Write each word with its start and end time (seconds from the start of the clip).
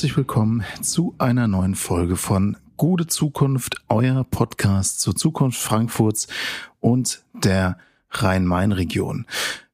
herzlich 0.00 0.16
willkommen 0.16 0.64
zu 0.80 1.14
einer 1.18 1.46
neuen 1.46 1.74
Folge 1.74 2.16
von 2.16 2.56
Gute 2.78 3.06
Zukunft, 3.06 3.84
euer 3.90 4.24
Podcast 4.24 4.98
zur 4.98 5.14
Zukunft 5.14 5.60
Frankfurts 5.60 6.26
und 6.80 7.22
der 7.34 7.76
Rhein-Main-Region. 8.10 9.26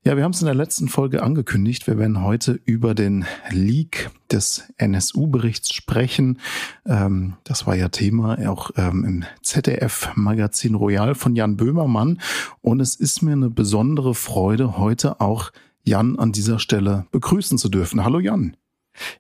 Ja, 0.03 0.17
wir 0.17 0.25
haben 0.25 0.33
es 0.33 0.41
in 0.41 0.47
der 0.47 0.57
letzten 0.57 0.89
Folge 0.89 1.23
angekündigt. 1.23 1.87
Wir 1.87 1.97
werden 1.97 2.25
heute 2.25 2.59
über 2.65 2.97
den 2.97 3.25
Leak 3.53 4.11
des 4.29 4.65
NSU-Berichts 4.79 5.73
sprechen. 5.73 6.41
Ähm, 6.87 7.35
das 7.45 7.69
war 7.69 7.77
ja 7.77 7.89
Thema 7.89 8.37
auch 8.49 8.73
ähm, 8.77 9.05
im 9.05 9.25
ZDF-Magazin 9.43 10.75
Royal 10.75 11.15
von 11.15 11.37
Jan 11.37 11.57
Böhmermann. 11.57 12.21
Und 12.63 12.81
es 12.81 12.97
ist 12.97 13.23
mir 13.23 13.35
eine 13.35 13.49
besondere 13.49 14.17
Freude, 14.17 14.77
heute 14.77 15.21
auch 15.21 15.53
Jan 15.85 16.19
an 16.19 16.33
dieser 16.33 16.59
Stelle 16.59 17.07
begrüßen 17.13 17.59
zu 17.59 17.69
dürfen. 17.69 18.03
Hallo 18.03 18.19
Jan. 18.19 18.57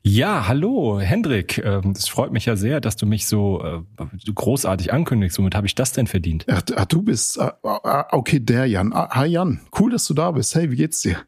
Ja, 0.03 0.49
hallo, 0.49 1.01
Hendrik. 1.01 1.59
Es 1.59 1.85
ähm, 1.85 1.95
freut 1.95 2.33
mich 2.33 2.47
ja 2.47 2.57
sehr, 2.57 2.81
dass 2.81 2.97
du 2.97 3.07
mich 3.07 3.27
so, 3.27 3.63
äh, 3.63 4.33
großartig 4.35 4.93
ankündigst. 4.93 5.39
Womit 5.39 5.55
habe 5.55 5.67
ich 5.67 5.75
das 5.75 5.93
denn 5.93 6.07
verdient? 6.07 6.47
Ach, 6.49 6.63
du 6.87 7.03
bist, 7.03 7.41
ah, 7.41 7.59
ah, 7.63 8.07
okay, 8.13 8.41
der 8.41 8.67
Jan. 8.67 8.93
Ah, 8.93 9.09
hi 9.11 9.27
Jan, 9.27 9.61
cool, 9.79 9.91
dass 9.91 10.07
du 10.07 10.15
da 10.15 10.31
bist. 10.31 10.55
Hey, 10.55 10.71
wie 10.71 10.77
geht's 10.77 11.01
dir? 11.01 11.19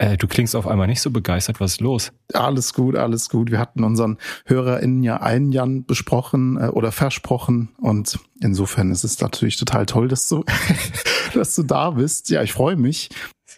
Äh, 0.00 0.16
du 0.16 0.26
klingst 0.26 0.56
auf 0.56 0.66
einmal 0.66 0.86
nicht 0.86 1.02
so 1.02 1.10
begeistert. 1.10 1.60
Was 1.60 1.72
ist 1.72 1.80
los? 1.82 2.12
Alles 2.32 2.72
gut, 2.72 2.96
alles 2.96 3.28
gut. 3.28 3.50
Wir 3.50 3.58
hatten 3.58 3.84
unseren 3.84 4.16
HörerInnen 4.46 5.02
ja 5.02 5.18
einen 5.18 5.52
Jan 5.52 5.84
besprochen 5.84 6.56
äh, 6.56 6.68
oder 6.68 6.90
versprochen. 6.90 7.68
Und 7.76 8.18
insofern 8.40 8.90
ist 8.92 9.04
es 9.04 9.20
natürlich 9.20 9.58
total 9.58 9.84
toll, 9.84 10.08
dass 10.08 10.26
du, 10.26 10.42
dass 11.34 11.54
du 11.54 11.64
da 11.64 11.90
bist. 11.90 12.30
Ja, 12.30 12.42
ich 12.42 12.54
freue 12.54 12.76
mich. 12.76 13.10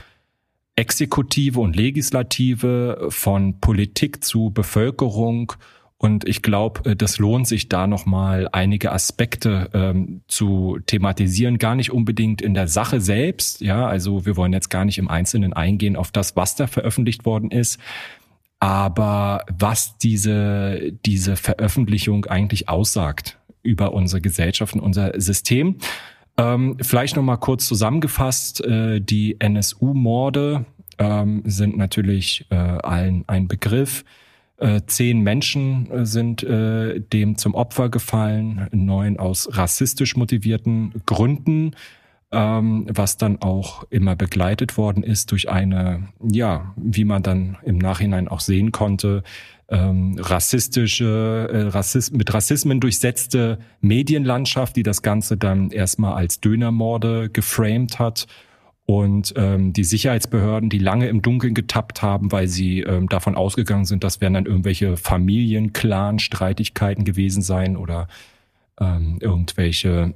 Exekutive 0.76 1.60
und 1.60 1.76
Legislative, 1.76 3.08
von 3.10 3.60
Politik 3.60 4.24
zu 4.24 4.52
Bevölkerung. 4.52 5.54
Und 5.98 6.28
ich 6.28 6.42
glaube, 6.42 6.92
äh, 6.92 6.96
das 6.96 7.18
lohnt 7.18 7.48
sich 7.48 7.70
da 7.70 7.88
nochmal 7.88 8.50
einige 8.52 8.92
Aspekte 8.92 9.70
ähm, 9.74 10.22
zu 10.28 10.80
thematisieren, 10.86 11.60
gar 11.60 11.76
nicht 11.76 11.92
unbedingt 11.92 12.42
in 12.42 12.54
der 12.54 12.68
Sache 12.68 13.00
selbst. 13.00 13.62
Ja, 13.62 13.88
also 13.88 14.26
wir 14.26 14.36
wollen 14.36 14.52
jetzt 14.52 14.70
gar 14.70 14.84
nicht 14.84 14.98
im 14.98 15.08
Einzelnen 15.08 15.54
eingehen 15.54 15.96
auf 15.96 16.12
das, 16.12 16.36
was 16.36 16.56
da 16.56 16.68
veröffentlicht 16.68 17.26
worden 17.26 17.52
ist, 17.52 17.80
aber 18.60 19.46
was 19.50 19.98
diese, 19.98 20.92
diese 21.06 21.36
Veröffentlichung 21.36 22.26
eigentlich 22.26 22.68
aussagt 22.68 23.38
über 23.62 23.94
unsere 23.94 24.22
Gesellschaft 24.22 24.74
und 24.74 24.82
unser 24.82 25.20
System. 25.22 25.78
Ähm, 26.38 26.78
vielleicht 26.82 27.16
noch 27.16 27.24
mal 27.24 27.38
kurz 27.38 27.68
zusammengefasst: 27.68 28.64
äh, 28.64 29.00
Die 29.00 29.40
NSU-Morde 29.40 30.66
ähm, 30.98 31.44
sind 31.46 31.78
natürlich 31.78 32.46
äh, 32.50 32.56
allen 32.56 33.24
ein 33.28 33.48
Begriff. 33.48 34.04
Äh, 34.58 34.82
zehn 34.86 35.22
Menschen 35.22 35.92
äh, 35.92 36.06
sind 36.06 36.44
äh, 36.44 37.00
dem 37.00 37.38
zum 37.38 37.56
Opfer 37.56 37.90
gefallen, 37.90 38.68
neun 38.72 39.18
aus 39.20 39.50
rassistisch 39.52 40.16
motivierten 40.16 41.02
Gründen, 41.06 41.72
ähm, 42.32 42.86
was 42.90 43.18
dann 43.18 43.42
auch 43.42 43.84
immer 43.90 44.16
begleitet 44.16 44.78
worden 44.78 45.04
ist 45.04 45.32
durch 45.32 45.50
eine, 45.50 46.08
ja, 46.22 46.74
wie 46.78 47.04
man 47.04 47.24
dann 47.24 47.58
im 47.64 47.78
Nachhinein 47.78 48.28
auch 48.28 48.40
sehen 48.40 48.72
konnte, 48.72 49.24
ähm, 49.74 50.18
rassistische, 50.20 51.50
äh, 51.52 51.62
Rassist 51.70 52.16
mit 52.16 52.32
Rassismen 52.34 52.80
durchsetzte 52.80 53.58
Medienlandschaft, 53.82 54.76
die 54.76 54.84
das 54.84 55.02
Ganze 55.02 55.36
dann 55.36 55.72
erstmal 55.72 56.14
als 56.14 56.40
Dönermorde 56.40 57.30
geframed 57.30 57.98
hat 57.98 58.28
und 58.86 59.34
ähm, 59.36 59.74
die 59.74 59.84
Sicherheitsbehörden, 59.84 60.70
die 60.70 60.78
lange 60.78 61.08
im 61.08 61.24
Dunkeln 61.24 61.56
getappt 61.56 62.04
haben, 62.04 62.32
weil 62.32 62.48
sie 62.48 62.82
ähm, 62.82 63.10
davon 63.10 63.36
ausgegangen 63.36 63.86
sind, 63.86 64.04
das 64.04 64.22
werden 64.22 64.36
dann 64.36 64.46
irgendwelche 64.46 64.96
Familien, 64.96 65.74
Clan, 65.74 66.20
Streitigkeiten 66.20 67.04
gewesen 67.04 67.42
sein 67.42 67.76
oder 67.76 68.08
ähm, 68.80 69.18
irgendwelche 69.22 70.14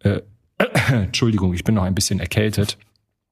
äh, 0.00 0.20
Entschuldigung, 0.90 1.54
ich 1.54 1.64
bin 1.64 1.76
noch 1.76 1.84
ein 1.84 1.94
bisschen 1.94 2.18
erkältet 2.18 2.78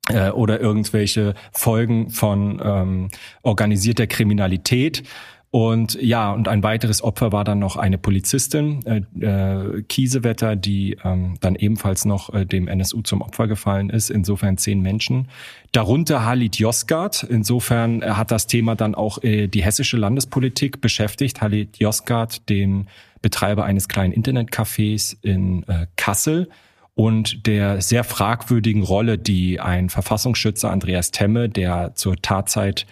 äh, 0.09 0.31
oder 0.31 0.61
irgendwelche 0.61 1.35
Folgen 1.53 2.11
von 2.11 2.61
ähm, 2.63 3.09
organisierter 3.43 4.07
Kriminalität. 4.07 5.03
Und 5.53 6.01
ja, 6.01 6.33
und 6.33 6.47
ein 6.47 6.63
weiteres 6.63 7.03
Opfer 7.03 7.33
war 7.33 7.43
dann 7.43 7.59
noch 7.59 7.75
eine 7.77 7.99
Polizistin, 7.99 8.87
äh, 8.87 9.25
äh, 9.25 9.83
Kiesewetter, 9.83 10.55
die 10.55 10.97
ähm, 11.03 11.39
dann 11.41 11.57
ebenfalls 11.57 12.05
noch 12.05 12.33
äh, 12.33 12.47
dem 12.47 12.69
NSU 12.69 13.03
zum 13.03 13.21
Opfer 13.21 13.49
gefallen 13.49 13.91
ist. 13.91 14.11
Insofern 14.11 14.59
zehn 14.59 14.81
Menschen. 14.81 15.27
Darunter 15.73 16.25
Halit 16.25 16.61
Yozgat. 16.61 17.25
Insofern 17.25 18.01
äh, 18.01 18.11
hat 18.11 18.31
das 18.31 18.47
Thema 18.47 18.77
dann 18.77 18.95
auch 18.95 19.25
äh, 19.25 19.49
die 19.49 19.65
hessische 19.65 19.97
Landespolitik 19.97 20.81
beschäftigt. 20.81 21.41
Halit 21.41 21.79
Yozgat, 21.79 22.49
den 22.49 22.87
Betreiber 23.21 23.65
eines 23.65 23.89
kleinen 23.89 24.15
Internetcafés 24.15 25.17
in 25.21 25.65
äh, 25.65 25.87
Kassel 25.97 26.49
und 26.95 27.47
der 27.49 27.81
sehr 27.81 28.05
fragwürdigen 28.05 28.85
Rolle, 28.85 29.19
die 29.19 29.59
ein 29.59 29.91
Verfassungsschützer 29.91 30.71
Andreas 30.71 31.11
Temme, 31.11 31.49
der 31.49 31.97
zur 31.97 32.17
Tatzeit 32.17 32.87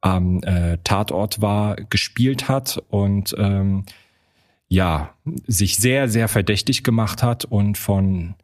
am 0.00 0.42
äh, 0.42 0.78
Tatort 0.84 1.40
war, 1.40 1.76
gespielt 1.76 2.48
hat 2.48 2.82
und 2.88 3.34
ähm, 3.38 3.84
ja, 4.68 5.14
sich 5.46 5.76
sehr, 5.76 6.08
sehr 6.08 6.28
verdächtig 6.28 6.84
gemacht 6.84 7.22
hat 7.22 7.44
und 7.44 7.76
von 7.76 8.34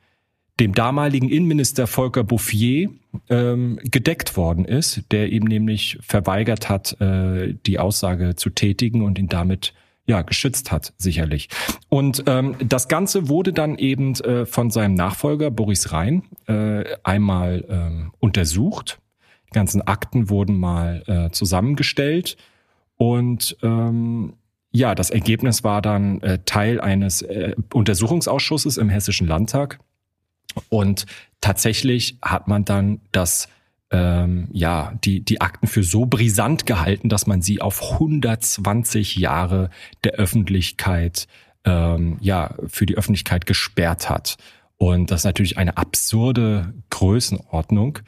dem 0.59 0.75
damaligen 0.75 1.29
Innenminister 1.29 1.87
Volker 1.87 2.25
Bouffier 2.25 2.91
ähm, 3.29 3.79
gedeckt 3.85 4.37
worden 4.37 4.65
ist, 4.65 5.03
der 5.13 5.31
ihm 5.31 5.45
nämlich 5.45 5.99
verweigert 6.01 6.69
hat, 6.69 7.01
äh, 7.01 7.55
die 7.67 7.79
Aussage 7.79 8.37
zu 8.37 8.51
tätigen 8.51 9.03
und 9.03 9.19
ihn 9.19 9.29
damit 9.29 9.75
ja 10.07 10.23
geschützt 10.23 10.73
hat 10.73 10.95
sicherlich. 10.97 11.49
Und 11.89 12.25
ähm, 12.27 12.57
das 12.61 12.89
Ganze 12.89 13.29
wurde 13.29 13.53
dann 13.53 13.77
eben 13.77 14.15
äh, 14.15 14.47
von 14.47 14.71
seinem 14.71 14.95
Nachfolger 14.95 15.51
Boris 15.51 15.93
Rhein 15.93 16.23
äh, 16.47 16.85
einmal 17.03 17.65
ähm, 17.69 18.13
untersucht. 18.19 18.99
Die 19.49 19.55
ganzen 19.55 19.83
Akten 19.83 20.29
wurden 20.29 20.59
mal 20.59 21.03
äh, 21.07 21.31
zusammengestellt 21.31 22.37
und 22.97 23.57
ähm, 23.63 24.35
ja, 24.73 24.95
das 24.95 25.11
Ergebnis 25.11 25.65
war 25.65 25.81
dann 25.81 26.21
äh, 26.21 26.41
Teil 26.45 26.81
eines 26.81 27.23
äh, 27.23 27.55
Untersuchungsausschusses 27.73 28.77
im 28.77 28.91
Hessischen 28.91 29.27
Landtag. 29.27 29.79
Und 30.69 31.07
tatsächlich 31.41 32.19
hat 32.23 32.47
man 32.49 32.65
dann 32.65 33.01
das 33.13 33.49
ähm, 33.91 34.49
ja, 34.53 34.93
die, 35.05 35.21
die 35.21 35.41
Akten 35.41 35.67
für 35.67 35.83
so 35.83 36.07
brisant 36.07 36.67
gehalten, 36.67 37.09
dass 37.09 37.27
man 37.27 37.41
sie 37.41 37.61
auf 37.61 37.93
120 37.93 39.17
Jahre 39.17 39.71
der 40.05 40.13
Öffentlichkeit, 40.13 41.29
ähm, 41.65 42.19
ja, 42.21 42.55
für 42.67 42.87
die 42.87 42.97
Öffentlichkeit 42.97 43.47
gesperrt 43.47 44.11
hat. 44.11 44.37
Und 44.77 45.11
das 45.11 45.21
ist 45.21 45.25
natürlich 45.25 45.57
eine 45.57 45.77
absurde 45.77 46.75
Größenordnung. 46.91 48.01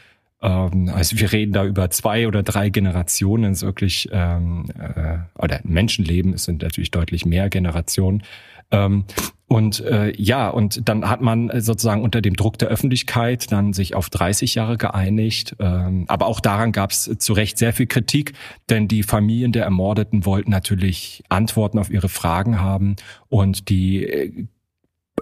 Ähm, 0.43 0.91
also 0.95 1.19
wir 1.19 1.33
reden 1.33 1.53
da 1.53 1.65
über 1.65 1.91
zwei 1.91 2.29
oder 2.29 2.43
drei 2.43 2.71
Generationen, 2.71 3.53
ist 3.53 3.63
wirklich, 3.63 4.09
ähm, 4.13 4.67
äh, 4.79 5.19
oder 5.39 5.61
Menschenleben, 5.65 6.35
es 6.35 6.45
sind 6.45 6.63
natürlich 6.63 6.91
deutlich 6.91 7.27
mehr 7.27 7.51
Generationen. 7.51 8.23
Ähm, 8.71 9.05
und 9.49 9.81
äh, 9.81 10.13
ja, 10.21 10.51
und 10.51 10.87
dann 10.91 11.09
hat 11.09 11.23
man 11.23 11.51
sozusagen 11.63 12.03
unter 12.03 12.21
dem 12.21 12.37
Druck 12.37 12.59
der 12.59 12.69
Öffentlichkeit 12.69 13.51
dann 13.51 13.73
sich 13.73 13.95
auf 13.95 14.11
30 14.11 14.55
Jahre 14.55 14.77
geeinigt. 14.77 15.57
Ähm, 15.59 16.05
aber 16.07 16.27
auch 16.27 16.41
daran 16.41 16.71
gab 16.71 16.91
es 16.91 17.11
zu 17.19 17.33
Recht 17.33 17.57
sehr 17.57 17.73
viel 17.73 17.87
Kritik, 17.87 18.35
denn 18.69 18.89
die 18.89 19.03
Familien 19.03 19.53
der 19.53 19.65
Ermordeten 19.65 20.27
wollten 20.27 20.51
natürlich 20.51 21.25
Antworten 21.31 21.79
auf 21.79 21.89
ihre 21.89 22.11
Fragen 22.11 22.61
haben 22.61 22.97
und 23.31 23.71
die 23.71 24.05
äh, 24.05 24.47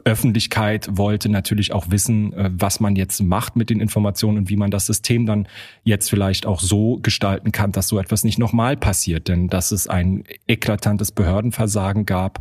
Öffentlichkeit 0.06 0.88
wollte 0.92 1.28
natürlich 1.28 1.72
auch 1.72 1.90
wissen, 1.90 2.32
äh, 2.32 2.50
was 2.52 2.78
man 2.78 2.94
jetzt 2.94 3.20
macht 3.20 3.56
mit 3.56 3.70
den 3.70 3.80
Informationen 3.80 4.38
und 4.38 4.48
wie 4.48 4.56
man 4.56 4.70
das 4.70 4.86
System 4.86 5.26
dann 5.26 5.48
jetzt 5.82 6.08
vielleicht 6.08 6.46
auch 6.46 6.60
so 6.60 6.98
gestalten 7.02 7.50
kann, 7.50 7.72
dass 7.72 7.88
so 7.88 7.98
etwas 7.98 8.22
nicht 8.22 8.38
nochmal 8.38 8.76
passiert. 8.76 9.26
Denn 9.26 9.48
dass 9.48 9.72
es 9.72 9.88
ein 9.88 10.22
eklatantes 10.46 11.10
Behördenversagen 11.10 12.06
gab, 12.06 12.38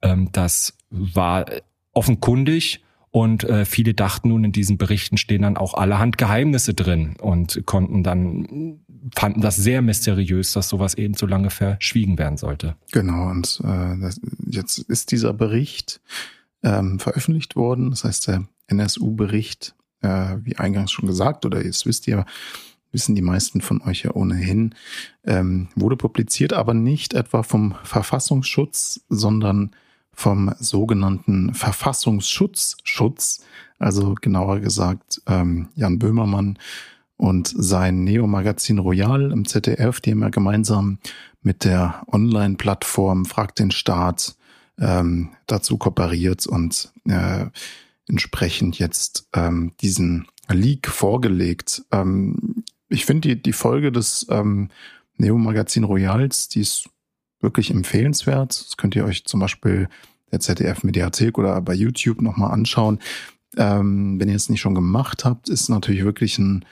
ähm, 0.00 0.28
das 0.32 0.78
war 0.90 1.46
offenkundig. 1.92 2.84
Und 3.10 3.42
äh, 3.44 3.64
viele 3.64 3.94
dachten 3.94 4.28
nun, 4.28 4.44
in 4.44 4.52
diesen 4.52 4.78
Berichten 4.78 5.16
stehen 5.16 5.42
dann 5.42 5.56
auch 5.56 5.74
allerhand 5.74 6.18
Geheimnisse 6.18 6.74
drin 6.74 7.16
und 7.20 7.66
konnten 7.66 8.04
dann, 8.04 8.80
fanden 9.16 9.40
das 9.40 9.56
sehr 9.56 9.82
mysteriös, 9.82 10.52
dass 10.52 10.68
sowas 10.68 10.94
eben 10.94 11.14
so 11.14 11.26
lange 11.26 11.50
verschwiegen 11.50 12.16
werden 12.16 12.36
sollte. 12.36 12.76
Genau, 12.92 13.28
und 13.30 13.60
äh, 13.64 13.98
das, 13.98 14.20
jetzt 14.46 14.78
ist 14.78 15.10
dieser 15.10 15.32
Bericht 15.32 16.00
ähm, 16.62 16.98
veröffentlicht 16.98 17.56
worden. 17.56 17.90
Das 17.90 18.04
heißt, 18.04 18.28
der 18.28 18.44
NSU-Bericht, 18.68 19.74
äh, 20.00 20.36
wie 20.42 20.56
eingangs 20.56 20.92
schon 20.92 21.06
gesagt, 21.06 21.46
oder 21.46 21.64
jetzt 21.64 21.86
wisst 21.86 22.06
ihr, 22.08 22.24
wissen 22.92 23.14
die 23.14 23.22
meisten 23.22 23.60
von 23.60 23.82
euch 23.82 24.02
ja 24.02 24.14
ohnehin, 24.14 24.74
ähm, 25.24 25.68
wurde 25.74 25.96
publiziert, 25.96 26.52
aber 26.52 26.74
nicht 26.74 27.14
etwa 27.14 27.42
vom 27.42 27.74
Verfassungsschutz, 27.82 29.00
sondern 29.08 29.72
vom 30.12 30.52
sogenannten 30.58 31.54
Verfassungsschutzschutz, 31.54 33.44
also 33.78 34.14
genauer 34.20 34.60
gesagt 34.60 35.22
ähm, 35.26 35.68
Jan 35.74 35.98
Böhmermann 35.98 36.58
und 37.16 37.52
sein 37.54 38.04
Neo-Magazin 38.04 38.78
Royal 38.78 39.30
im 39.30 39.46
ZDF, 39.46 40.00
haben 40.04 40.22
ja 40.22 40.28
gemeinsam 40.30 40.98
mit 41.42 41.64
der 41.64 42.02
Online-Plattform 42.10 43.26
Frag 43.26 43.54
den 43.54 43.70
Staat 43.70 44.37
ähm, 44.78 45.30
dazu 45.46 45.78
kooperiert 45.78 46.46
und 46.46 46.92
äh, 47.06 47.46
entsprechend 48.08 48.78
jetzt 48.78 49.28
ähm, 49.34 49.72
diesen 49.80 50.26
Leak 50.48 50.88
vorgelegt. 50.88 51.82
Ähm, 51.92 52.64
ich 52.88 53.04
finde 53.04 53.28
die, 53.28 53.42
die 53.42 53.52
Folge 53.52 53.92
des 53.92 54.26
ähm, 54.30 54.70
Neo-Magazin 55.16 55.84
Royals, 55.84 56.48
die 56.48 56.60
ist 56.60 56.88
wirklich 57.40 57.70
empfehlenswert. 57.70 58.50
Das 58.50 58.76
könnt 58.76 58.96
ihr 58.96 59.04
euch 59.04 59.24
zum 59.24 59.40
Beispiel 59.40 59.88
der 60.32 60.40
ZDF-Mediathek 60.40 61.38
oder 61.38 61.60
bei 61.60 61.74
YouTube 61.74 62.22
nochmal 62.22 62.52
anschauen. 62.52 62.98
Ähm, 63.56 64.18
wenn 64.20 64.28
ihr 64.28 64.36
es 64.36 64.48
nicht 64.48 64.60
schon 64.60 64.74
gemacht 64.74 65.24
habt, 65.24 65.48
ist 65.48 65.68
natürlich 65.68 66.04
wirklich 66.04 66.38
ein 66.38 66.64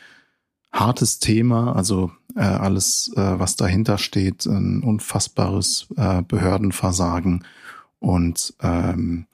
hartes 0.73 1.19
Thema. 1.19 1.75
Also 1.75 2.11
äh, 2.35 2.41
alles, 2.41 3.12
äh, 3.17 3.38
was 3.38 3.56
dahinter 3.56 3.99
steht, 3.99 4.47
ein 4.47 4.82
unfassbares 4.82 5.88
äh, 5.97 6.23
Behördenversagen. 6.23 7.44
Und 7.98 8.54
ähm, 8.60 9.26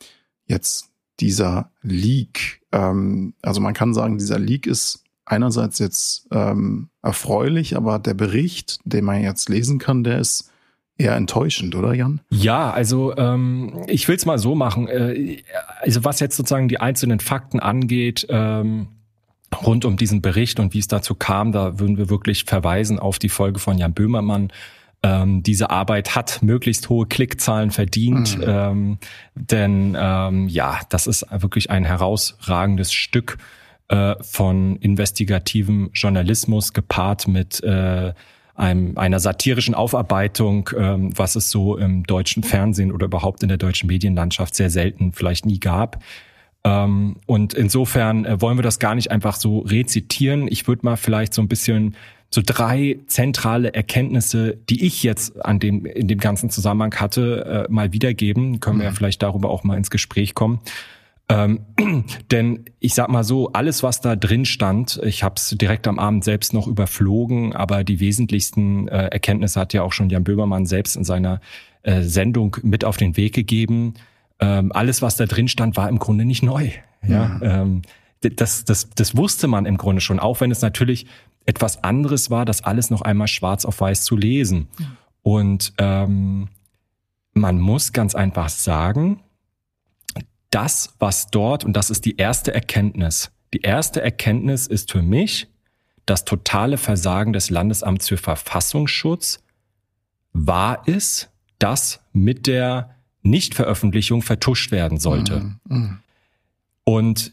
jetzt 0.47 0.91
dieser 1.21 1.71
Leak, 1.83 2.63
ähm, 2.73 3.35
also 3.43 3.61
man 3.61 3.75
kann 3.75 3.95
sagen, 3.95 4.19
dieser 4.19 4.39
Leak 4.39 4.67
ist 4.67 5.05
einerseits 5.25 5.79
jetzt 5.79 6.29
ähm, 6.31 6.89
erfreulich, 7.03 7.77
aber 7.77 7.99
der 7.99 8.15
Bericht, 8.15 8.81
den 8.85 9.05
man 9.05 9.23
jetzt 9.23 9.49
lesen 9.49 9.79
kann, 9.79 10.05
der 10.05 10.19
ist 10.19 10.51
eher 10.99 11.17
enttäuschend, 11.17 11.75
oder 11.75 11.95
Jan? 11.95 12.21
Ja, 12.31 12.71
also 12.71 13.17
ähm, 13.17 13.85
ich 13.87 14.09
will 14.09 14.17
es 14.17 14.27
mal 14.27 14.39
so 14.39 14.55
machen. 14.55 14.89
Äh, 14.89 15.43
also 15.81 16.05
was 16.05 16.21
jetzt 16.21 16.37
sozusagen 16.37 16.69
die 16.69 16.81
einzelnen 16.81 17.21
Fakten 17.21 17.61
angeht, 17.61 18.27
ähm, 18.29 18.89
rund 19.65 19.85
um 19.85 19.97
diesen 19.97 20.23
Bericht 20.23 20.61
und 20.61 20.75
wie 20.75 20.79
es 20.79 20.89
dazu 20.89 21.15
kam, 21.15 21.53
da 21.53 21.79
würden 21.79 21.99
wir 21.99 22.09
wirklich 22.09 22.45
verweisen 22.45 22.99
auf 22.99 23.19
die 23.19 23.29
Folge 23.29 23.59
von 23.59 23.79
Jan 23.79 23.95
Böhmermann. 23.95 24.53
Ähm, 25.03 25.43
diese 25.43 25.71
Arbeit 25.71 26.15
hat 26.15 26.43
möglichst 26.43 26.89
hohe 26.89 27.07
Klickzahlen 27.07 27.71
verdient, 27.73 28.39
mhm. 28.39 28.45
ähm, 28.47 28.99
denn 29.35 29.97
ähm, 29.99 30.49
ja, 30.49 30.81
das 30.91 31.07
ist 31.07 31.27
wirklich 31.31 31.71
ein 31.71 31.85
herausragendes 31.85 32.93
Stück 32.93 33.39
äh, 33.89 34.15
von 34.21 34.77
investigativem 34.77 35.91
Journalismus 35.93 36.73
gepaart 36.73 37.27
mit 37.27 37.63
äh, 37.65 38.13
einem, 38.55 38.97
einer 38.97 39.19
satirischen 39.19 39.75
Aufarbeitung, 39.75 40.71
ähm, 40.77 41.11
was 41.17 41.37
es 41.37 41.51
so 41.51 41.77
im 41.77 42.05
deutschen 42.05 42.43
Fernsehen 42.43 42.93
oder 42.93 43.07
überhaupt 43.07 43.43
in 43.43 43.49
der 43.49 43.59
deutschen 43.59 43.89
Medienlandschaft 43.89 44.55
sehr 44.55 44.71
selten, 44.71 45.13
vielleicht 45.13 45.47
nie 45.47 45.59
gab. 45.59 46.03
Ähm, 46.65 47.17
und 47.27 47.55
insofern 47.55 48.25
äh, 48.25 48.41
wollen 48.41 48.57
wir 48.59 48.63
das 48.63 48.79
gar 48.79 48.95
nicht 48.95 49.11
einfach 49.11 49.37
so 49.37 49.61
rezitieren. 49.61 50.47
Ich 50.49 50.69
würde 50.69 50.87
mal 50.87 50.97
vielleicht 50.97 51.35
so 51.35 51.43
ein 51.43 51.49
bisschen 51.49 51.97
so 52.35 52.41
drei 52.45 52.99
zentrale 53.07 53.75
Erkenntnisse, 53.75 54.57
die 54.71 54.85
ich 54.85 55.03
jetzt 55.03 55.45
an 55.45 55.59
dem, 55.59 55.85
in 55.85 56.09
dem 56.09 56.19
ganzen 56.19 56.49
Zusammenhang 56.49 56.95
hatte, 56.95 57.67
äh, 57.69 57.73
mal 57.73 57.93
wiedergeben. 57.93 58.59
Können 58.61 58.79
wir 58.79 58.87
ja 58.87 58.91
mhm. 58.91 58.97
vielleicht 58.97 59.23
darüber 59.23 59.51
auch 59.51 59.65
mal 59.65 59.77
ins 59.77 59.91
Gespräch 59.91 60.35
kommen. 60.35 60.61
Ähm, 61.29 61.61
denn 62.31 62.65
ich 62.81 62.95
sag 62.95 63.09
mal 63.11 63.23
so, 63.23 63.53
alles, 63.53 63.83
was 63.83 64.01
da 64.01 64.17
drin 64.17 64.47
stand, 64.47 64.99
ich 65.05 65.23
habe 65.23 65.35
es 65.37 65.51
direkt 65.51 65.87
am 65.87 65.99
Abend 65.99 66.25
selbst 66.25 66.55
noch 66.55 66.67
überflogen, 66.67 67.55
aber 67.55 67.85
die 67.85 68.01
wesentlichsten 68.01 68.89
äh, 68.89 69.09
Erkenntnisse 69.09 69.61
hat 69.61 69.75
ja 69.75 69.83
auch 69.83 69.93
schon 69.93 70.09
Jan 70.09 70.25
Böhmermann 70.25 70.65
selbst 70.65 70.97
in 70.97 71.05
seiner 71.05 71.41
äh, 71.83 72.01
Sendung 72.01 72.57
mit 72.63 72.85
auf 72.85 72.97
den 72.97 73.17
Weg 73.19 73.35
gegeben. 73.35 73.95
Ähm, 74.41 74.73
alles, 74.73 75.03
was 75.03 75.17
da 75.17 75.27
drin 75.27 75.49
stand, 75.49 75.77
war 75.77 75.89
im 75.89 75.99
Grunde 75.99 76.25
nicht 76.25 76.43
neu. 76.43 76.71
Ja, 77.07 77.29
mhm. 77.29 77.41
ähm, 77.43 77.83
das, 78.37 78.65
das, 78.65 78.89
das 78.91 79.17
wusste 79.17 79.49
man 79.49 79.67
im 79.67 79.77
Grunde 79.77 80.01
schon, 80.01 80.21
auch 80.21 80.41
wenn 80.41 80.51
es 80.51 80.63
natürlich 80.63 81.07
etwas 81.47 81.83
anderes 81.83 82.31
war, 82.31 82.45
das 82.45 82.63
alles 82.65 82.91
noch 82.91 83.03
einmal 83.03 83.29
schwarz 83.29 83.65
auf 83.65 83.81
weiß 83.81 84.05
zu 84.05 84.17
lesen. 84.17 84.69
Mhm. 84.79 84.87
Und 85.23 85.73
ähm, 85.79 86.49
man 87.33 87.61
muss 87.61 87.93
ganz 87.93 88.15
einfach 88.15 88.49
sagen, 88.49 89.21
das, 90.51 90.95
was 90.99 91.29
dort, 91.29 91.65
und 91.65 91.75
das 91.75 91.91
ist 91.91 92.05
die 92.05 92.17
erste 92.17 92.53
Erkenntnis, 92.53 93.31
die 93.55 93.61
erste 93.61 94.03
Erkenntnis 94.03 94.67
ist 94.67 94.93
für 94.93 95.03
mich 95.03 95.49
das 96.07 96.25
totale 96.25 96.79
Versagen 96.79 97.33
des 97.33 97.51
Landesamts 97.51 98.09
für 98.09 98.17
Verfassungsschutz 98.17 99.43
war 100.33 100.83
es, 100.87 101.31
dass 101.59 102.01
mit 102.13 102.47
der 102.47 102.97
Nichtveröffentlichung 103.23 104.23
vertuscht 104.23 104.73
werden 104.73 104.99
sollte. 104.99 105.41
Mhm. 105.41 105.61
Mhm. 105.65 105.99
Und 106.85 107.33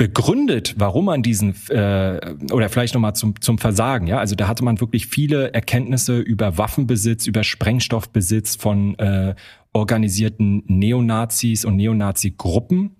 begründet, 0.00 0.76
warum 0.78 1.04
man 1.04 1.22
diesen 1.22 1.54
äh, 1.68 2.34
oder 2.52 2.70
vielleicht 2.70 2.94
nochmal 2.94 3.14
zum 3.14 3.38
zum 3.38 3.58
Versagen, 3.58 4.06
ja, 4.06 4.16
also 4.16 4.34
da 4.34 4.48
hatte 4.48 4.64
man 4.64 4.80
wirklich 4.80 5.06
viele 5.06 5.52
Erkenntnisse 5.52 6.18
über 6.20 6.56
Waffenbesitz, 6.56 7.26
über 7.26 7.44
Sprengstoffbesitz 7.44 8.56
von 8.56 8.98
äh, 8.98 9.34
organisierten 9.74 10.62
Neonazis 10.68 11.66
und 11.66 11.76
Neonazi-Gruppen 11.76 12.96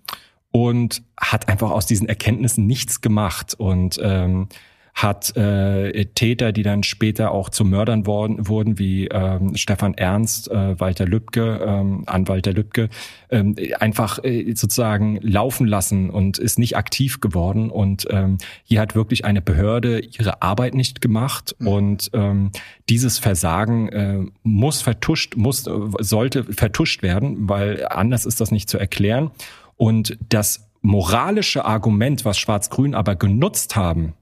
und 0.51 1.03
hat 1.19 1.49
einfach 1.49 1.71
aus 1.71 1.87
diesen 1.87 2.07
Erkenntnissen 2.07 2.67
nichts 2.67 3.01
gemacht. 3.01 3.55
Und 3.55 3.99
ähm, 4.03 4.49
hat 4.95 5.37
äh, 5.37 6.05
Täter, 6.07 6.53
die 6.53 6.63
dann 6.63 6.83
später 6.83 7.33
auch 7.33 7.49
zu 7.49 7.65
Mördern 7.65 8.07
worden, 8.07 8.49
wurden, 8.49 8.79
wie 8.79 9.07
ähm, 9.07 9.57
Stefan 9.57 9.95
Ernst, 9.95 10.51
äh, 10.51 10.79
Walter 10.79 11.07
Lübcke, 11.07 11.61
ähm, 11.65 12.05
an 12.07 12.29
Walter 12.29 12.53
Lübcke, 12.53 12.89
ähm, 13.31 13.57
einfach 13.79 14.23
äh, 14.25 14.53
sozusagen 14.55 15.19
laufen 15.23 15.67
lassen 15.67 16.11
und 16.11 16.39
ist 16.39 16.59
nicht 16.59 16.77
aktiv 16.77 17.21
geworden. 17.21 17.71
Und 17.71 18.07
ähm, 18.11 18.39
hier 18.65 18.81
hat 18.81 18.95
wirklich 18.95 19.25
eine 19.25 19.41
Behörde 19.41 20.01
ihre 20.01 20.43
Arbeit 20.43 20.75
nicht 20.75 21.01
gemacht. 21.01 21.55
Mhm. 21.59 21.69
Und 21.69 22.11
ähm, 22.13 22.51
dieses 22.89 23.19
Versagen 23.19 23.89
äh, 23.89 24.19
muss 24.43 24.83
vertuscht, 24.83 25.37
muss, 25.37 25.65
sollte 25.99 26.45
vertuscht 26.45 27.03
werden, 27.03 27.49
weil 27.49 27.87
anders 27.89 28.27
ist 28.27 28.41
das 28.41 28.51
nicht 28.51 28.69
zu 28.69 28.79
erklären. 28.79 29.31
Und 29.77 30.19
das 30.29 30.69
moralische 30.83 31.65
Argument, 31.65 32.25
was 32.25 32.39
Schwarz-Grün 32.39 32.95
aber 32.95 33.17
genutzt 33.17 33.77
haben, 33.77 34.15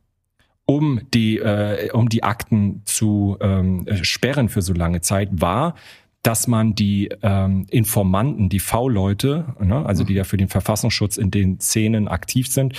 um 0.71 1.01
die, 1.15 1.39
äh, 1.39 1.91
um 1.93 2.11
die 2.11 2.23
Akten 2.23 2.83
zu 2.85 3.39
ähm, 3.41 3.87
sperren 4.03 4.51
für 4.51 4.61
so 4.61 4.75
lange 4.75 5.01
Zeit, 5.01 5.31
war, 5.33 5.75
dass 6.23 6.47
man 6.47 6.75
die 6.75 7.09
ähm, 7.23 7.67
Informanten, 7.71 8.51
die 8.51 8.59
V-Leute, 8.59 9.55
ne, 9.61 9.87
also 9.87 10.05
die 10.05 10.13
ja 10.13 10.25
für 10.25 10.37
den 10.37 10.49
Verfassungsschutz 10.49 11.17
in 11.17 11.31
den 11.31 11.59
Szenen 11.59 12.07
aktiv 12.07 12.49
sind, 12.49 12.75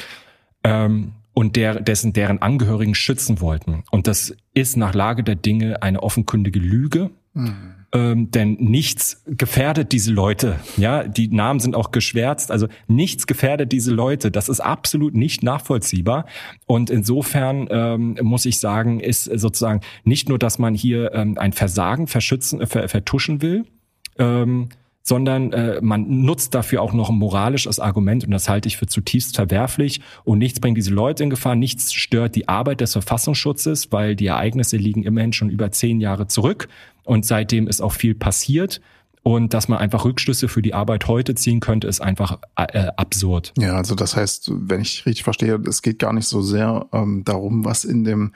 ähm, 0.64 1.14
und 1.34 1.56
der, 1.56 1.80
dessen, 1.80 2.14
deren 2.14 2.42
Angehörigen 2.42 2.94
schützen 2.94 3.42
wollten. 3.42 3.84
Und 3.90 4.06
das 4.08 4.36
ist 4.54 4.78
nach 4.78 4.94
Lage 4.94 5.24
der 5.24 5.36
Dinge 5.36 5.82
eine 5.82 6.04
offenkundige 6.04 6.60
Lüge. 6.60 7.10
Mhm 7.34 7.80
ähm, 7.92 8.30
denn 8.32 8.54
nichts 8.60 9.24
gefährdet 9.26 9.92
diese 9.92 10.12
Leute. 10.12 10.60
Ja, 10.78 11.04
die 11.04 11.28
Namen 11.28 11.60
sind 11.60 11.76
auch 11.76 11.92
geschwärzt. 11.92 12.52
Also 12.52 12.68
nichts 12.88 13.26
gefährdet 13.26 13.72
diese 13.72 13.92
Leute. 13.92 14.32
Das 14.32 14.50
ist 14.50 14.60
absolut 14.60 15.16
nicht 15.16 15.44
nachvollziehbar. 15.44 16.26
Und 16.66 16.90
insofern 16.90 17.68
ähm, 17.72 18.18
muss 18.22 18.46
ich 18.46 18.60
sagen, 18.60 19.00
ist 19.00 19.24
sozusagen 19.24 19.82
nicht 20.04 20.30
nur, 20.30 20.38
dass 20.38 20.60
man 20.60 20.76
hier 20.76 21.14
ähm, 21.14 21.38
ein 21.38 21.54
Versagen 21.54 22.08
verschützen, 22.08 22.62
äh, 22.62 22.88
vertuschen 22.88 23.42
will. 23.42 23.66
Sondern 25.02 25.54
äh, 25.54 25.80
man 25.82 26.24
nutzt 26.24 26.54
dafür 26.54 26.82
auch 26.82 26.94
noch 26.94 27.10
ein 27.10 27.16
moralisches 27.16 27.80
Argument 27.80 28.26
und 28.26 28.32
das 28.32 28.50
halte 28.50 28.68
ich 28.68 28.78
für 28.78 28.86
zutiefst 28.86 29.36
verwerflich 29.36 30.02
und 30.24 30.38
nichts 30.40 30.60
bringt 30.60 30.78
diese 30.78 30.92
Leute 30.92 31.24
in 31.24 31.30
Gefahr, 31.30 31.56
nichts 31.56 31.94
stört 31.94 32.36
die 32.36 32.48
Arbeit 32.48 32.82
des 32.82 32.92
Verfassungsschutzes, 32.92 33.92
weil 33.92 34.16
die 34.16 34.28
Ereignisse 34.28 34.78
liegen 34.78 35.04
immerhin 35.04 35.34
schon 35.34 35.50
über 35.50 35.72
zehn 35.72 36.00
Jahre 36.00 36.28
zurück 36.28 36.68
und 37.04 37.26
seitdem 37.26 37.68
ist 37.68 37.82
auch 37.82 37.94
viel 37.94 38.14
passiert. 38.14 38.82
Und 39.22 39.54
dass 39.54 39.68
man 39.68 39.80
einfach 39.80 40.06
Rückschlüsse 40.06 40.48
für 40.48 40.62
die 40.62 40.74
Arbeit 40.74 41.08
heute 41.08 41.36
ziehen 41.36 41.60
könnte, 41.60 41.88
ist 41.88 42.02
einfach 42.02 42.40
äh, 42.56 42.88
absurd. 42.96 43.54
Ja, 43.58 43.76
also 43.76 43.94
das 43.94 44.16
heißt, 44.16 44.52
wenn 44.56 44.82
ich 44.82 45.06
richtig 45.06 45.24
verstehe, 45.24 45.60
es 45.68 45.82
geht 45.82 46.00
gar 46.00 46.14
nicht 46.14 46.28
so 46.28 46.42
sehr 46.42 46.88
ähm, 46.94 47.24
darum, 47.26 47.66
was 47.66 47.84
in 47.84 48.06
dem 48.06 48.34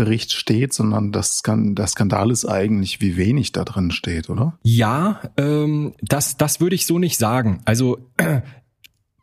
Bericht 0.00 0.32
steht, 0.32 0.72
sondern 0.72 1.12
das, 1.12 1.42
der 1.44 1.86
Skandal 1.86 2.30
ist 2.30 2.46
eigentlich, 2.46 3.02
wie 3.02 3.18
wenig 3.18 3.52
da 3.52 3.64
drin 3.64 3.90
steht, 3.90 4.30
oder? 4.30 4.58
Ja, 4.62 5.20
ähm, 5.36 5.92
das, 6.00 6.38
das 6.38 6.58
würde 6.58 6.74
ich 6.74 6.86
so 6.86 6.98
nicht 6.98 7.18
sagen. 7.18 7.60
Also 7.66 7.98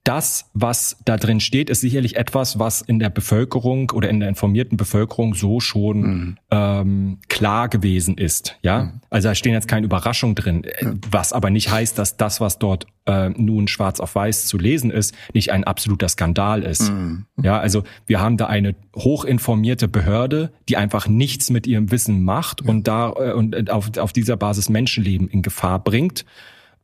das, 0.07 0.49
was 0.53 0.97
da 1.03 1.17
drin 1.17 1.41
steht, 1.41 1.69
ist 1.69 1.81
sicherlich 1.81 2.15
etwas, 2.15 2.57
was 2.57 2.81
in 2.81 2.97
der 2.97 3.09
Bevölkerung 3.09 3.91
oder 3.91 4.09
in 4.09 4.21
der 4.21 4.29
informierten 4.29 4.77
Bevölkerung 4.77 5.33
so 5.33 5.59
schon 5.59 5.99
mhm. 5.99 6.37
ähm, 6.49 7.17
klar 7.27 7.67
gewesen 7.67 8.17
ist. 8.17 8.57
Ja, 8.61 8.83
mhm. 8.83 9.01
also 9.09 9.27
da 9.27 9.35
stehen 9.35 9.51
jetzt 9.51 9.67
keine 9.67 9.85
Überraschungen 9.85 10.35
drin, 10.35 10.63
ja. 10.81 10.93
was 11.11 11.33
aber 11.33 11.49
nicht 11.49 11.71
heißt, 11.71 11.99
dass 11.99 12.15
das, 12.15 12.39
was 12.39 12.57
dort 12.57 12.87
äh, 13.05 13.29
nun 13.29 13.67
schwarz 13.67 13.99
auf 13.99 14.15
weiß 14.15 14.45
zu 14.47 14.57
lesen 14.57 14.91
ist, 14.91 15.13
nicht 15.33 15.51
ein 15.51 15.65
absoluter 15.65 16.07
Skandal 16.07 16.63
ist. 16.63 16.89
Mhm. 16.89 17.25
Ja, 17.43 17.59
also 17.59 17.83
wir 18.05 18.21
haben 18.21 18.37
da 18.37 18.47
eine 18.47 18.75
hochinformierte 18.95 19.89
Behörde, 19.89 20.53
die 20.69 20.77
einfach 20.77 21.09
nichts 21.09 21.49
mit 21.49 21.67
ihrem 21.67 21.91
Wissen 21.91 22.23
macht 22.23 22.61
und 22.61 22.87
da 22.87 23.11
äh, 23.11 23.33
und 23.33 23.69
auf, 23.69 23.97
auf 23.97 24.13
dieser 24.13 24.37
Basis 24.37 24.69
Menschenleben 24.69 25.27
in 25.27 25.41
Gefahr 25.41 25.83
bringt. 25.83 26.23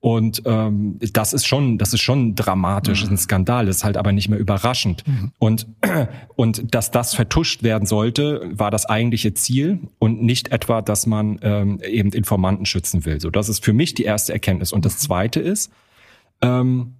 Und 0.03 0.41
ähm, 0.43 0.99
das 1.13 1.31
ist 1.31 1.47
schon, 1.47 1.77
das 1.77 1.93
ist 1.93 2.01
schon 2.01 2.35
dramatisch, 2.35 3.05
mhm. 3.05 3.11
ein 3.11 3.17
Skandal, 3.17 3.67
das 3.67 3.77
ist 3.77 3.83
halt 3.85 3.95
aber 3.95 4.11
nicht 4.11 4.27
mehr 4.27 4.37
überraschend. 4.37 5.07
Mhm. 5.07 5.31
Und, 5.39 5.65
und 6.35 6.75
dass 6.75 6.91
das 6.91 7.15
vertuscht 7.15 7.63
werden 7.63 7.85
sollte, 7.85 8.41
war 8.51 8.69
das 8.69 8.85
eigentliche 8.85 9.33
Ziel 9.33 9.79
und 9.99 10.21
nicht 10.21 10.51
etwa, 10.51 10.81
dass 10.81 11.05
man 11.05 11.39
ähm, 11.41 11.79
eben 11.79 12.11
Informanten 12.11 12.65
schützen 12.65 13.05
will. 13.05 13.21
So, 13.21 13.29
das 13.29 13.47
ist 13.47 13.63
für 13.63 13.71
mich 13.71 13.93
die 13.93 14.03
erste 14.03 14.33
Erkenntnis. 14.33 14.73
Und 14.73 14.83
das 14.83 14.97
zweite 14.97 15.39
ist, 15.39 15.71
ähm, 16.41 16.95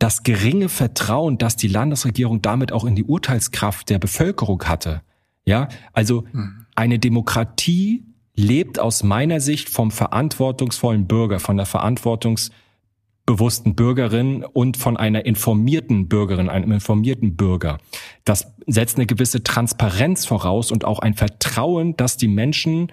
das 0.00 0.24
geringe 0.24 0.68
Vertrauen, 0.68 1.38
das 1.38 1.54
die 1.54 1.68
Landesregierung 1.68 2.42
damit 2.42 2.72
auch 2.72 2.84
in 2.86 2.96
die 2.96 3.04
Urteilskraft 3.04 3.88
der 3.88 4.00
Bevölkerung 4.00 4.64
hatte. 4.64 5.02
Ja, 5.44 5.68
also 5.92 6.24
mhm. 6.32 6.66
eine 6.74 6.98
Demokratie 6.98 8.03
lebt 8.36 8.78
aus 8.78 9.02
meiner 9.02 9.40
Sicht 9.40 9.68
vom 9.68 9.90
verantwortungsvollen 9.90 11.06
Bürger, 11.06 11.40
von 11.40 11.56
der 11.56 11.66
verantwortungsbewussten 11.66 13.74
Bürgerin 13.74 14.44
und 14.44 14.76
von 14.76 14.96
einer 14.96 15.24
informierten 15.24 16.08
Bürgerin, 16.08 16.48
einem 16.48 16.72
informierten 16.72 17.36
Bürger. 17.36 17.78
Das 18.24 18.52
setzt 18.66 18.96
eine 18.96 19.06
gewisse 19.06 19.42
Transparenz 19.42 20.26
voraus 20.26 20.72
und 20.72 20.84
auch 20.84 20.98
ein 20.98 21.14
Vertrauen, 21.14 21.96
dass 21.96 22.16
die 22.16 22.28
Menschen 22.28 22.92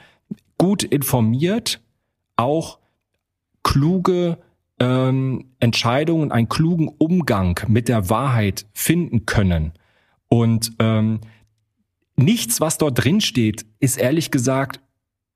gut 0.58 0.84
informiert 0.84 1.82
auch 2.36 2.80
kluge 3.64 4.38
ähm, 4.80 5.46
Entscheidungen, 5.60 6.32
einen 6.32 6.50
klugen 6.50 6.88
Umgang 6.88 7.60
mit 7.68 7.88
der 7.88 8.10
Wahrheit 8.10 8.66
finden 8.74 9.26
können. 9.26 9.74
Und 10.28 10.74
ähm, 10.80 11.20
nichts, 12.16 12.62
was 12.62 12.78
dort 12.78 13.04
drin 13.04 13.22
steht, 13.22 13.66
ist 13.80 13.98
ehrlich 13.98 14.32
gesagt 14.32 14.80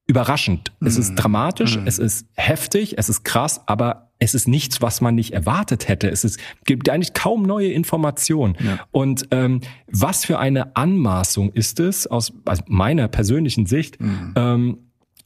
überraschend. 0.07 0.71
Mm. 0.79 0.87
Es 0.87 0.97
ist 0.97 1.11
mhm. 1.11 1.15
dramatisch, 1.15 1.77
mm. 1.77 1.87
es 1.87 1.99
ist 1.99 2.27
heftig, 2.35 2.97
es 2.97 3.09
ist 3.09 3.23
krass, 3.23 3.61
aber 3.65 4.11
es 4.19 4.33
ist 4.33 4.47
nichts, 4.47 4.81
was 4.81 5.01
man 5.01 5.15
nicht 5.15 5.33
erwartet 5.33 5.87
hätte. 5.87 6.09
Es 6.09 6.23
ist, 6.23 6.39
gibt 6.65 6.89
eigentlich 6.89 7.13
kaum 7.13 7.43
neue 7.43 7.71
Informationen. 7.71 8.55
Ja. 8.63 8.79
Und 8.91 9.27
ähm, 9.31 9.61
was 9.87 10.23
für 10.23 10.39
eine 10.39 10.75
Anmaßung 10.75 11.51
ist 11.51 11.79
es 11.79 12.07
aus, 12.07 12.31
aus 12.45 12.59
meiner 12.67 13.07
persönlichen 13.07 13.65
Sicht, 13.65 13.99
mm. 13.99 14.33
ähm, 14.35 14.77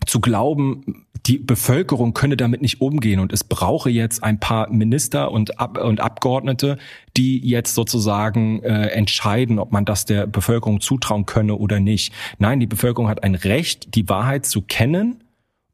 zu 0.05 0.19
glauben, 0.19 1.05
die 1.25 1.37
Bevölkerung 1.37 2.13
könne 2.13 2.37
damit 2.37 2.61
nicht 2.61 2.81
umgehen 2.81 3.19
und 3.19 3.33
es 3.33 3.43
brauche 3.43 3.89
jetzt 3.89 4.23
ein 4.23 4.39
paar 4.39 4.69
Minister 4.71 5.31
und, 5.31 5.59
Ab 5.59 5.77
und 5.77 5.99
Abgeordnete, 5.99 6.77
die 7.17 7.39
jetzt 7.45 7.75
sozusagen 7.75 8.63
äh, 8.63 8.87
entscheiden, 8.87 9.59
ob 9.59 9.71
man 9.71 9.85
das 9.85 10.05
der 10.05 10.27
Bevölkerung 10.27 10.81
zutrauen 10.81 11.25
könne 11.25 11.55
oder 11.55 11.79
nicht. 11.79 12.13
Nein, 12.37 12.59
die 12.59 12.67
Bevölkerung 12.67 13.09
hat 13.09 13.23
ein 13.23 13.35
Recht, 13.35 13.95
die 13.95 14.07
Wahrheit 14.09 14.45
zu 14.45 14.61
kennen 14.61 15.23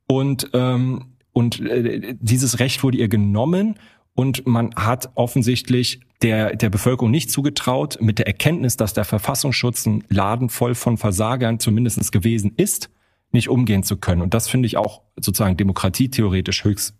und 0.08 0.50
ähm, 0.53 1.12
und 1.32 1.60
äh, 1.60 2.15
dieses 2.20 2.60
Recht 2.60 2.84
wurde 2.84 2.98
ihr 2.98 3.10
genommen 3.10 3.75
und 4.13 4.48
man 4.48 4.74
hat 4.75 5.12
offensichtlich 5.15 6.00
der, 6.22 6.55
der 6.55 6.70
Bevölkerung 6.70 7.12
nicht 7.12 7.29
zugetraut, 7.29 7.98
mit 8.00 8.20
der 8.20 8.27
Erkenntnis, 8.27 8.77
dass 8.77 8.94
der 8.94 9.03
Verfassungsschutz 9.03 9.86
ein 9.86 10.03
Laden 10.08 10.50
voll 10.50 10.75
von 10.75 10.98
Versagern 10.98 11.60
zumindestens 11.60 12.12
gewesen 12.12 12.53
ist, 12.55 12.89
nicht 13.32 13.50
umgehen 13.50 13.84
zu 13.84 13.98
können. 13.98 14.22
Und 14.22 14.34
das 14.34 14.48
finde 14.48 14.67
ich 14.67 14.77
auch 14.77 15.01
sozusagen 15.17 15.58
demokratietheoretisch 15.58 16.63
höchst 16.63 16.96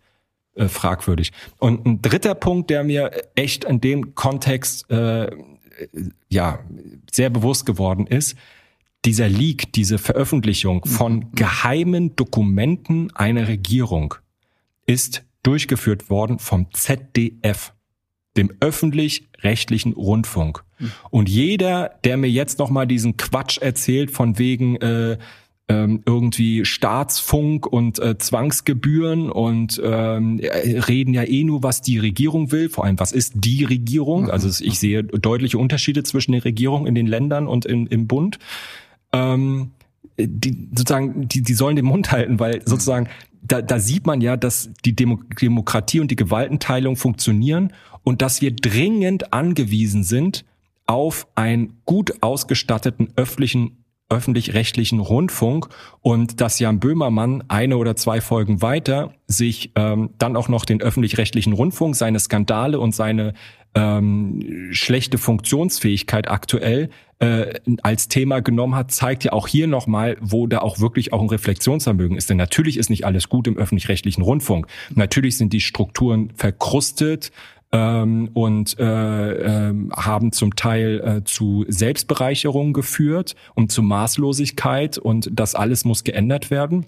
äh, 0.56 0.68
fragwürdig. 0.68 1.32
Und 1.58 1.86
ein 1.86 2.02
dritter 2.02 2.36
Punkt, 2.36 2.70
der 2.70 2.84
mir 2.84 3.12
echt 3.36 3.64
in 3.66 3.82
dem 3.82 4.16
Kontext 4.16 4.90
äh, 4.90 5.30
ja 6.30 6.60
sehr 7.12 7.30
bewusst 7.30 7.66
geworden 7.66 8.08
ist, 8.08 8.36
dieser 9.06 9.30
Leak, 9.30 9.72
diese 9.74 9.98
Veröffentlichung 9.98 10.84
von 10.86 11.16
mhm. 11.16 11.32
geheimen 11.36 12.16
Dokumenten 12.16 13.16
einer 13.16 13.48
Regierung 13.48 14.16
ist 14.86 15.24
durchgeführt 15.44 16.10
worden 16.10 16.40
vom 16.40 16.68
ZDF, 16.74 17.74
dem 18.36 18.52
öffentlich-rechtlichen 18.60 19.94
Rundfunk. 19.94 20.64
Mhm. 20.80 20.92
Und 21.12 21.30
jeder, 21.30 22.00
der 22.04 22.18
mir 22.18 22.30
jetzt 22.30 22.60
noch 22.60 22.70
mal 22.70 22.88
diesen 22.88 23.18
Quatsch 23.18 23.60
erzählt 23.60 24.10
von 24.10 24.40
wegen 24.40 24.78
äh, 24.78 25.18
ähm, 25.68 26.02
irgendwie 26.06 26.64
Staatsfunk 26.64 27.66
und 27.66 28.00
äh, 28.00 28.18
Zwangsgebühren 28.18 29.32
und 29.32 29.82
ähm, 29.84 30.40
reden 30.40 31.14
ja 31.14 31.24
eh 31.24 31.44
nur, 31.44 31.64
was 31.64 31.82
die 31.82 31.98
Regierung 31.98 32.52
will. 32.52 32.70
Vor 32.70 32.86
allem, 32.86 33.00
was 33.00 33.12
ist 33.12 33.34
die 33.36 33.64
Regierung? 33.64 34.26
Mhm. 34.26 34.32
Also 34.32 34.64
ich 34.64 34.80
sehe 34.80 35.04
deutliche 35.04 35.58
Unterschiede 35.58 36.04
zwischen 36.04 36.34
den 36.34 36.42
Regierungen 36.42 36.86
in 36.86 36.96
den 36.96 37.08
Ländern 37.08 37.48
und 37.48 37.66
in, 37.66 37.88
im 37.88 38.08
Bund. 38.08 38.38
Ähm, 39.12 39.72
die 40.18 40.70
sozusagen, 40.74 41.28
die, 41.28 41.42
die 41.42 41.54
sollen 41.54 41.76
den 41.76 41.86
Mund 41.86 42.12
halten, 42.12 42.40
weil 42.40 42.62
sozusagen 42.66 43.10
da, 43.42 43.62
da 43.62 43.80
sieht 43.80 44.06
man 44.06 44.22
ja, 44.22 44.38
dass 44.38 44.70
die 44.86 44.96
Demo 44.96 45.20
Demokratie 45.42 46.00
und 46.00 46.10
die 46.10 46.16
Gewaltenteilung 46.16 46.96
funktionieren 46.96 47.74
und 48.04 48.22
dass 48.22 48.42
wir 48.42 48.56
dringend 48.56 49.34
angewiesen 49.34 50.04
sind 50.04 50.46
auf 50.88 51.28
einen 51.36 51.78
gut 51.86 52.22
ausgestatteten 52.22 53.10
öffentlichen 53.16 53.85
öffentlich-rechtlichen 54.10 55.00
Rundfunk 55.00 55.70
und 56.02 56.40
dass 56.42 56.60
Jan 56.60 56.80
Böhmermann 56.80 57.44
eine 57.48 57.78
oder 57.78 57.96
zwei 57.96 58.22
Folgen 58.22 58.62
weiter 58.62 59.14
sich 59.28 59.72
ähm, 59.76 60.12
dann 60.18 60.36
auch 60.36 60.48
noch 60.48 60.66
den 60.66 60.82
öffentlich-rechtlichen 60.82 61.54
Rundfunk, 61.54 61.96
seine 61.96 62.20
Skandale 62.20 62.80
und 62.80 62.94
seine 62.94 63.34
ähm, 63.74 64.70
schlechte 64.72 65.18
Funktionsfähigkeit 65.18 66.30
aktuell 66.30 66.90
äh, 67.20 67.54
als 67.82 68.08
Thema 68.08 68.42
genommen 68.42 68.76
hat, 68.76 68.92
zeigt 68.92 69.24
ja 69.24 69.34
auch 69.34 69.48
hier 69.48 69.68
nochmal, 69.68 70.18
wo 70.22 70.48
da 70.48 70.60
auch 70.60 70.80
wirklich 70.80 71.14
auch 71.14 71.22
ein 71.22 71.30
Reflexionsvermögen 71.30 72.18
ist. 72.18 72.30
Denn 72.30 72.38
natürlich 72.38 72.78
ist 72.78 72.90
nicht 72.90 73.06
alles 73.06 73.30
gut 73.30 73.48
im 73.48 73.58
öffentlich-rechtlichen 73.58 74.22
Rundfunk. 74.22 74.68
Natürlich 74.94 75.38
sind 75.38 75.52
die 75.54 75.62
Strukturen 75.62 76.32
verkrustet, 76.36 77.32
ähm, 77.76 78.30
und 78.34 78.80
äh, 78.80 79.68
äh, 79.70 79.74
haben 79.92 80.32
zum 80.32 80.56
Teil 80.56 81.02
äh, 81.02 81.24
zu 81.26 81.66
Selbstbereicherung 81.68 82.72
geführt 82.72 83.36
und 83.54 83.70
zu 83.70 83.84
Maßlosigkeit 83.84 84.98
und 84.98 85.30
das 85.34 85.56
alles 85.56 85.84
muss 85.84 86.06
geändert 86.06 86.50
werden. 86.50 86.86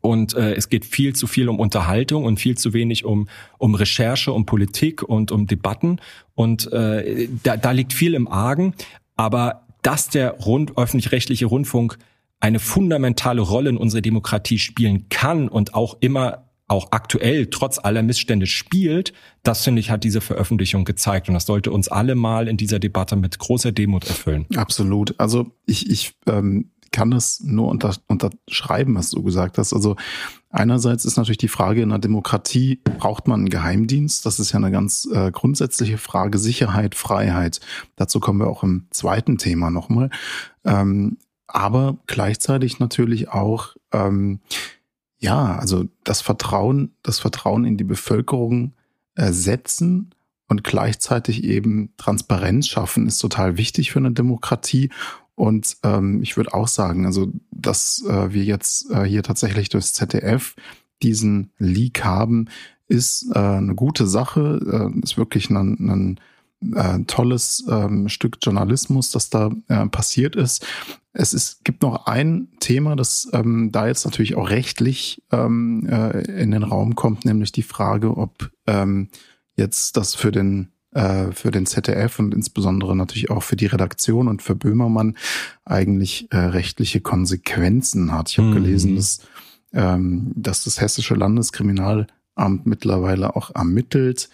Und 0.00 0.34
äh, 0.34 0.54
es 0.54 0.68
geht 0.68 0.84
viel 0.84 1.14
zu 1.16 1.26
viel 1.26 1.48
um 1.48 1.58
Unterhaltung 1.58 2.24
und 2.24 2.38
viel 2.38 2.56
zu 2.56 2.72
wenig 2.72 3.04
um, 3.04 3.28
um 3.58 3.74
Recherche, 3.74 4.32
um 4.32 4.46
Politik 4.46 5.02
und 5.02 5.32
um 5.32 5.48
Debatten. 5.48 6.00
Und 6.36 6.72
äh, 6.72 7.28
da, 7.42 7.56
da 7.56 7.72
liegt 7.72 7.92
viel 7.92 8.14
im 8.14 8.28
Argen. 8.28 8.74
Aber 9.16 9.66
dass 9.82 10.08
der 10.08 10.38
rund, 10.38 10.78
öffentlich-rechtliche 10.78 11.46
Rundfunk 11.46 11.98
eine 12.38 12.60
fundamentale 12.60 13.40
Rolle 13.40 13.70
in 13.70 13.76
unserer 13.76 14.02
Demokratie 14.02 14.58
spielen 14.58 15.08
kann 15.08 15.48
und 15.48 15.74
auch 15.74 15.96
immer 16.00 16.44
auch 16.72 16.88
aktuell 16.90 17.46
trotz 17.46 17.78
aller 17.78 18.02
Missstände 18.02 18.46
spielt, 18.46 19.12
das 19.42 19.62
finde 19.62 19.80
ich, 19.80 19.90
hat 19.90 20.04
diese 20.04 20.20
Veröffentlichung 20.20 20.84
gezeigt. 20.84 21.28
Und 21.28 21.34
das 21.34 21.46
sollte 21.46 21.70
uns 21.70 21.88
alle 21.88 22.14
mal 22.14 22.48
in 22.48 22.56
dieser 22.56 22.78
Debatte 22.78 23.14
mit 23.14 23.38
großer 23.38 23.72
Demut 23.72 24.08
erfüllen. 24.08 24.46
Absolut. 24.56 25.14
Also 25.18 25.52
ich, 25.66 25.90
ich 25.90 26.14
ähm, 26.26 26.70
kann 26.90 27.10
das 27.10 27.40
nur 27.40 27.68
unter, 27.68 27.94
unterschreiben, 28.06 28.94
was 28.94 29.10
du 29.10 29.22
gesagt 29.22 29.58
hast. 29.58 29.72
Also 29.72 29.96
einerseits 30.50 31.04
ist 31.04 31.16
natürlich 31.16 31.38
die 31.38 31.48
Frage 31.48 31.82
in 31.82 31.90
einer 31.90 31.98
Demokratie, 31.98 32.80
braucht 32.98 33.28
man 33.28 33.40
einen 33.40 33.48
Geheimdienst? 33.50 34.24
Das 34.24 34.40
ist 34.40 34.52
ja 34.52 34.58
eine 34.58 34.70
ganz 34.70 35.08
äh, 35.12 35.30
grundsätzliche 35.30 35.98
Frage. 35.98 36.38
Sicherheit, 36.38 36.94
Freiheit. 36.94 37.60
Dazu 37.96 38.20
kommen 38.20 38.40
wir 38.40 38.46
auch 38.48 38.62
im 38.62 38.86
zweiten 38.90 39.36
Thema 39.36 39.70
nochmal. 39.70 40.10
Ähm, 40.64 41.18
aber 41.46 41.98
gleichzeitig 42.06 42.78
natürlich 42.78 43.28
auch 43.28 43.74
ähm, 43.92 44.40
ja, 45.22 45.56
also 45.56 45.84
das 46.02 46.20
Vertrauen, 46.20 46.96
das 47.02 47.20
Vertrauen 47.20 47.64
in 47.64 47.76
die 47.76 47.84
Bevölkerung 47.84 48.74
ersetzen 49.14 50.10
und 50.48 50.64
gleichzeitig 50.64 51.44
eben 51.44 51.94
Transparenz 51.96 52.66
schaffen, 52.66 53.06
ist 53.06 53.18
total 53.18 53.56
wichtig 53.56 53.92
für 53.92 54.00
eine 54.00 54.10
Demokratie. 54.10 54.90
Und 55.36 55.76
ähm, 55.84 56.22
ich 56.22 56.36
würde 56.36 56.52
auch 56.52 56.66
sagen, 56.66 57.06
also 57.06 57.32
dass 57.52 58.04
äh, 58.06 58.32
wir 58.32 58.42
jetzt 58.42 58.90
äh, 58.90 59.04
hier 59.04 59.22
tatsächlich 59.22 59.68
durchs 59.68 59.92
ZDF 59.92 60.56
diesen 61.02 61.52
Leak 61.56 62.04
haben, 62.04 62.48
ist 62.88 63.30
äh, 63.34 63.38
eine 63.38 63.76
gute 63.76 64.08
Sache, 64.08 64.90
äh, 64.92 65.00
ist 65.02 65.16
wirklich 65.16 65.50
ein, 65.50 66.18
ein 66.60 66.74
äh, 66.74 67.04
tolles 67.06 67.64
ähm, 67.70 68.08
Stück 68.08 68.38
Journalismus, 68.42 69.12
das 69.12 69.30
da 69.30 69.52
äh, 69.68 69.86
passiert 69.86 70.34
ist. 70.34 70.66
Es 71.12 71.34
ist, 71.34 71.64
gibt 71.64 71.82
noch 71.82 72.06
ein 72.06 72.48
Thema, 72.60 72.96
das 72.96 73.28
ähm, 73.32 73.70
da 73.70 73.86
jetzt 73.86 74.04
natürlich 74.04 74.34
auch 74.36 74.48
rechtlich 74.48 75.22
ähm, 75.30 75.86
äh, 75.88 76.22
in 76.40 76.50
den 76.50 76.62
Raum 76.62 76.94
kommt, 76.94 77.24
nämlich 77.24 77.52
die 77.52 77.62
Frage, 77.62 78.16
ob 78.16 78.50
ähm, 78.66 79.08
jetzt 79.56 79.96
das 79.96 80.14
für 80.14 80.32
den 80.32 80.68
äh, 80.92 81.32
für 81.32 81.50
den 81.50 81.66
ZDF 81.66 82.18
und 82.18 82.34
insbesondere 82.34 82.96
natürlich 82.96 83.30
auch 83.30 83.42
für 83.42 83.56
die 83.56 83.66
Redaktion 83.66 84.28
und 84.28 84.42
für 84.42 84.54
Böhmermann 84.54 85.16
eigentlich 85.64 86.28
äh, 86.30 86.36
rechtliche 86.36 87.00
Konsequenzen 87.00 88.12
hat. 88.12 88.30
Ich 88.30 88.38
habe 88.38 88.48
mhm. 88.48 88.54
gelesen, 88.54 88.96
dass, 88.96 89.20
ähm, 89.72 90.32
dass 90.34 90.64
das 90.64 90.80
hessische 90.80 91.14
Landeskriminalamt 91.14 92.08
mittlerweile 92.64 93.36
auch 93.36 93.54
ermittelt 93.54 94.30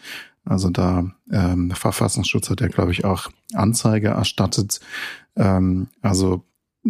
also 0.48 0.70
da 0.70 1.04
ähm, 1.30 1.68
der 1.68 1.76
Verfassungsschutz 1.76 2.48
hat 2.48 2.62
ja, 2.62 2.68
glaube 2.68 2.92
ich, 2.92 3.04
auch 3.04 3.30
Anzeige 3.52 4.08
erstattet. 4.08 4.80
Ähm, 5.36 5.88
also 6.00 6.42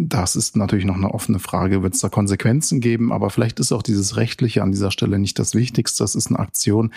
das 0.07 0.37
ist 0.37 0.57
natürlich 0.57 0.85
noch 0.85 0.97
eine 0.97 1.12
offene 1.12 1.38
Frage, 1.38 1.83
wird 1.83 1.95
es 1.95 2.00
da 2.00 2.09
Konsequenzen 2.09 2.81
geben, 2.81 3.12
aber 3.12 3.31
vielleicht 3.31 3.59
ist 3.59 3.73
auch 3.73 3.83
dieses 3.83 4.17
Rechtliche 4.17 4.62
an 4.62 4.71
dieser 4.71 4.90
Stelle 4.90 5.19
nicht 5.19 5.38
das 5.38 5.55
Wichtigste. 5.55 6.05
Das 6.05 6.14
ist 6.14 6.28
eine 6.28 6.38
Aktion, 6.38 6.93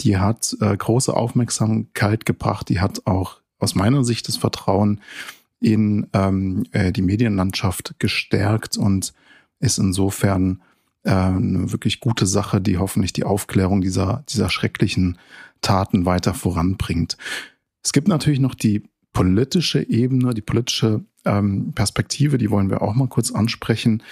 die 0.00 0.18
hat 0.18 0.56
äh, 0.60 0.76
große 0.76 1.14
Aufmerksamkeit 1.14 2.26
gebracht, 2.26 2.68
die 2.68 2.80
hat 2.80 3.06
auch 3.06 3.40
aus 3.58 3.74
meiner 3.74 4.04
Sicht 4.04 4.26
das 4.26 4.36
Vertrauen 4.36 5.00
in 5.60 6.06
ähm, 6.12 6.64
äh, 6.72 6.90
die 6.92 7.02
Medienlandschaft 7.02 7.94
gestärkt 7.98 8.76
und 8.76 9.12
ist 9.60 9.78
insofern 9.78 10.62
äh, 11.04 11.10
eine 11.10 11.70
wirklich 11.70 12.00
gute 12.00 12.26
Sache, 12.26 12.60
die 12.60 12.78
hoffentlich 12.78 13.12
die 13.12 13.24
Aufklärung 13.24 13.82
dieser, 13.82 14.24
dieser 14.28 14.48
schrecklichen 14.48 15.18
Taten 15.60 16.06
weiter 16.06 16.34
voranbringt. 16.34 17.16
Es 17.82 17.92
gibt 17.92 18.08
natürlich 18.08 18.40
noch 18.40 18.54
die 18.54 18.82
politische 19.12 19.86
Ebene, 19.88 20.34
die 20.34 20.42
politische 20.42 21.04
ähm, 21.24 21.72
Perspektive, 21.74 22.38
die 22.38 22.50
wollen 22.50 22.70
wir 22.70 22.82
auch 22.82 22.94
mal 22.94 23.08
kurz 23.08 23.30
ansprechen. 23.30 24.02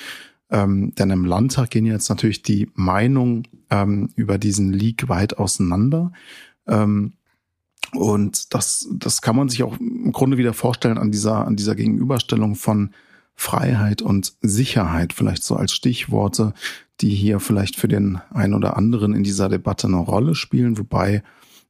Ähm, 0.50 0.94
denn 0.94 1.10
im 1.10 1.24
Landtag 1.24 1.70
gehen 1.70 1.84
jetzt 1.84 2.08
natürlich 2.08 2.42
die 2.42 2.70
Meinungen 2.74 3.46
ähm, 3.70 4.10
über 4.16 4.38
diesen 4.38 4.72
Leak 4.72 5.08
weit 5.08 5.38
auseinander. 5.38 6.12
Ähm, 6.66 7.12
und 7.92 8.54
das, 8.54 8.88
das 8.92 9.22
kann 9.22 9.36
man 9.36 9.48
sich 9.48 9.62
auch 9.62 9.78
im 9.78 10.12
Grunde 10.12 10.38
wieder 10.38 10.52
vorstellen 10.52 10.98
an 10.98 11.10
dieser, 11.10 11.46
an 11.46 11.56
dieser 11.56 11.74
Gegenüberstellung 11.74 12.54
von 12.54 12.90
Freiheit 13.34 14.02
und 14.02 14.34
Sicherheit, 14.40 15.12
vielleicht 15.12 15.44
so 15.44 15.56
als 15.56 15.72
Stichworte, 15.72 16.54
die 17.00 17.10
hier 17.10 17.40
vielleicht 17.40 17.76
für 17.76 17.88
den 17.88 18.20
einen 18.30 18.54
oder 18.54 18.76
anderen 18.76 19.14
in 19.14 19.22
dieser 19.22 19.48
Debatte 19.48 19.86
eine 19.86 19.98
Rolle 19.98 20.34
spielen, 20.34 20.76
wobei 20.76 21.22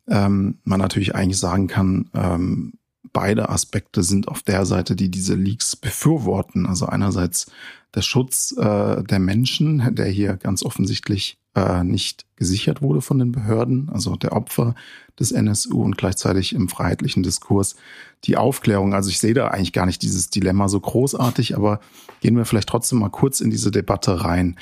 ähm, 0.09 0.59
man 0.65 0.81
natürlich 0.81 1.15
eigentlich 1.15 1.39
sagen 1.39 1.67
kann, 1.67 2.09
ähm, 2.15 2.73
beide 3.13 3.49
Aspekte 3.49 4.03
sind 4.03 4.29
auf 4.29 4.43
der 4.43 4.67
Seite, 4.67 4.97
die 4.97 5.11
diese 5.11 5.35
Leaks 5.35 5.77
befürworten. 5.77 6.67
Also 6.67 6.87
einerseits 6.87 7.51
der 7.95 8.03
Schutz 8.03 8.55
äh, 8.59 9.03
der 9.03 9.19
Menschen, 9.19 9.95
der 9.95 10.07
hier 10.07 10.37
ganz 10.37 10.63
offensichtlich 10.63 11.39
äh, 11.55 11.83
nicht 11.83 12.27
gesichert 12.37 12.83
wurde 12.83 13.01
von 13.01 13.19
den 13.19 13.33
Behörden, 13.33 13.89
also 13.89 14.17
der 14.17 14.33
Opfer 14.33 14.75
des 15.19 15.33
NSU 15.33 15.83
und 15.83 15.97
gleichzeitig 15.97 16.55
im 16.55 16.69
freiheitlichen 16.69 17.23
Diskurs 17.23 17.77
die 18.25 18.37
Aufklärung. 18.37 18.95
Also 18.95 19.11
ich 19.11 19.19
sehe 19.19 19.35
da 19.35 19.49
eigentlich 19.49 19.73
gar 19.73 19.87
nicht 19.87 20.03
dieses 20.03 20.31
Dilemma 20.31 20.69
so 20.69 20.79
großartig, 20.81 21.57
aber 21.57 21.81
gehen 22.21 22.37
wir 22.37 22.45
vielleicht 22.45 22.69
trotzdem 22.69 22.99
mal 22.99 23.09
kurz 23.09 23.41
in 23.41 23.51
diese 23.51 23.71
Debatte 23.71 24.25
rein. 24.25 24.57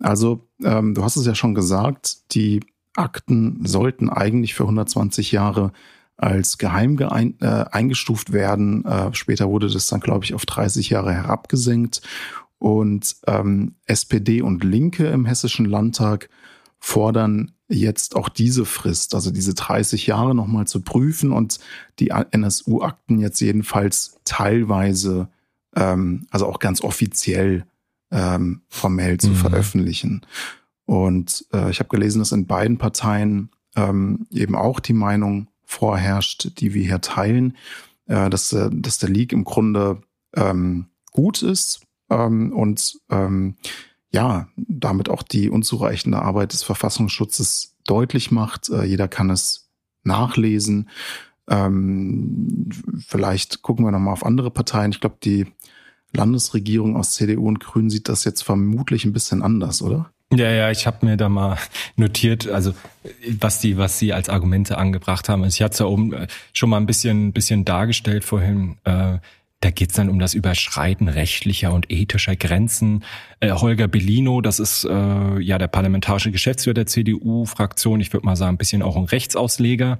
Also 0.00 0.46
ähm, 0.64 0.94
du 0.94 1.04
hast 1.04 1.16
es 1.16 1.26
ja 1.26 1.34
schon 1.34 1.54
gesagt, 1.54 2.34
die 2.34 2.60
Akten 2.96 3.60
sollten 3.64 4.08
eigentlich 4.08 4.54
für 4.54 4.64
120 4.64 5.32
Jahre 5.32 5.72
als 6.20 6.58
geheim 6.58 6.96
geein, 6.96 7.34
äh, 7.40 7.64
eingestuft 7.70 8.32
werden. 8.32 8.84
Äh, 8.84 9.14
später 9.14 9.48
wurde 9.48 9.68
das 9.68 9.88
dann, 9.88 10.00
glaube 10.00 10.24
ich, 10.24 10.34
auf 10.34 10.46
30 10.46 10.90
Jahre 10.90 11.12
herabgesenkt. 11.12 12.02
Und 12.58 13.16
ähm, 13.26 13.74
SPD 13.86 14.42
und 14.42 14.64
Linke 14.64 15.06
im 15.06 15.24
Hessischen 15.24 15.64
Landtag 15.64 16.28
fordern 16.78 17.52
jetzt 17.68 18.16
auch 18.16 18.28
diese 18.28 18.64
Frist, 18.64 19.14
also 19.14 19.30
diese 19.30 19.54
30 19.54 20.06
Jahre 20.06 20.34
nochmal 20.34 20.66
zu 20.66 20.80
prüfen 20.82 21.32
und 21.32 21.58
die 21.98 22.08
NSU-Akten 22.08 23.18
jetzt 23.18 23.40
jedenfalls 23.40 24.18
teilweise, 24.24 25.28
ähm, 25.76 26.26
also 26.30 26.46
auch 26.46 26.58
ganz 26.58 26.82
offiziell 26.82 27.64
ähm, 28.10 28.62
formell 28.68 29.18
zu 29.18 29.30
mhm. 29.30 29.36
veröffentlichen. 29.36 30.22
Und 30.84 31.46
äh, 31.52 31.70
ich 31.70 31.78
habe 31.78 31.88
gelesen, 31.88 32.18
dass 32.18 32.32
in 32.32 32.46
beiden 32.46 32.76
Parteien 32.76 33.50
ähm, 33.76 34.26
eben 34.30 34.56
auch 34.56 34.80
die 34.80 34.92
Meinung 34.92 35.46
vorherrscht, 35.70 36.58
die 36.60 36.74
wir 36.74 36.82
hier 36.82 37.00
teilen, 37.00 37.56
äh, 38.06 38.28
dass, 38.28 38.52
äh, 38.52 38.68
dass 38.72 38.98
der 38.98 39.08
League 39.08 39.32
im 39.32 39.44
Grunde 39.44 40.02
ähm, 40.34 40.86
gut 41.12 41.42
ist 41.42 41.86
ähm, 42.10 42.52
und 42.52 42.98
ähm, 43.08 43.54
ja, 44.12 44.48
damit 44.56 45.08
auch 45.08 45.22
die 45.22 45.48
unzureichende 45.48 46.20
Arbeit 46.20 46.52
des 46.52 46.64
Verfassungsschutzes 46.64 47.76
deutlich 47.86 48.32
macht. 48.32 48.68
Äh, 48.68 48.82
jeder 48.84 49.06
kann 49.06 49.30
es 49.30 49.70
nachlesen. 50.02 50.88
Ähm, 51.48 52.68
vielleicht 53.06 53.62
gucken 53.62 53.84
wir 53.84 53.92
nochmal 53.92 54.12
auf 54.12 54.26
andere 54.26 54.50
Parteien. 54.50 54.90
Ich 54.90 55.00
glaube, 55.00 55.18
die 55.22 55.46
Landesregierung 56.12 56.96
aus 56.96 57.14
CDU 57.14 57.46
und 57.46 57.60
Grünen 57.60 57.90
sieht 57.90 58.08
das 58.08 58.24
jetzt 58.24 58.42
vermutlich 58.42 59.04
ein 59.04 59.12
bisschen 59.12 59.42
anders, 59.42 59.82
oder? 59.82 60.12
Ja, 60.32 60.48
ja, 60.50 60.70
ich 60.70 60.86
habe 60.86 61.04
mir 61.04 61.16
da 61.16 61.28
mal 61.28 61.58
notiert, 61.96 62.48
also 62.48 62.72
was 63.40 63.60
die, 63.60 63.76
was 63.78 63.98
sie 63.98 64.12
als 64.12 64.28
Argumente 64.28 64.78
angebracht 64.78 65.28
haben. 65.28 65.42
Also 65.42 65.56
ich 65.56 65.62
hatte 65.62 65.72
es 65.72 65.78
ja 65.80 65.86
oben 65.86 66.12
äh, 66.12 66.28
schon 66.52 66.70
mal 66.70 66.76
ein 66.76 66.86
bisschen, 66.86 67.32
bisschen 67.32 67.64
dargestellt 67.64 68.24
vorhin. 68.24 68.76
Äh, 68.84 69.18
da 69.62 69.70
geht's 69.70 69.94
dann 69.94 70.08
um 70.08 70.18
das 70.20 70.34
Überschreiten 70.34 71.08
rechtlicher 71.08 71.72
und 71.72 71.90
ethischer 71.90 72.36
Grenzen. 72.36 73.04
Äh, 73.40 73.50
Holger 73.50 73.88
Bellino, 73.88 74.40
das 74.40 74.60
ist 74.60 74.84
äh, 74.84 75.40
ja 75.40 75.58
der 75.58 75.68
parlamentarische 75.68 76.30
Geschäftsführer 76.30 76.74
der 76.74 76.86
CDU-Fraktion. 76.86 78.00
Ich 78.00 78.12
würde 78.12 78.24
mal 78.24 78.36
sagen, 78.36 78.54
ein 78.54 78.58
bisschen 78.58 78.82
auch 78.82 78.96
ein 78.96 79.04
Rechtsausleger 79.04 79.98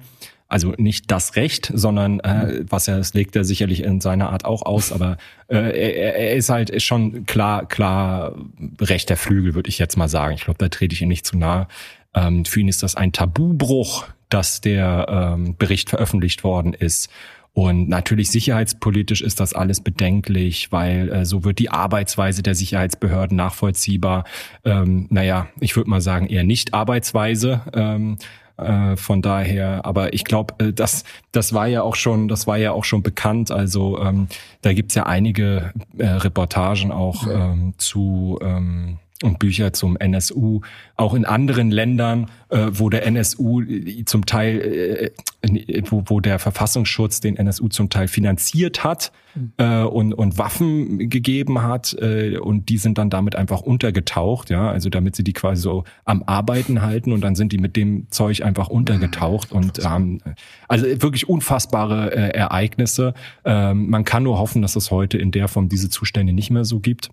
also 0.51 0.73
nicht 0.77 1.09
das 1.09 1.37
Recht, 1.37 1.71
sondern 1.73 2.19
äh, 2.19 2.65
was 2.67 2.87
er, 2.87 2.97
das 2.97 3.13
legt 3.13 3.35
er 3.37 3.45
sicherlich 3.45 3.83
in 3.83 4.01
seiner 4.01 4.31
Art 4.31 4.43
auch 4.43 4.63
aus, 4.65 4.91
aber 4.91 5.17
äh, 5.47 5.55
er, 5.55 6.15
er 6.15 6.35
ist 6.35 6.49
halt 6.49 6.69
ist 6.69 6.83
schon 6.83 7.25
klar, 7.25 7.65
klar 7.65 8.35
rechter 8.81 9.15
Flügel, 9.15 9.55
würde 9.55 9.69
ich 9.69 9.79
jetzt 9.79 9.95
mal 9.97 10.09
sagen. 10.09 10.35
Ich 10.35 10.43
glaube, 10.43 10.57
da 10.57 10.67
trete 10.67 10.93
ich 10.93 11.01
ihm 11.01 11.07
nicht 11.07 11.25
zu 11.25 11.37
nahe. 11.37 11.67
Ähm, 12.13 12.43
für 12.43 12.59
ihn 12.59 12.67
ist 12.67 12.83
das 12.83 12.95
ein 12.95 13.13
Tabubruch, 13.13 14.07
dass 14.27 14.59
der 14.59 15.35
ähm, 15.37 15.55
Bericht 15.57 15.89
veröffentlicht 15.89 16.43
worden 16.43 16.73
ist. 16.73 17.09
Und 17.53 17.89
natürlich 17.89 18.31
sicherheitspolitisch 18.31 19.21
ist 19.21 19.39
das 19.41 19.53
alles 19.53 19.81
bedenklich, 19.81 20.71
weil 20.71 21.09
äh, 21.09 21.25
so 21.25 21.43
wird 21.43 21.59
die 21.59 21.69
Arbeitsweise 21.69 22.43
der 22.43 22.55
Sicherheitsbehörden 22.55 23.35
nachvollziehbar. 23.35 24.23
Ähm, 24.63 25.07
naja, 25.09 25.47
ich 25.59 25.75
würde 25.75 25.89
mal 25.89 26.01
sagen, 26.01 26.27
eher 26.27 26.43
nicht 26.43 26.73
Arbeitsweise. 26.73 27.61
Ähm, 27.73 28.17
äh, 28.61 28.97
von 28.97 29.21
daher, 29.21 29.85
aber 29.85 30.13
ich 30.13 30.23
glaube, 30.23 30.53
äh, 30.59 30.73
das, 30.73 31.03
das 31.31 31.53
war 31.53 31.67
ja 31.67 31.81
auch 31.81 31.95
schon, 31.95 32.27
das 32.27 32.47
war 32.47 32.57
ja 32.57 32.71
auch 32.71 32.83
schon 32.83 33.03
bekannt. 33.03 33.51
Also 33.51 33.99
ähm, 33.99 34.27
da 34.61 34.73
gibt's 34.73 34.95
ja 34.95 35.03
einige 35.03 35.73
äh, 35.97 36.07
Reportagen 36.07 36.91
auch 36.91 37.27
ähm, 37.27 37.73
zu 37.77 38.39
ähm, 38.41 38.97
und 39.23 39.39
Bücher 39.39 39.73
zum 39.73 39.97
NSU, 39.97 40.61
auch 40.95 41.13
in 41.13 41.25
anderen 41.25 41.71
Ländern, 41.71 42.29
äh, 42.49 42.67
wo 42.71 42.89
der 42.89 43.05
NSU 43.05 43.63
zum 44.05 44.25
Teil, 44.25 45.11
äh, 45.41 45.83
wo, 45.89 46.03
wo 46.07 46.19
der 46.19 46.39
Verfassungsschutz 46.39 47.19
den 47.19 47.37
NSU 47.37 47.67
zum 47.67 47.89
Teil 47.89 48.07
finanziert 48.07 48.83
hat 48.83 49.11
äh, 49.57 49.83
und, 49.83 50.13
und 50.13 50.37
Waffen 50.37 51.09
gegeben 51.09 51.61
hat 51.61 51.95
äh, 51.99 52.37
und 52.37 52.69
die 52.69 52.77
sind 52.77 52.97
dann 52.97 53.09
damit 53.09 53.35
einfach 53.35 53.61
untergetaucht, 53.61 54.49
ja, 54.49 54.69
also 54.69 54.89
damit 54.89 55.15
sie 55.15 55.23
die 55.23 55.33
quasi 55.33 55.61
so 55.61 55.83
am 56.05 56.23
Arbeiten 56.23 56.81
halten 56.81 57.11
und 57.11 57.21
dann 57.21 57.35
sind 57.35 57.51
die 57.51 57.57
mit 57.57 57.75
dem 57.75 58.07
Zeug 58.11 58.43
einfach 58.43 58.67
untergetaucht 58.67 59.51
und 59.51 59.79
ähm, 59.83 60.21
also 60.67 60.85
wirklich 60.85 61.29
unfassbare 61.29 62.11
äh, 62.11 62.37
Ereignisse. 62.37 63.13
Ähm, 63.45 63.89
man 63.89 64.03
kann 64.03 64.23
nur 64.23 64.37
hoffen, 64.37 64.61
dass 64.61 64.75
es 64.75 64.91
heute 64.91 65.17
in 65.17 65.31
der 65.31 65.47
Form 65.47 65.69
diese 65.69 65.89
Zustände 65.89 66.33
nicht 66.33 66.51
mehr 66.51 66.65
so 66.65 66.79
gibt. 66.79 67.09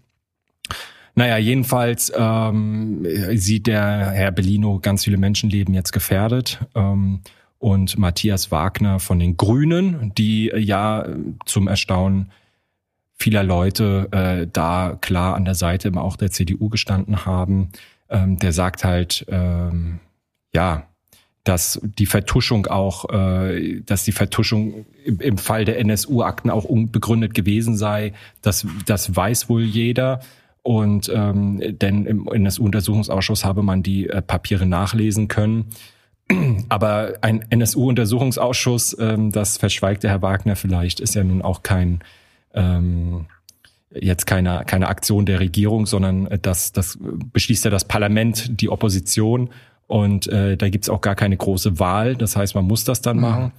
Naja, 1.19 1.37
jedenfalls 1.37 2.13
ähm, 2.17 3.05
sieht 3.35 3.67
der 3.67 4.13
Herr 4.13 4.31
Bellino 4.31 4.79
ganz 4.79 5.03
viele 5.03 5.17
Menschenleben 5.17 5.75
jetzt 5.75 5.91
gefährdet. 5.91 6.61
Ähm, 6.77 7.23
und 7.59 7.99
Matthias 7.99 8.53
Wagner 8.53 9.01
von 9.01 9.19
den 9.19 9.37
Grünen, 9.37 10.13
die 10.17 10.53
ja 10.55 11.05
zum 11.45 11.67
Erstaunen 11.67 12.31
vieler 13.19 13.43
Leute 13.43 14.07
äh, 14.13 14.47
da 14.47 14.97
klar 15.01 15.35
an 15.35 15.45
der 15.45 15.57
Seite 15.57 15.89
immer 15.89 16.05
auch 16.05 16.15
der 16.15 16.31
CDU 16.31 16.69
gestanden 16.69 17.27
haben, 17.27 17.71
ähm, 18.11 18.39
der 18.39 18.53
sagt 18.53 18.85
halt, 18.85 19.27
ähm, 19.29 19.99
ja, 20.55 20.87
dass 21.43 21.81
die 21.83 22.07
Vertuschung 22.07 22.69
auch, 22.69 23.11
äh, 23.11 23.81
dass 23.81 24.05
die 24.05 24.13
Vertuschung 24.13 24.87
im, 25.05 25.19
im 25.19 25.37
Fall 25.37 25.65
der 25.65 25.81
NSU-Akten 25.81 26.49
auch 26.49 26.65
unbegründet 26.65 27.35
gewesen 27.35 27.77
sei. 27.77 28.13
Das, 28.41 28.65
das 28.87 29.17
weiß 29.17 29.49
wohl 29.49 29.65
jeder. 29.65 30.21
Und 30.69 31.11
ähm, 31.15 31.79
denn 31.79 32.05
im 32.05 32.29
NSU-Untersuchungsausschuss 32.29 33.43
habe 33.43 33.63
man 33.63 33.83
die 33.83 34.07
äh, 34.07 34.21
Papiere 34.21 34.67
nachlesen 34.67 35.27
können. 35.27 35.71
Aber 36.69 37.15
ein 37.23 37.43
NSU-Untersuchungsausschuss, 37.49 38.95
ähm, 39.01 39.33
das 39.33 39.57
verschweigt 39.57 40.03
der 40.03 40.11
Herr 40.11 40.21
Wagner 40.21 40.57
vielleicht, 40.57 41.01
ist 41.01 41.15
ja 41.15 41.25
nun 41.25 41.41
auch 41.41 41.63
kein 41.63 42.01
ähm, 42.53 43.25
jetzt 43.95 44.27
keine, 44.27 44.65
keine 44.67 44.89
Aktion 44.89 45.25
der 45.25 45.41
Regierung, 45.41 45.87
sondern 45.87 46.29
das, 46.43 46.73
das 46.73 46.99
beschließt 47.01 47.65
ja 47.65 47.71
das 47.71 47.87
Parlament, 47.87 48.61
die 48.61 48.69
Opposition. 48.69 49.49
Und 49.87 50.27
äh, 50.27 50.59
da 50.59 50.69
gibt's 50.69 50.91
auch 50.91 51.01
gar 51.01 51.15
keine 51.15 51.39
große 51.39 51.79
Wahl. 51.79 52.15
Das 52.15 52.37
heißt, 52.37 52.55
man 52.55 52.67
muss 52.67 52.85
das 52.85 53.01
dann 53.01 53.17
mhm. 53.17 53.23
machen. 53.23 53.53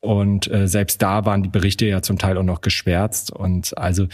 Und 0.00 0.52
äh, 0.52 0.68
selbst 0.68 1.00
da 1.00 1.24
waren 1.24 1.42
die 1.42 1.48
Berichte 1.48 1.86
ja 1.86 2.02
zum 2.02 2.18
Teil 2.18 2.36
auch 2.36 2.42
noch 2.42 2.60
geschwärzt. 2.60 3.30
Und 3.30 3.78
also 3.78 4.06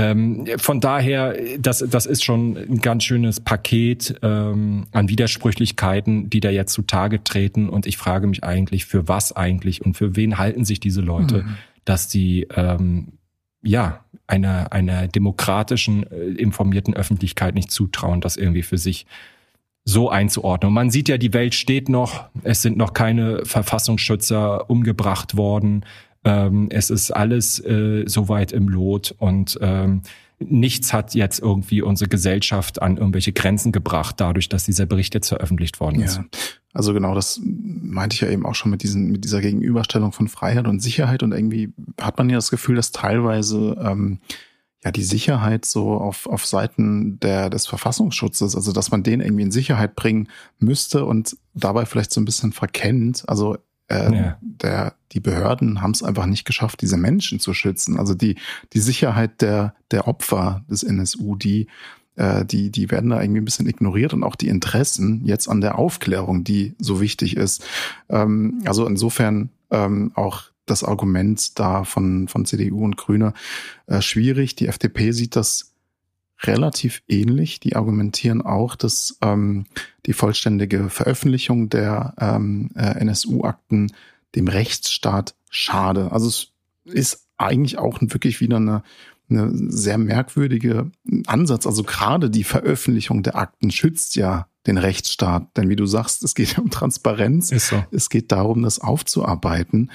ähm, 0.00 0.46
von 0.56 0.80
daher, 0.80 1.36
das, 1.58 1.84
das 1.86 2.06
ist 2.06 2.24
schon 2.24 2.56
ein 2.56 2.78
ganz 2.78 3.04
schönes 3.04 3.40
Paket 3.40 4.14
ähm, 4.22 4.86
an 4.92 5.08
Widersprüchlichkeiten, 5.08 6.30
die 6.30 6.40
da 6.40 6.48
jetzt 6.48 6.72
zutage 6.72 7.22
treten. 7.22 7.68
Und 7.68 7.86
ich 7.86 7.98
frage 7.98 8.26
mich 8.26 8.42
eigentlich, 8.42 8.86
für 8.86 9.08
was 9.08 9.36
eigentlich 9.36 9.84
und 9.84 9.96
für 9.96 10.16
wen 10.16 10.38
halten 10.38 10.64
sich 10.64 10.80
diese 10.80 11.02
Leute, 11.02 11.42
mhm. 11.42 11.56
dass 11.84 12.08
die 12.08 12.46
ähm, 12.54 13.18
ja 13.62 14.04
einer 14.26 14.72
einer 14.72 15.06
demokratischen, 15.06 16.10
äh, 16.10 16.30
informierten 16.30 16.94
Öffentlichkeit 16.94 17.54
nicht 17.54 17.70
zutrauen, 17.70 18.22
das 18.22 18.36
irgendwie 18.36 18.62
für 18.62 18.78
sich 18.78 19.06
so 19.84 20.08
einzuordnen. 20.08 20.68
Und 20.68 20.74
man 20.74 20.90
sieht 20.90 21.08
ja, 21.08 21.18
die 21.18 21.34
Welt 21.34 21.54
steht 21.54 21.88
noch, 21.88 22.26
es 22.42 22.62
sind 22.62 22.76
noch 22.76 22.94
keine 22.94 23.44
Verfassungsschützer 23.44 24.70
umgebracht 24.70 25.36
worden. 25.36 25.84
Ähm, 26.24 26.68
es 26.70 26.90
ist 26.90 27.10
alles 27.10 27.58
äh, 27.64 28.04
soweit 28.06 28.52
im 28.52 28.68
Lot 28.68 29.14
und 29.18 29.58
ähm, 29.62 30.02
nichts 30.38 30.92
hat 30.92 31.14
jetzt 31.14 31.38
irgendwie 31.38 31.82
unsere 31.82 32.08
Gesellschaft 32.08 32.80
an 32.80 32.96
irgendwelche 32.96 33.32
Grenzen 33.32 33.72
gebracht, 33.72 34.16
dadurch, 34.18 34.48
dass 34.48 34.64
dieser 34.64 34.86
Bericht 34.86 35.14
jetzt 35.14 35.28
veröffentlicht 35.28 35.80
worden 35.80 36.00
ist. 36.00 36.16
Ja, 36.16 36.24
also 36.72 36.94
genau, 36.94 37.14
das 37.14 37.40
meinte 37.42 38.14
ich 38.14 38.20
ja 38.20 38.28
eben 38.28 38.46
auch 38.46 38.54
schon 38.54 38.70
mit 38.70 38.82
diesen, 38.82 39.10
mit 39.10 39.24
dieser 39.24 39.40
Gegenüberstellung 39.40 40.12
von 40.12 40.28
Freiheit 40.28 40.66
und 40.66 40.80
Sicherheit 40.80 41.22
und 41.22 41.32
irgendwie 41.32 41.72
hat 42.00 42.16
man 42.18 42.30
ja 42.30 42.36
das 42.36 42.50
Gefühl, 42.50 42.76
dass 42.76 42.92
teilweise 42.92 43.76
ähm, 43.82 44.20
ja 44.82 44.90
die 44.92 45.04
Sicherheit 45.04 45.66
so 45.66 45.92
auf, 45.92 46.26
auf 46.26 46.46
Seiten 46.46 47.20
der, 47.20 47.50
des 47.50 47.66
Verfassungsschutzes, 47.66 48.56
also 48.56 48.72
dass 48.72 48.90
man 48.90 49.02
den 49.02 49.20
irgendwie 49.20 49.42
in 49.42 49.50
Sicherheit 49.50 49.94
bringen 49.94 50.28
müsste 50.58 51.04
und 51.04 51.36
dabei 51.54 51.84
vielleicht 51.84 52.12
so 52.12 52.20
ein 52.20 52.24
bisschen 52.24 52.52
verkennt. 52.52 53.24
Also 53.28 53.58
äh, 53.90 54.14
ja. 54.14 54.38
der, 54.40 54.94
die 55.12 55.20
Behörden 55.20 55.82
haben 55.82 55.90
es 55.90 56.02
einfach 56.02 56.26
nicht 56.26 56.44
geschafft, 56.44 56.80
diese 56.80 56.96
Menschen 56.96 57.40
zu 57.40 57.52
schützen. 57.52 57.98
Also 57.98 58.14
die, 58.14 58.36
die 58.72 58.80
Sicherheit 58.80 59.42
der, 59.42 59.74
der 59.90 60.08
Opfer 60.08 60.64
des 60.70 60.82
NSU, 60.82 61.36
die, 61.36 61.66
äh, 62.16 62.44
die, 62.44 62.70
die 62.70 62.90
werden 62.90 63.10
da 63.10 63.20
irgendwie 63.20 63.40
ein 63.40 63.44
bisschen 63.44 63.68
ignoriert 63.68 64.14
und 64.14 64.22
auch 64.22 64.36
die 64.36 64.48
Interessen 64.48 65.22
jetzt 65.24 65.48
an 65.48 65.60
der 65.60 65.78
Aufklärung, 65.78 66.44
die 66.44 66.74
so 66.78 67.00
wichtig 67.00 67.36
ist. 67.36 67.64
Ähm, 68.08 68.62
also 68.64 68.86
insofern 68.86 69.50
ähm, 69.70 70.12
auch 70.14 70.44
das 70.66 70.84
Argument 70.84 71.58
da 71.58 71.84
von, 71.84 72.28
von 72.28 72.44
CDU 72.44 72.84
und 72.84 72.96
Grüne 72.96 73.34
äh, 73.86 74.00
schwierig. 74.00 74.54
Die 74.54 74.68
FDP 74.68 75.10
sieht 75.10 75.34
das 75.34 75.69
relativ 76.42 77.02
ähnlich. 77.08 77.60
Die 77.60 77.76
argumentieren 77.76 78.42
auch, 78.42 78.76
dass 78.76 79.18
ähm, 79.20 79.66
die 80.06 80.12
vollständige 80.12 80.88
Veröffentlichung 80.88 81.68
der 81.68 82.14
ähm, 82.18 82.70
äh, 82.74 82.98
NSU-Akten 83.00 83.92
dem 84.34 84.48
Rechtsstaat 84.48 85.34
schade. 85.50 86.12
Also 86.12 86.28
es 86.28 86.52
ist 86.84 87.26
eigentlich 87.36 87.78
auch 87.78 87.98
wirklich 88.00 88.40
wieder 88.40 88.56
eine, 88.56 88.82
eine 89.28 89.50
sehr 89.52 89.98
merkwürdige 89.98 90.90
Ansatz. 91.26 91.66
Also 91.66 91.82
gerade 91.82 92.30
die 92.30 92.44
Veröffentlichung 92.44 93.22
der 93.22 93.36
Akten 93.36 93.70
schützt 93.70 94.16
ja 94.16 94.46
den 94.66 94.78
Rechtsstaat. 94.78 95.56
Denn 95.56 95.68
wie 95.68 95.76
du 95.76 95.86
sagst, 95.86 96.22
es 96.22 96.34
geht 96.34 96.58
um 96.58 96.70
Transparenz. 96.70 97.48
So. 97.48 97.84
Es 97.90 98.10
geht 98.10 98.30
darum, 98.32 98.62
das 98.62 98.78
aufzuarbeiten. 98.78 99.90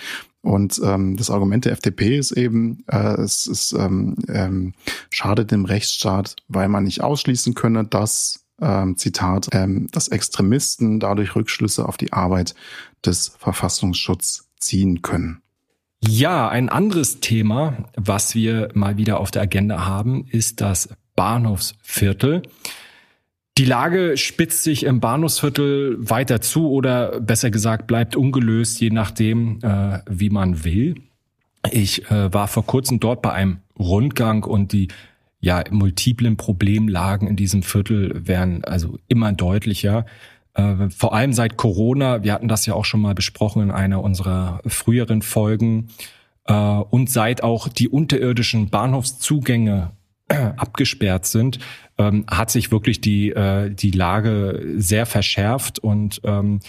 Und 0.45 0.79
ähm, 0.83 1.17
das 1.17 1.31
Argument 1.31 1.65
der 1.65 1.71
FDP 1.71 2.17
ist 2.17 2.31
eben, 2.31 2.83
äh, 2.87 3.19
es 3.19 3.47
ist 3.47 3.73
ähm, 3.73 4.15
ähm, 4.29 4.73
schadet 5.09 5.49
dem 5.49 5.65
Rechtsstaat, 5.65 6.35
weil 6.47 6.69
man 6.69 6.83
nicht 6.83 7.01
ausschließen 7.01 7.55
könne, 7.55 7.83
dass 7.83 8.45
ähm, 8.61 8.95
Zitat, 8.95 9.49
ähm, 9.53 9.87
dass 9.91 10.07
Extremisten 10.07 10.99
dadurch 10.99 11.35
Rückschlüsse 11.35 11.87
auf 11.89 11.97
die 11.97 12.13
Arbeit 12.13 12.53
des 13.03 13.29
Verfassungsschutzes 13.39 14.47
ziehen 14.59 15.01
können. 15.01 15.41
Ja, 15.99 16.47
ein 16.47 16.69
anderes 16.69 17.21
Thema, 17.21 17.89
was 17.97 18.35
wir 18.35 18.69
mal 18.75 18.97
wieder 18.97 19.19
auf 19.19 19.31
der 19.31 19.41
Agenda 19.41 19.85
haben, 19.87 20.27
ist 20.29 20.61
das 20.61 20.89
Bahnhofsviertel. 21.15 22.43
Die 23.57 23.65
Lage 23.65 24.17
spitzt 24.17 24.63
sich 24.63 24.83
im 24.83 24.99
Bahnhofsviertel 24.99 25.97
weiter 25.99 26.41
zu 26.41 26.69
oder 26.69 27.21
besser 27.21 27.51
gesagt 27.51 27.87
bleibt 27.87 28.17
ungelöst, 28.17 28.81
je 28.81 28.89
nachdem, 28.89 29.59
äh, 29.61 29.99
wie 30.09 30.29
man 30.29 30.65
will. 30.65 30.95
Ich 31.71 32.09
äh, 32.11 32.33
war 32.33 32.49
vor 32.49 32.65
kurzem 32.65 32.99
dort 32.99 33.21
bei 33.21 33.31
einem 33.31 33.59
Rundgang 33.79 34.43
und 34.43 34.73
die 34.73 34.89
ja 35.39 35.63
multiplen 35.69 36.35
Problemlagen 36.35 37.29
in 37.29 37.37
diesem 37.37 37.63
Viertel 37.63 38.27
werden 38.27 38.65
also 38.65 38.99
immer 39.07 39.31
deutlicher. 39.31 40.05
Äh, 40.53 40.89
vor 40.89 41.13
allem 41.13 41.31
seit 41.31 41.55
Corona, 41.55 42.23
wir 42.23 42.33
hatten 42.33 42.49
das 42.49 42.65
ja 42.65 42.73
auch 42.73 42.85
schon 42.85 42.99
mal 42.99 43.15
besprochen 43.15 43.61
in 43.61 43.71
einer 43.71 44.03
unserer 44.03 44.59
früheren 44.65 45.21
Folgen, 45.21 45.87
äh, 46.45 46.53
und 46.53 47.09
seit 47.09 47.41
auch 47.41 47.69
die 47.69 47.87
unterirdischen 47.87 48.69
Bahnhofszugänge 48.69 49.91
abgesperrt 50.27 51.27
sind, 51.27 51.59
ähm, 51.97 52.25
hat 52.29 52.51
sich 52.51 52.71
wirklich 52.71 53.01
die, 53.01 53.31
äh, 53.31 53.69
die 53.69 53.91
Lage 53.91 54.73
sehr 54.77 55.05
verschärft 55.05 55.79
und 55.79 56.21
ähm, 56.23 56.59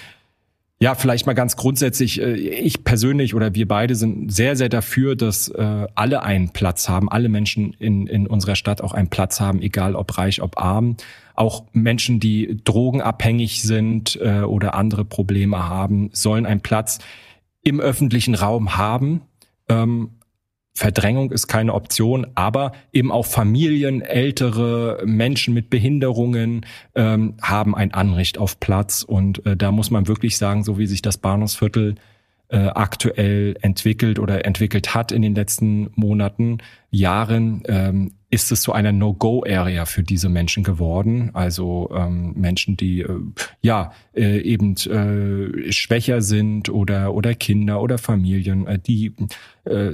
ja, 0.78 0.94
vielleicht 0.94 1.24
mal 1.24 1.32
ganz 1.32 1.56
grundsätzlich, 1.56 2.20
äh, 2.20 2.34
ich 2.34 2.84
persönlich 2.84 3.34
oder 3.34 3.54
wir 3.54 3.66
beide 3.66 3.94
sind 3.94 4.30
sehr, 4.30 4.56
sehr 4.56 4.68
dafür, 4.68 5.16
dass 5.16 5.48
äh, 5.48 5.86
alle 5.94 6.22
einen 6.22 6.50
Platz 6.50 6.88
haben, 6.88 7.10
alle 7.10 7.30
Menschen 7.30 7.72
in, 7.78 8.06
in 8.06 8.26
unserer 8.26 8.56
Stadt 8.56 8.82
auch 8.82 8.92
einen 8.92 9.08
Platz 9.08 9.40
haben, 9.40 9.62
egal 9.62 9.94
ob 9.94 10.18
reich, 10.18 10.42
ob 10.42 10.58
arm. 10.58 10.96
Auch 11.34 11.64
Menschen, 11.72 12.20
die 12.20 12.60
drogenabhängig 12.62 13.62
sind 13.62 14.18
äh, 14.20 14.40
oder 14.42 14.74
andere 14.74 15.06
Probleme 15.06 15.66
haben, 15.66 16.10
sollen 16.12 16.44
einen 16.44 16.60
Platz 16.60 16.98
im 17.62 17.80
öffentlichen 17.80 18.34
Raum 18.34 18.76
haben. 18.76 19.22
Ähm, 19.68 20.10
Verdrängung 20.76 21.32
ist 21.32 21.46
keine 21.46 21.72
Option, 21.72 22.26
aber 22.34 22.72
eben 22.92 23.10
auch 23.10 23.24
Familien, 23.24 24.02
ältere 24.02 25.00
Menschen 25.06 25.54
mit 25.54 25.70
Behinderungen 25.70 26.66
ähm, 26.94 27.38
haben 27.40 27.74
ein 27.74 27.94
Anrecht 27.94 28.36
auf 28.36 28.60
Platz. 28.60 29.02
Und 29.02 29.44
äh, 29.46 29.56
da 29.56 29.72
muss 29.72 29.90
man 29.90 30.06
wirklich 30.06 30.36
sagen, 30.36 30.64
so 30.64 30.78
wie 30.78 30.86
sich 30.86 31.00
das 31.00 31.16
Bahnhofsviertel 31.16 31.94
äh, 32.48 32.58
aktuell 32.58 33.56
entwickelt 33.62 34.18
oder 34.18 34.44
entwickelt 34.44 34.94
hat 34.94 35.12
in 35.12 35.22
den 35.22 35.34
letzten 35.34 35.88
Monaten, 35.94 36.58
Jahren, 36.90 37.62
ähm, 37.68 38.12
ist 38.28 38.52
es 38.52 38.60
zu 38.60 38.72
einer 38.72 38.92
No-Go-Area 38.92 39.86
für 39.86 40.02
diese 40.02 40.28
Menschen 40.28 40.62
geworden. 40.62 41.30
Also 41.32 41.90
ähm, 41.94 42.34
Menschen, 42.36 42.76
die 42.76 43.00
äh, 43.00 43.18
ja 43.62 43.92
äh, 44.14 44.40
eben 44.40 44.74
äh, 44.76 45.72
schwächer 45.72 46.20
sind 46.20 46.68
oder 46.68 47.14
oder 47.14 47.34
Kinder 47.34 47.80
oder 47.80 47.96
Familien, 47.96 48.66
äh, 48.66 48.78
die 48.78 49.14
äh, 49.64 49.92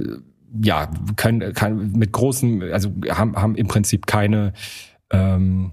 ja, 0.61 0.89
können, 1.15 1.53
kann 1.53 1.91
mit 1.93 2.11
großen, 2.11 2.61
also 2.71 2.93
haben, 3.09 3.35
haben 3.35 3.55
im 3.55 3.67
Prinzip 3.67 4.05
keine, 4.05 4.53
ähm, 5.11 5.71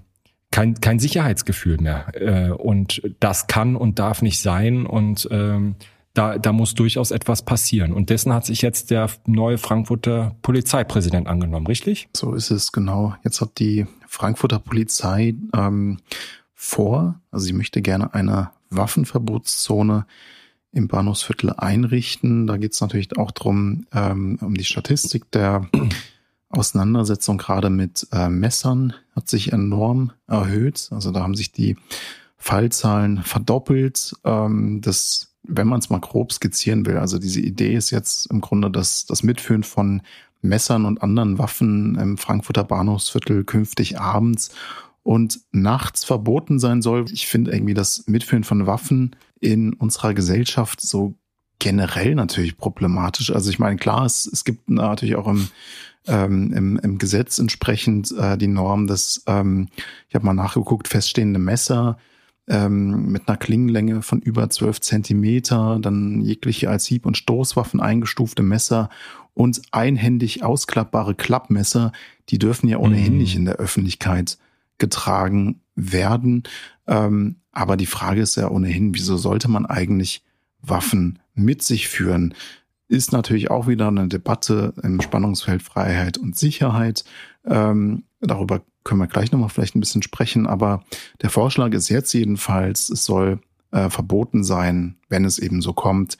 kein, 0.51 0.75
kein 0.75 0.99
Sicherheitsgefühl 0.99 1.77
mehr. 1.77 2.07
Äh, 2.13 2.51
und 2.51 3.01
das 3.19 3.47
kann 3.47 3.75
und 3.75 3.99
darf 3.99 4.21
nicht 4.21 4.41
sein. 4.41 4.85
Und 4.85 5.27
ähm, 5.31 5.75
da, 6.13 6.37
da 6.37 6.51
muss 6.51 6.73
durchaus 6.73 7.11
etwas 7.11 7.43
passieren. 7.43 7.93
Und 7.93 8.09
dessen 8.09 8.33
hat 8.33 8.45
sich 8.45 8.61
jetzt 8.61 8.91
der 8.91 9.09
neue 9.25 9.57
Frankfurter 9.57 10.35
Polizeipräsident 10.41 11.27
angenommen, 11.27 11.67
richtig? 11.67 12.09
So 12.15 12.33
ist 12.33 12.51
es, 12.51 12.71
genau. 12.71 13.15
Jetzt 13.23 13.39
hat 13.39 13.59
die 13.59 13.85
Frankfurter 14.07 14.59
Polizei 14.59 15.35
ähm, 15.55 15.99
vor, 16.53 17.21
also 17.31 17.45
sie 17.45 17.53
möchte 17.53 17.81
gerne 17.81 18.13
eine 18.13 18.51
Waffenverbotszone 18.69 20.05
im 20.71 20.87
Bahnhofsviertel 20.87 21.53
einrichten. 21.57 22.47
Da 22.47 22.57
geht 22.57 22.73
es 22.73 22.81
natürlich 22.81 23.17
auch 23.17 23.31
drum 23.31 23.85
ähm, 23.93 24.37
um 24.41 24.53
die 24.55 24.63
Statistik 24.63 25.29
der 25.31 25.67
Auseinandersetzung 26.49 27.37
gerade 27.37 27.69
mit 27.69 28.07
äh, 28.11 28.29
Messern 28.29 28.93
hat 29.15 29.29
sich 29.29 29.53
enorm 29.53 30.11
erhöht. 30.27 30.89
Also 30.91 31.11
da 31.11 31.21
haben 31.21 31.35
sich 31.35 31.51
die 31.51 31.77
Fallzahlen 32.37 33.23
verdoppelt. 33.23 34.13
Ähm, 34.23 34.81
das, 34.81 35.33
wenn 35.43 35.67
man 35.67 35.79
es 35.79 35.89
mal 35.89 35.99
grob 35.99 36.33
skizzieren 36.33 36.85
will, 36.85 36.97
also 36.97 37.19
diese 37.19 37.39
Idee 37.39 37.75
ist 37.75 37.91
jetzt 37.91 38.27
im 38.27 38.41
Grunde 38.41 38.69
das, 38.69 39.05
das 39.05 39.23
Mitführen 39.23 39.63
von 39.63 40.01
Messern 40.41 40.85
und 40.85 41.03
anderen 41.03 41.37
Waffen 41.37 41.95
im 41.95 42.17
Frankfurter 42.17 42.63
Bahnhofsviertel 42.63 43.43
künftig 43.43 43.99
abends 43.99 44.51
und 45.03 45.41
nachts 45.51 46.03
verboten 46.03 46.59
sein 46.59 46.81
soll. 46.81 47.05
Ich 47.11 47.27
finde 47.27 47.51
irgendwie 47.51 47.73
das 47.73 48.07
Mitführen 48.07 48.43
von 48.43 48.65
Waffen 48.65 49.15
in 49.41 49.73
unserer 49.73 50.13
Gesellschaft 50.13 50.79
so 50.79 51.15
generell 51.59 52.15
natürlich 52.15 52.57
problematisch. 52.57 53.31
Also 53.31 53.49
ich 53.49 53.59
meine, 53.59 53.77
klar, 53.77 54.05
es, 54.05 54.25
es 54.25 54.45
gibt 54.45 54.69
natürlich 54.69 55.15
auch 55.15 55.27
im, 55.27 55.49
ähm, 56.07 56.53
im, 56.53 56.79
im 56.79 56.97
Gesetz 56.97 57.37
entsprechend 57.37 58.11
äh, 58.17 58.37
die 58.37 58.47
Norm, 58.47 58.87
dass, 58.87 59.23
ähm, 59.27 59.67
ich 60.09 60.15
habe 60.15 60.25
mal 60.25 60.33
nachgeguckt, 60.33 60.87
feststehende 60.87 61.39
Messer 61.39 61.97
ähm, 62.47 63.11
mit 63.11 63.27
einer 63.27 63.37
Klingenlänge 63.37 64.01
von 64.01 64.21
über 64.21 64.49
zwölf 64.49 64.81
Zentimeter, 64.81 65.77
dann 65.79 66.21
jegliche 66.21 66.69
als 66.69 66.85
Hieb- 66.85 67.05
und 67.05 67.17
Stoßwaffen 67.17 67.79
eingestufte 67.79 68.41
Messer 68.41 68.89
und 69.33 69.61
einhändig 69.71 70.43
ausklappbare 70.43 71.15
Klappmesser, 71.15 71.91
die 72.29 72.39
dürfen 72.39 72.67
ja 72.69 72.77
ohnehin 72.77 73.13
mhm. 73.13 73.19
nicht 73.19 73.35
in 73.35 73.45
der 73.45 73.55
Öffentlichkeit 73.55 74.37
getragen 74.79 75.60
werden. 75.81 76.43
Ähm, 76.87 77.37
aber 77.51 77.77
die 77.77 77.85
Frage 77.85 78.21
ist 78.21 78.35
ja 78.35 78.49
ohnehin, 78.49 78.93
wieso 78.93 79.17
sollte 79.17 79.49
man 79.49 79.65
eigentlich 79.65 80.23
Waffen 80.61 81.19
mit 81.33 81.63
sich 81.63 81.87
führen? 81.87 82.33
Ist 82.87 83.11
natürlich 83.11 83.49
auch 83.49 83.67
wieder 83.67 83.87
eine 83.87 84.07
Debatte 84.07 84.73
im 84.83 85.01
Spannungsfeld 85.01 85.61
Freiheit 85.61 86.17
und 86.17 86.37
Sicherheit. 86.37 87.03
Ähm, 87.45 88.03
darüber 88.19 88.61
können 88.83 88.99
wir 88.99 89.07
gleich 89.07 89.31
nochmal 89.31 89.49
vielleicht 89.49 89.75
ein 89.75 89.79
bisschen 89.79 90.03
sprechen. 90.03 90.47
Aber 90.47 90.83
der 91.21 91.29
Vorschlag 91.29 91.71
ist 91.73 91.89
jetzt 91.89 92.13
jedenfalls, 92.13 92.89
es 92.89 93.05
soll 93.05 93.39
äh, 93.71 93.89
verboten 93.89 94.43
sein, 94.43 94.97
wenn 95.09 95.25
es 95.25 95.39
eben 95.39 95.61
so 95.61 95.73
kommt, 95.73 96.17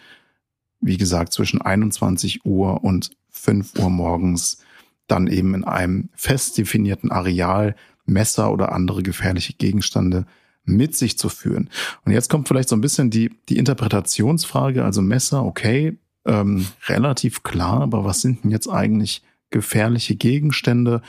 wie 0.79 0.97
gesagt, 0.97 1.33
zwischen 1.33 1.61
21 1.61 2.45
Uhr 2.45 2.83
und 2.83 3.11
5 3.29 3.79
Uhr 3.79 3.89
morgens 3.89 4.63
dann 5.07 5.27
eben 5.27 5.53
in 5.53 5.63
einem 5.65 6.09
fest 6.13 6.57
definierten 6.57 7.11
Areal 7.11 7.75
Messer 8.11 8.51
oder 8.51 8.71
andere 8.71 9.03
gefährliche 9.03 9.53
Gegenstände 9.53 10.25
mit 10.63 10.95
sich 10.95 11.17
zu 11.17 11.29
führen. 11.29 11.69
Und 12.05 12.11
jetzt 12.11 12.29
kommt 12.29 12.47
vielleicht 12.47 12.69
so 12.69 12.75
ein 12.75 12.81
bisschen 12.81 13.09
die, 13.09 13.31
die 13.49 13.57
Interpretationsfrage, 13.57 14.83
also 14.83 15.01
Messer, 15.01 15.43
okay, 15.43 15.97
ähm, 16.25 16.67
relativ 16.87 17.43
klar, 17.43 17.81
aber 17.81 18.05
was 18.05 18.21
sind 18.21 18.43
denn 18.43 18.51
jetzt 18.51 18.67
eigentlich 18.67 19.23
gefährliche 19.49 20.15
Gegenstände? 20.15 21.01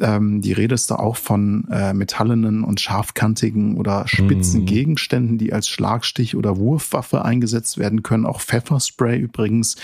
Ähm, 0.00 0.40
die 0.40 0.52
Rede 0.52 0.74
ist 0.74 0.90
da 0.90 0.96
auch 0.96 1.16
von 1.16 1.68
äh, 1.70 1.94
metallenen 1.94 2.64
und 2.64 2.80
scharfkantigen 2.80 3.76
oder 3.76 4.08
spitzen 4.08 4.62
mhm. 4.62 4.66
Gegenständen, 4.66 5.38
die 5.38 5.52
als 5.52 5.68
Schlagstich 5.68 6.34
oder 6.34 6.56
Wurfwaffe 6.56 7.24
eingesetzt 7.24 7.78
werden 7.78 8.02
können. 8.02 8.26
Auch 8.26 8.40
Pfefferspray 8.40 9.18
übrigens. 9.18 9.76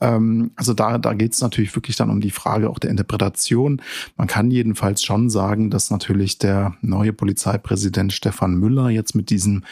Ähm, 0.00 0.52
also 0.56 0.72
da, 0.72 0.96
da 0.96 1.12
geht 1.12 1.34
es 1.34 1.42
natürlich 1.42 1.74
wirklich 1.76 1.96
dann 1.96 2.08
um 2.08 2.20
die 2.20 2.30
Frage 2.30 2.70
auch 2.70 2.78
der 2.78 2.90
Interpretation. 2.90 3.82
Man 4.16 4.26
kann 4.26 4.50
jedenfalls 4.50 5.04
schon 5.04 5.28
sagen, 5.28 5.70
dass 5.70 5.90
natürlich 5.90 6.38
der 6.38 6.74
neue 6.80 7.12
Polizeipräsident 7.12 8.14
Stefan 8.14 8.54
Müller 8.54 8.88
jetzt 8.88 9.14
mit 9.14 9.28
diesem 9.28 9.64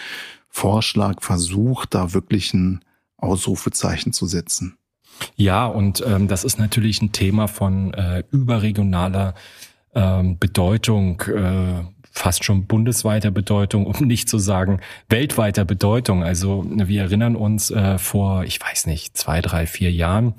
Vorschlag 0.51 1.23
versucht, 1.23 1.95
da 1.95 2.13
wirklich 2.13 2.53
ein 2.53 2.81
Ausrufezeichen 3.17 4.13
zu 4.13 4.27
setzen. 4.27 4.77
Ja, 5.37 5.67
und 5.67 6.05
ähm, 6.07 6.29
das 6.29 6.45
ist 6.45 6.59
natürlich 6.59 7.01
ein 7.01 7.13
Thema 7.13 7.49
von 7.49 7.95
äh, 7.95 8.25
überregionaler 8.31 9.35
ähm, 9.97 10.39
Bedeutung, 10.39 11.21
äh, 11.23 11.83
fast 12.13 12.45
schon 12.45 12.67
bundesweiter 12.67 13.31
Bedeutung, 13.31 13.87
um 13.87 13.95
nicht 14.07 14.29
zu 14.29 14.39
sagen 14.39 14.81
weltweiter 15.09 15.65
Bedeutung. 15.65 16.23
Also 16.23 16.65
wir 16.69 17.03
erinnern 17.03 17.35
uns 17.35 17.71
äh, 17.71 17.99
vor, 17.99 18.45
ich 18.45 18.61
weiß 18.61 18.87
nicht, 18.87 19.17
zwei, 19.17 19.41
drei, 19.41 19.67
vier 19.67 19.91
Jahren 19.91 20.35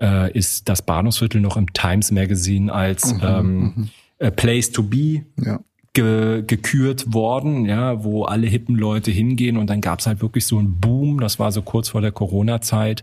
äh, 0.00 0.30
ist 0.32 0.68
das 0.68 0.82
Bahnhofsviertel 0.82 1.40
noch 1.40 1.56
im 1.56 1.72
Times 1.72 2.10
Magazine 2.10 2.72
als 2.72 3.14
mhm, 3.14 3.20
ähm, 3.22 3.90
mhm. 4.18 4.32
Place 4.34 4.72
to 4.72 4.82
be 4.82 5.24
ja. 5.36 5.60
ge 5.92 6.42
gekürt 6.46 7.12
worden, 7.12 7.66
ja, 7.66 8.02
wo 8.02 8.24
alle 8.24 8.46
hippen 8.46 8.76
Leute 8.76 9.10
hingehen 9.10 9.56
und 9.56 9.68
dann 9.68 9.80
gab's 9.80 10.06
halt 10.06 10.20
wirklich 10.20 10.46
so 10.46 10.58
einen 10.58 10.80
Boom. 10.80 11.20
Das 11.20 11.38
war 11.38 11.52
so 11.52 11.62
kurz 11.62 11.90
vor 11.90 12.00
der 12.00 12.12
Corona-Zeit. 12.12 13.02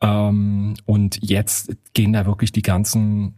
Ähm, 0.00 0.74
und 0.86 1.18
jetzt 1.22 1.76
gehen 1.94 2.12
da 2.12 2.26
wirklich 2.26 2.52
die 2.52 2.62
ganzen 2.62 3.34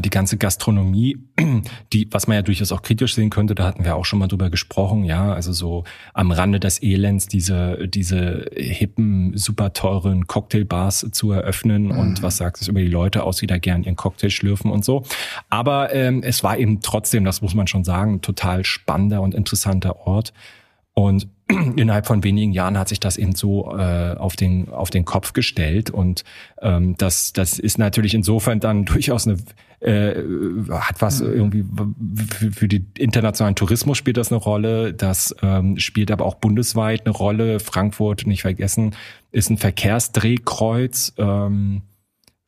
die 0.00 0.10
ganze 0.10 0.36
Gastronomie, 0.36 1.18
die, 1.92 2.06
was 2.12 2.28
man 2.28 2.36
ja 2.36 2.42
durchaus 2.42 2.70
auch 2.70 2.82
kritisch 2.82 3.16
sehen 3.16 3.30
könnte, 3.30 3.56
da 3.56 3.64
hatten 3.64 3.84
wir 3.84 3.96
auch 3.96 4.04
schon 4.04 4.20
mal 4.20 4.28
drüber 4.28 4.48
gesprochen, 4.48 5.04
ja, 5.04 5.32
also 5.32 5.52
so 5.52 5.82
am 6.14 6.30
Rande 6.30 6.60
des 6.60 6.80
Elends 6.82 7.26
diese, 7.26 7.88
diese 7.88 8.48
hippen, 8.54 9.36
super 9.36 9.72
teuren 9.72 10.28
Cocktailbars 10.28 11.08
zu 11.10 11.32
eröffnen 11.32 11.86
mhm. 11.86 11.98
und 11.98 12.22
was 12.22 12.36
sagt 12.36 12.60
es 12.60 12.68
über 12.68 12.80
die 12.80 12.86
Leute 12.86 13.24
aus, 13.24 13.38
die 13.38 13.48
da 13.48 13.58
gern 13.58 13.82
ihren 13.82 13.96
Cocktail 13.96 14.30
schlürfen 14.30 14.70
und 14.70 14.84
so. 14.84 15.04
Aber 15.48 15.92
ähm, 15.92 16.22
es 16.22 16.44
war 16.44 16.58
eben 16.58 16.80
trotzdem, 16.80 17.24
das 17.24 17.42
muss 17.42 17.54
man 17.54 17.66
schon 17.66 17.82
sagen, 17.82 18.20
total 18.20 18.64
spannender 18.64 19.20
und 19.20 19.34
interessanter 19.34 20.06
Ort. 20.06 20.32
Und 20.94 21.28
innerhalb 21.76 22.06
von 22.06 22.22
wenigen 22.22 22.52
Jahren 22.52 22.78
hat 22.78 22.88
sich 22.88 23.00
das 23.00 23.16
eben 23.16 23.34
so 23.34 23.76
äh, 23.76 24.14
auf 24.16 24.36
den 24.36 24.68
auf 24.70 24.90
den 24.90 25.04
Kopf 25.04 25.32
gestellt 25.32 25.90
und 25.90 26.24
ähm, 26.60 26.96
das 26.98 27.32
das 27.32 27.58
ist 27.58 27.78
natürlich 27.78 28.14
insofern 28.14 28.60
dann 28.60 28.84
durchaus 28.84 29.26
eine 29.26 29.38
äh, 29.80 30.14
hat 30.70 31.00
was 31.00 31.20
mhm. 31.20 31.32
irgendwie 31.32 31.64
für, 32.30 32.52
für 32.52 32.68
die 32.68 32.84
internationalen 32.98 33.56
Tourismus 33.56 33.98
spielt 33.98 34.16
das 34.16 34.30
eine 34.30 34.40
Rolle. 34.40 34.94
Das 34.94 35.34
ähm, 35.42 35.78
spielt 35.78 36.10
aber 36.10 36.24
auch 36.24 36.36
bundesweit 36.36 37.04
eine 37.06 37.14
Rolle. 37.14 37.58
Frankfurt 37.58 38.26
nicht 38.26 38.42
vergessen 38.42 38.94
ist 39.32 39.50
ein 39.50 39.58
Verkehrsdrehkreuz. 39.58 41.14
Ähm, 41.18 41.82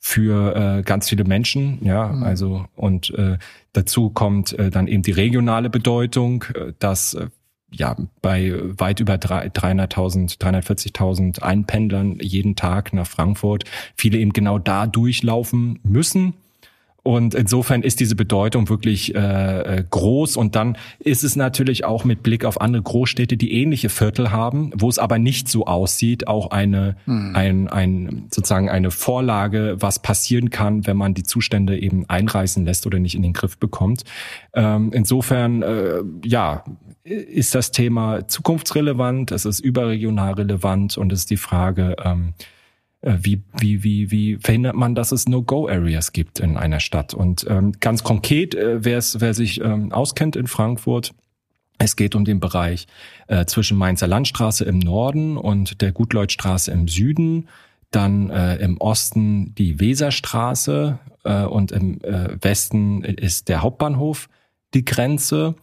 für 0.06 0.54
äh, 0.54 0.82
ganz 0.82 1.08
viele 1.08 1.24
Menschen, 1.24 1.78
ja, 1.82 2.08
mhm. 2.08 2.22
also 2.24 2.66
und 2.76 3.08
äh, 3.14 3.38
dazu 3.72 4.10
kommt 4.10 4.52
äh, 4.52 4.70
dann 4.70 4.86
eben 4.86 5.02
die 5.02 5.12
regionale 5.12 5.70
Bedeutung, 5.70 6.44
äh, 6.54 6.74
dass 6.78 7.14
äh, 7.14 7.28
ja, 7.76 7.96
bei 8.22 8.54
weit 8.78 9.00
über 9.00 9.14
300.000, 9.14 10.38
340.000 10.38 11.42
Einpendlern 11.42 12.18
jeden 12.20 12.56
Tag 12.56 12.92
nach 12.92 13.06
Frankfurt 13.06 13.64
viele 13.96 14.18
eben 14.18 14.32
genau 14.32 14.58
da 14.58 14.86
durchlaufen 14.86 15.80
müssen 15.82 16.34
und 17.04 17.34
insofern 17.34 17.82
ist 17.82 18.00
diese 18.00 18.16
Bedeutung 18.16 18.70
wirklich 18.70 19.14
äh, 19.14 19.18
äh, 19.18 19.84
groß. 19.88 20.38
Und 20.38 20.56
dann 20.56 20.78
ist 20.98 21.22
es 21.22 21.36
natürlich 21.36 21.84
auch 21.84 22.04
mit 22.04 22.22
Blick 22.22 22.46
auf 22.46 22.62
andere 22.62 22.82
Großstädte, 22.82 23.36
die 23.36 23.52
ähnliche 23.52 23.90
Viertel 23.90 24.32
haben, 24.32 24.72
wo 24.74 24.88
es 24.88 24.98
aber 24.98 25.18
nicht 25.18 25.46
so 25.46 25.66
aussieht, 25.66 26.26
auch 26.26 26.50
eine, 26.50 26.96
hm. 27.04 27.36
ein, 27.36 27.68
ein, 27.68 28.24
sozusagen 28.30 28.70
eine 28.70 28.90
Vorlage, 28.90 29.76
was 29.80 29.98
passieren 29.98 30.48
kann, 30.48 30.86
wenn 30.86 30.96
man 30.96 31.12
die 31.12 31.24
Zustände 31.24 31.78
eben 31.78 32.08
einreißen 32.08 32.64
lässt 32.64 32.86
oder 32.86 32.98
nicht 32.98 33.14
in 33.14 33.22
den 33.22 33.34
Griff 33.34 33.58
bekommt. 33.58 34.04
Ähm, 34.54 34.90
insofern, 34.94 35.60
äh, 35.60 36.00
ja, 36.24 36.64
ist 37.04 37.54
das 37.54 37.70
Thema 37.70 38.26
zukunftsrelevant, 38.28 39.30
es 39.30 39.44
ist 39.44 39.60
überregional 39.60 40.32
relevant 40.32 40.96
und 40.96 41.12
es 41.12 41.20
ist 41.20 41.30
die 41.30 41.36
Frage, 41.36 41.96
ähm, 42.02 42.32
äh, 42.38 42.53
wie, 43.04 43.42
wie, 43.58 43.84
wie, 43.84 44.10
wie 44.10 44.36
verhindert 44.36 44.76
man, 44.76 44.94
dass 44.94 45.12
es 45.12 45.28
No-Go-Areas 45.28 46.12
gibt 46.12 46.40
in 46.40 46.56
einer 46.56 46.80
Stadt? 46.80 47.14
Und 47.14 47.46
ähm, 47.48 47.72
ganz 47.80 48.02
konkret, 48.02 48.54
äh, 48.54 48.84
wer 48.84 49.02
sich 49.34 49.60
ähm, 49.60 49.92
auskennt 49.92 50.36
in 50.36 50.46
Frankfurt, 50.46 51.12
es 51.78 51.96
geht 51.96 52.14
um 52.14 52.24
den 52.24 52.40
Bereich 52.40 52.86
äh, 53.26 53.44
zwischen 53.46 53.76
Mainzer 53.76 54.06
Landstraße 54.06 54.64
im 54.64 54.78
Norden 54.78 55.36
und 55.36 55.82
der 55.82 55.92
Gutleutstraße 55.92 56.70
im 56.70 56.88
Süden, 56.88 57.48
dann 57.90 58.30
äh, 58.30 58.56
im 58.56 58.78
Osten 58.78 59.54
die 59.54 59.80
Weserstraße 59.80 60.98
äh, 61.24 61.44
und 61.44 61.72
im 61.72 62.00
äh, 62.02 62.36
Westen 62.40 63.02
ist 63.04 63.48
der 63.48 63.62
Hauptbahnhof 63.62 64.28
die 64.74 64.84
Grenze. 64.84 65.54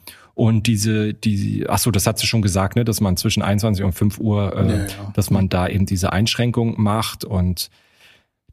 Und 0.42 0.66
diese, 0.66 1.14
die, 1.14 1.68
ach 1.70 1.78
so, 1.78 1.92
das 1.92 2.08
hat 2.08 2.18
sie 2.18 2.26
schon 2.26 2.42
gesagt, 2.42 2.76
ne, 2.76 2.84
dass 2.84 3.00
man 3.00 3.16
zwischen 3.16 3.44
21 3.44 3.86
und 3.86 3.92
5 3.92 4.18
Uhr, 4.18 4.58
äh, 4.58 4.70
ja, 4.70 4.78
ja. 4.88 5.12
dass 5.14 5.30
man 5.30 5.50
da 5.50 5.68
eben 5.68 5.86
diese 5.86 6.12
Einschränkung 6.14 6.82
macht 6.82 7.24
und 7.24 7.70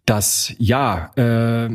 das, 0.05 0.53
ja, 0.59 1.11
äh, 1.17 1.71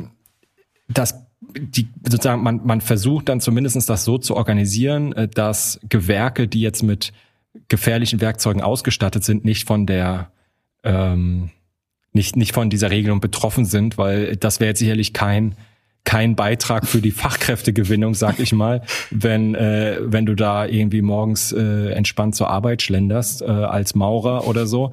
das 0.88 1.16
die 1.58 1.88
sozusagen 2.08 2.44
man 2.44 2.62
man 2.64 2.82
versucht 2.82 3.28
dann 3.28 3.42
zumindestens 3.42 3.88
das 3.88 4.06
so 4.06 4.20
zu 4.20 4.36
organisieren, 4.36 5.14
äh, 5.14 5.28
dass 5.28 5.80
Gewerke, 5.90 6.48
die 6.48 6.62
jetzt 6.62 6.84
mit 6.84 7.12
gefährlichen 7.68 8.22
Werkzeugen 8.22 8.62
ausgestattet 8.62 9.24
sind, 9.24 9.46
nicht 9.46 9.66
von 9.68 9.88
der 9.88 10.30
ähm, 10.84 11.50
nicht 12.12 12.36
nicht 12.36 12.54
von 12.54 12.70
dieser 12.70 12.92
Regelung 12.92 13.20
betroffen 13.20 13.66
sind, 13.66 13.98
weil 13.98 14.36
das 14.36 14.60
wäre 14.60 14.70
jetzt 14.70 14.80
sicherlich 14.80 15.12
kein 15.12 15.56
kein 16.06 16.36
Beitrag 16.36 16.86
für 16.86 17.02
die 17.02 17.12
Fachkräftegewinnung, 17.12 18.14
sag 18.14 18.40
ich 18.40 18.54
mal, 18.54 18.82
wenn 19.10 19.56
äh, 19.56 20.00
wenn 20.02 20.26
du 20.26 20.36
da 20.36 20.66
irgendwie 20.66 21.02
morgens 21.02 21.52
äh, 21.52 21.92
entspannt 21.92 22.36
zur 22.36 22.50
Arbeit 22.50 22.82
schlenderst 22.82 23.42
äh, 23.42 23.46
als 23.46 23.96
Maurer 23.96 24.48
oder 24.48 24.68
so 24.68 24.92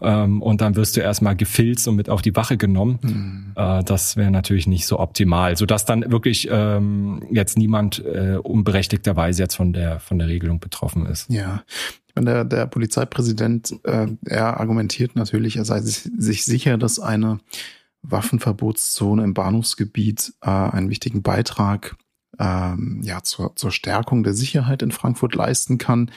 ähm, 0.00 0.42
und 0.42 0.60
dann 0.60 0.76
wirst 0.76 0.96
du 0.96 1.00
erstmal 1.00 1.34
gefilzt 1.34 1.88
und 1.88 1.96
mit 1.96 2.08
auf 2.08 2.22
die 2.22 2.36
Wache 2.36 2.56
genommen. 2.56 2.98
Mhm. 3.02 3.52
Äh, 3.56 3.82
das 3.84 4.16
wäre 4.16 4.30
natürlich 4.30 4.66
nicht 4.66 4.86
so 4.86 5.00
optimal, 5.00 5.56
sodass 5.56 5.84
dann 5.84 6.10
wirklich 6.10 6.48
ähm, 6.50 7.22
jetzt 7.30 7.58
niemand 7.58 8.04
äh, 8.04 8.36
unberechtigterweise 8.36 9.42
jetzt 9.42 9.56
von 9.56 9.72
der 9.72 9.98
von 9.98 10.18
der 10.18 10.28
Regelung 10.28 10.60
betroffen 10.60 11.06
ist. 11.06 11.28
Ja, 11.30 11.62
ich 12.06 12.14
meine, 12.14 12.30
der, 12.30 12.44
der 12.44 12.66
Polizeipräsident, 12.66 13.74
äh, 13.84 14.08
er 14.24 14.60
argumentiert 14.60 15.16
natürlich, 15.16 15.56
er 15.56 15.64
sei 15.64 15.80
sich, 15.80 16.08
sich 16.18 16.44
sicher, 16.44 16.76
dass 16.76 16.98
eine 16.98 17.38
Waffenverbotszone 18.02 19.24
im 19.24 19.34
Bahnhofsgebiet 19.34 20.34
äh, 20.42 20.50
einen 20.50 20.90
wichtigen 20.90 21.22
Beitrag 21.22 21.96
ähm, 22.38 23.00
ja, 23.02 23.22
zur, 23.22 23.54
zur 23.56 23.70
Stärkung 23.70 24.22
der 24.22 24.34
Sicherheit 24.34 24.82
in 24.82 24.92
Frankfurt 24.92 25.34
leisten 25.34 25.78
kann. 25.78 26.10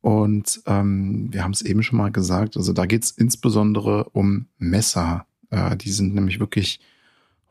Und 0.00 0.62
ähm, 0.66 1.32
wir 1.32 1.42
haben 1.42 1.52
es 1.52 1.62
eben 1.62 1.82
schon 1.82 1.96
mal 1.96 2.12
gesagt, 2.12 2.56
also 2.56 2.74
da 2.74 2.84
geht 2.84 3.04
es 3.04 3.10
insbesondere 3.10 4.04
um 4.10 4.46
Messer. 4.58 5.26
Äh, 5.50 5.76
die 5.76 5.90
sind 5.90 6.14
nämlich 6.14 6.40
wirklich 6.40 6.80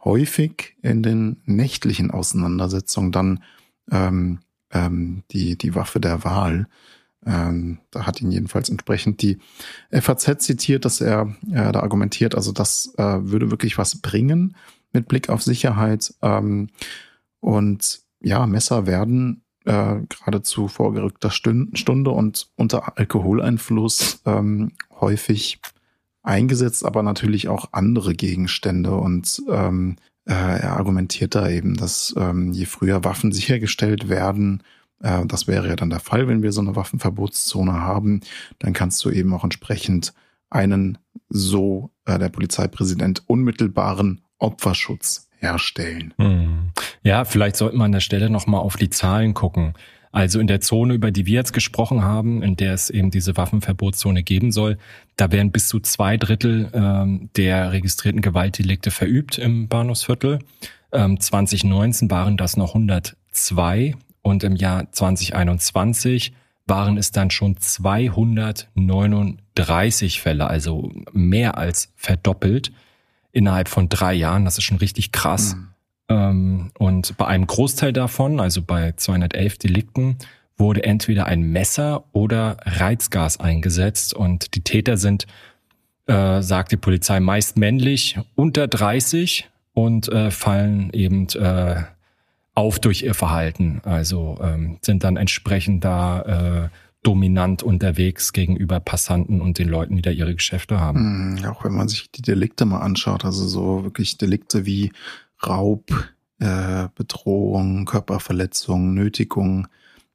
häufig 0.04 0.76
in 0.82 1.02
den 1.02 1.42
nächtlichen 1.46 2.12
Auseinandersetzungen 2.12 3.12
dann 3.12 3.44
ähm, 3.92 4.40
ähm, 4.72 5.24
die, 5.32 5.58
die 5.58 5.74
Waffe 5.74 6.00
der 6.00 6.24
Wahl. 6.24 6.68
Ähm, 7.26 7.80
da 7.92 8.06
hat 8.06 8.22
ihn 8.22 8.32
jedenfalls 8.32 8.70
entsprechend 8.70 9.22
die 9.22 9.40
FAZ 9.92 10.40
zitiert, 10.40 10.86
dass 10.86 11.02
er 11.02 11.36
äh, 11.52 11.72
da 11.72 11.80
argumentiert, 11.82 12.36
also 12.36 12.52
das 12.52 12.94
äh, 12.98 13.04
würde 13.04 13.52
wirklich 13.52 13.78
was 13.78 14.02
bringen 14.02 14.56
mit 14.92 15.08
Blick 15.08 15.30
auf 15.30 15.42
Sicherheit. 15.42 16.14
Ähm, 16.22 16.70
und 17.40 18.02
ja, 18.22 18.46
Messer 18.46 18.86
werden 18.88 19.44
äh, 19.66 20.00
geradezu 20.10 20.68
vorgerückter 20.68 21.32
Stunde 21.32 22.12
und 22.12 22.48
unter 22.56 22.98
Alkoholeinfluss 22.98 24.22
ähm, 24.26 24.74
häufig 25.00 25.60
eingesetzt, 26.22 26.86
aber 26.86 27.04
natürlich 27.04 27.48
auch 27.50 27.70
andere 27.72 28.14
Gegenstände. 28.14 28.96
Und 28.96 29.42
ähm, 29.50 29.98
äh, 30.26 30.34
er 30.34 30.78
argumentiert 30.78 31.36
da 31.36 31.50
eben, 31.50 31.76
dass 31.76 32.14
ähm, 32.18 32.54
je 32.54 32.66
früher 32.66 33.04
Waffen 33.04 33.32
sichergestellt 33.32 34.10
werden, 34.10 34.64
äh, 35.04 35.26
das 35.26 35.48
wäre 35.48 35.68
ja 35.68 35.76
dann 35.76 35.92
der 35.92 36.00
Fall, 36.00 36.28
wenn 36.28 36.42
wir 36.42 36.52
so 36.52 36.62
eine 36.62 36.76
Waffenverbotszone 36.76 37.74
haben, 37.74 38.22
dann 38.60 38.74
kannst 38.74 39.04
du 39.06 39.12
eben 39.12 39.34
auch 39.34 39.44
entsprechend 39.44 40.14
einen 40.50 40.98
so 41.30 41.92
äh, 42.06 42.18
der 42.18 42.30
Polizeipräsident 42.30 43.24
unmittelbaren 43.28 44.22
Opferschutz 44.40 45.30
herstellen. 45.38 46.14
Hm. 46.18 46.72
Ja, 47.04 47.26
vielleicht 47.26 47.58
sollten 47.58 47.78
wir 47.78 47.84
an 47.84 47.92
der 47.92 48.00
Stelle 48.00 48.30
nochmal 48.30 48.62
auf 48.62 48.78
die 48.78 48.90
Zahlen 48.90 49.34
gucken. 49.34 49.74
Also 50.12 50.40
in 50.40 50.46
der 50.46 50.62
Zone, 50.62 50.94
über 50.94 51.10
die 51.10 51.26
wir 51.26 51.34
jetzt 51.34 51.54
gesprochen 51.54 52.04
haben, 52.04 52.44
in 52.44 52.56
der 52.56 52.74
es 52.74 52.92
eben 52.92 53.10
diese 53.10 53.36
Waffenverbotszone 53.36 54.22
geben 54.22 54.52
soll, 54.52 54.78
da 55.16 55.32
werden 55.32 55.52
bis 55.52 55.68
zu 55.68 55.80
zwei 55.80 56.18
Drittel 56.18 56.70
ähm, 56.72 57.30
der 57.36 57.72
registrierten 57.72 58.22
Gewaltdelikte 58.22 58.92
verübt 58.92 59.40
im 59.40 59.68
Bahnhofsviertel. 59.68 60.40
Ähm, 60.92 61.20
2019 61.20 62.12
waren 62.12 62.38
das 62.38 62.58
noch 62.58 62.76
102 62.76 63.96
und 64.24 64.44
im 64.44 64.56
Jahr 64.56 64.92
2021 64.92 66.34
waren 66.66 66.98
es 66.98 67.12
dann 67.12 67.30
schon 67.30 67.58
239 67.58 70.22
Fälle, 70.22 70.48
also 70.48 70.92
mehr 71.12 71.58
als 71.58 71.92
verdoppelt 71.96 72.72
innerhalb 73.32 73.68
von 73.68 73.90
drei 73.90 74.14
Jahren. 74.14 74.46
Das 74.46 74.58
ist 74.58 74.64
schon 74.64 74.78
richtig 74.78 75.12
krass. 75.12 75.56
Mhm. 75.56 75.68
Ähm, 76.10 76.72
und 76.80 77.18
bei 77.18 77.28
einem 77.28 77.46
Großteil 77.48 77.94
davon, 77.94 78.40
also 78.40 78.62
bei 78.62 78.94
211 78.94 79.58
Delikten, 79.58 80.18
wurde 80.58 80.84
entweder 80.84 81.26
ein 81.26 81.42
Messer 81.42 82.06
oder 82.14 82.58
Reizgas 82.64 83.40
eingesetzt. 83.40 84.14
Und 84.14 84.56
die 84.56 84.62
Täter 84.62 84.98
sind, 84.98 85.26
äh, 86.06 86.42
sagt 86.42 86.72
die 86.72 86.78
Polizei, 86.78 87.20
meist 87.20 87.58
männlich, 87.58 88.20
unter 88.36 88.68
30 88.68 89.50
und 89.74 90.08
äh, 90.10 90.32
fallen 90.32 90.92
eben 90.94 91.28
äh, 91.30 91.84
auf 92.56 92.80
durch 92.80 93.04
ihr 93.04 93.14
Verhalten. 93.14 93.82
Also 93.84 94.38
ähm, 94.42 94.78
sind 94.82 95.04
dann 95.04 95.18
entsprechend 95.18 95.84
da 95.84 96.66
äh, 96.66 96.70
dominant 97.04 97.64
unterwegs 97.64 98.32
gegenüber 98.32 98.80
Passanten 98.80 99.42
und 99.42 99.60
den 99.60 99.68
Leuten, 99.68 99.96
die 99.96 100.02
da 100.02 100.10
ihre 100.10 100.36
Geschäfte 100.36 100.80
haben. 100.80 101.34
Mhm, 101.36 101.46
auch 101.46 101.66
wenn 101.66 101.74
man 101.74 101.90
sich 101.90 102.10
die 102.12 102.22
Delikte 102.22 102.66
mal 102.66 102.80
anschaut, 102.80 103.26
also 103.26 103.46
so 103.46 103.84
wirklich 103.84 104.18
Delikte 104.18 104.66
wie 104.66 104.92
Raub, 105.46 105.92
äh, 106.40 106.88
Bedrohung, 106.96 107.86
Körperverletzung, 107.86 108.94
Nötigung 108.94 109.68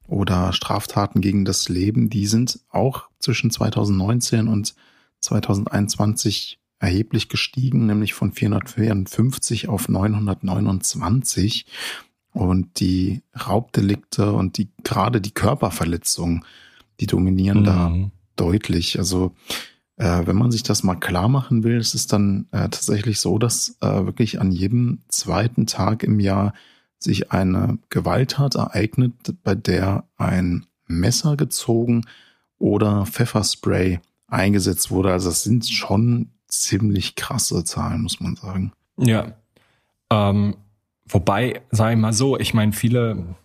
oder 0.06 0.52
Straftaten 0.54 1.20
gegen 1.20 1.44
das 1.44 1.68
Leben, 1.68 2.08
die 2.08 2.26
sind 2.26 2.60
auch 2.70 3.08
zwischen 3.18 3.50
2019 3.50 4.48
und 4.48 4.74
2021 5.20 6.58
erheblich 6.80 7.28
gestiegen, 7.28 7.86
nämlich 7.86 8.14
von 8.14 8.32
454 8.32 9.68
auf 9.68 9.88
929. 9.88 11.66
Und 12.38 12.78
die 12.78 13.22
Raubdelikte 13.34 14.32
und 14.32 14.58
die 14.58 14.68
gerade 14.84 15.20
die 15.20 15.32
Körperverletzung 15.32 16.44
die 17.00 17.06
dominieren 17.06 17.60
mhm. 17.60 17.64
da 17.64 17.94
deutlich. 18.36 18.98
Also 18.98 19.34
äh, 19.96 20.26
wenn 20.26 20.36
man 20.36 20.50
sich 20.50 20.62
das 20.62 20.82
mal 20.82 20.94
klar 20.94 21.28
machen 21.28 21.64
will, 21.64 21.78
ist 21.78 21.94
es 21.94 22.06
dann 22.06 22.46
äh, 22.52 22.68
tatsächlich 22.68 23.20
so, 23.20 23.38
dass 23.38 23.76
äh, 23.80 24.06
wirklich 24.06 24.40
an 24.40 24.52
jedem 24.52 25.02
zweiten 25.08 25.66
Tag 25.66 26.02
im 26.02 26.20
Jahr 26.20 26.54
sich 26.98 27.32
eine 27.32 27.78
Gewalttat 27.90 28.56
ereignet, 28.56 29.12
bei 29.42 29.54
der 29.54 30.04
ein 30.16 30.66
Messer 30.86 31.36
gezogen 31.36 32.04
oder 32.58 33.06
Pfefferspray 33.06 34.00
eingesetzt 34.26 34.90
wurde. 34.90 35.12
Also 35.12 35.28
das 35.28 35.42
sind 35.42 35.68
schon 35.68 36.30
ziemlich 36.48 37.14
krasse 37.14 37.62
Zahlen, 37.64 38.02
muss 38.02 38.20
man 38.20 38.36
sagen. 38.36 38.72
Ja. 38.96 39.32
Ähm, 40.10 40.56
wobei, 41.08 41.60
sage 41.70 41.94
ich 41.94 41.98
mal 41.98 42.12
so, 42.12 42.38
ich 42.38 42.54
meine, 42.54 42.72
viele 42.72 43.36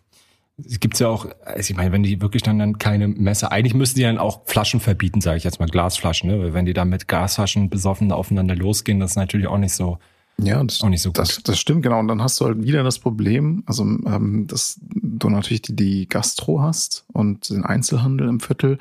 es 0.58 0.80
gibt 0.80 1.00
ja 1.00 1.08
auch, 1.08 1.28
also 1.46 1.72
ich 1.72 1.76
meine, 1.76 1.92
wenn 1.92 2.04
die 2.04 2.22
wirklich 2.22 2.44
dann, 2.44 2.60
dann 2.60 2.78
keine 2.78 3.08
Messer, 3.08 3.52
eigentlich 3.52 3.74
müssten 3.74 4.00
die 4.00 4.04
dann 4.04 4.18
auch 4.18 4.42
Flaschen 4.46 4.80
verbieten, 4.80 5.20
sage 5.20 5.38
ich 5.38 5.44
jetzt 5.44 5.60
mal, 5.60 5.68
Glasflaschen, 5.68 6.30
ne? 6.30 6.40
Weil 6.40 6.54
wenn 6.54 6.66
die 6.66 6.74
da 6.74 6.86
mit 6.86 7.08
Gasflaschen 7.08 7.70
besoffen 7.70 8.12
aufeinander 8.12 8.56
losgehen, 8.56 9.00
das 9.00 9.12
ist 9.12 9.16
natürlich 9.16 9.48
auch 9.48 9.58
nicht 9.58 9.74
so. 9.74 9.98
Ja, 10.38 10.64
das, 10.64 10.82
auch 10.82 10.90
nicht 10.90 11.02
so 11.02 11.10
gut. 11.10 11.20
Das, 11.20 11.42
das 11.44 11.60
stimmt, 11.60 11.84
genau. 11.84 12.00
Und 12.00 12.08
dann 12.08 12.22
hast 12.22 12.40
du 12.40 12.46
halt 12.46 12.64
wieder 12.64 12.84
das 12.84 13.00
Problem, 13.00 13.64
also 13.66 13.84
ähm, 13.84 14.46
dass 14.48 14.80
du 14.82 15.30
natürlich 15.30 15.62
die, 15.62 15.76
die 15.76 16.08
Gastro 16.08 16.62
hast 16.62 17.06
und 17.14 17.50
den 17.50 17.64
Einzelhandel 17.64 18.28
im 18.28 18.40
Viertel. 18.40 18.78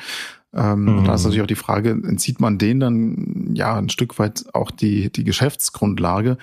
Ähm, 0.54 0.84
mhm. 0.84 1.04
Da 1.04 1.14
ist 1.14 1.24
natürlich 1.24 1.42
auch 1.42 1.46
die 1.46 1.54
Frage, 1.54 1.90
entzieht 1.90 2.40
man 2.40 2.58
denen 2.58 2.80
dann 2.80 3.54
ja 3.54 3.76
ein 3.76 3.88
Stück 3.88 4.18
weit 4.18 4.44
auch 4.54 4.70
die, 4.70 5.10
die 5.10 5.24
Geschäftsgrundlage? 5.24 6.36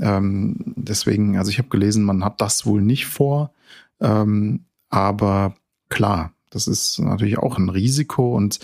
Ähm, 0.00 0.56
deswegen, 0.76 1.36
also 1.36 1.50
ich 1.50 1.58
habe 1.58 1.68
gelesen, 1.68 2.04
man 2.04 2.24
hat 2.24 2.40
das 2.40 2.66
wohl 2.66 2.82
nicht 2.82 3.06
vor. 3.06 3.52
Ähm, 4.00 4.64
aber 4.88 5.54
klar, 5.88 6.32
das 6.50 6.66
ist 6.66 6.98
natürlich 6.98 7.38
auch 7.38 7.58
ein 7.58 7.68
Risiko 7.68 8.36
und 8.36 8.58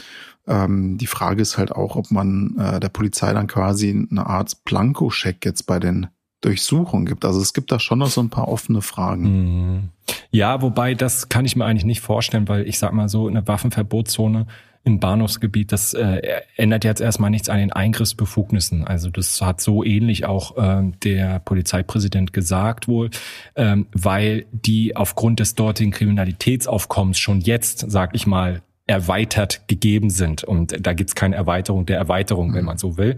ähm, 0.48 0.98
die 0.98 1.06
Frage 1.06 1.42
ist 1.42 1.58
halt 1.58 1.72
auch, 1.72 1.96
ob 1.96 2.10
man 2.10 2.56
äh, 2.58 2.80
der 2.80 2.88
Polizei 2.88 3.32
dann 3.32 3.46
quasi 3.46 4.06
eine 4.10 4.26
Art 4.26 4.64
Blankoscheck 4.64 5.44
jetzt 5.44 5.66
bei 5.66 5.78
den 5.78 6.08
Durchsuchungen 6.40 7.06
gibt. 7.06 7.24
Also 7.24 7.40
es 7.40 7.52
gibt 7.52 7.72
da 7.72 7.80
schon 7.80 7.98
noch 7.98 8.10
so 8.10 8.20
ein 8.20 8.30
paar 8.30 8.48
offene 8.48 8.82
Fragen. 8.82 9.22
Mhm. 9.22 9.88
Ja, 10.30 10.62
wobei 10.62 10.94
das 10.94 11.28
kann 11.28 11.44
ich 11.44 11.56
mir 11.56 11.64
eigentlich 11.64 11.84
nicht 11.84 12.00
vorstellen, 12.00 12.46
weil 12.48 12.68
ich 12.68 12.78
sag 12.78 12.92
mal 12.92 13.08
so, 13.08 13.26
eine 13.26 13.46
Waffenverbotszone 13.48 14.46
im 14.86 15.00
Bahnhofsgebiet, 15.00 15.72
das 15.72 15.94
äh, 15.94 16.22
ändert 16.54 16.84
jetzt 16.84 17.00
erstmal 17.00 17.30
nichts 17.30 17.48
an 17.48 17.58
den 17.58 17.72
Eingriffsbefugnissen. 17.72 18.86
Also 18.86 19.10
das 19.10 19.42
hat 19.42 19.60
so 19.60 19.82
ähnlich 19.82 20.26
auch 20.26 20.56
äh, 20.56 20.92
der 21.02 21.40
Polizeipräsident 21.40 22.32
gesagt 22.32 22.86
wohl, 22.86 23.10
ähm, 23.56 23.88
weil 23.90 24.46
die 24.52 24.94
aufgrund 24.94 25.40
des 25.40 25.56
dortigen 25.56 25.90
Kriminalitätsaufkommens 25.90 27.18
schon 27.18 27.40
jetzt, 27.40 27.84
sag 27.90 28.14
ich 28.14 28.28
mal, 28.28 28.62
erweitert 28.86 29.66
gegeben 29.66 30.08
sind. 30.08 30.44
Und 30.44 30.76
da 30.86 30.92
gibt's 30.92 31.16
keine 31.16 31.34
Erweiterung 31.34 31.84
der 31.86 31.98
Erweiterung, 31.98 32.54
wenn 32.54 32.60
mhm. 32.60 32.66
man 32.66 32.78
so 32.78 32.96
will. 32.96 33.16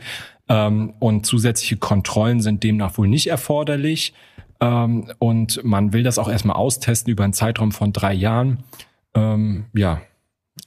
Ähm, 0.48 0.94
und 1.00 1.26
zusätzliche 1.26 1.76
Kontrollen 1.76 2.40
sind 2.40 2.64
demnach 2.64 2.96
wohl 2.96 3.08
nicht 3.08 3.26
erforderlich. 3.26 4.14
Ähm, 4.60 5.12
und 5.18 5.62
man 5.64 5.92
will 5.92 6.02
das 6.02 6.18
auch 6.18 6.30
erstmal 6.30 6.56
austesten 6.56 7.12
über 7.12 7.24
einen 7.24 7.34
Zeitraum 7.34 7.72
von 7.72 7.92
drei 7.92 8.14
Jahren. 8.14 8.64
Ähm, 9.12 9.66
ja, 9.74 10.00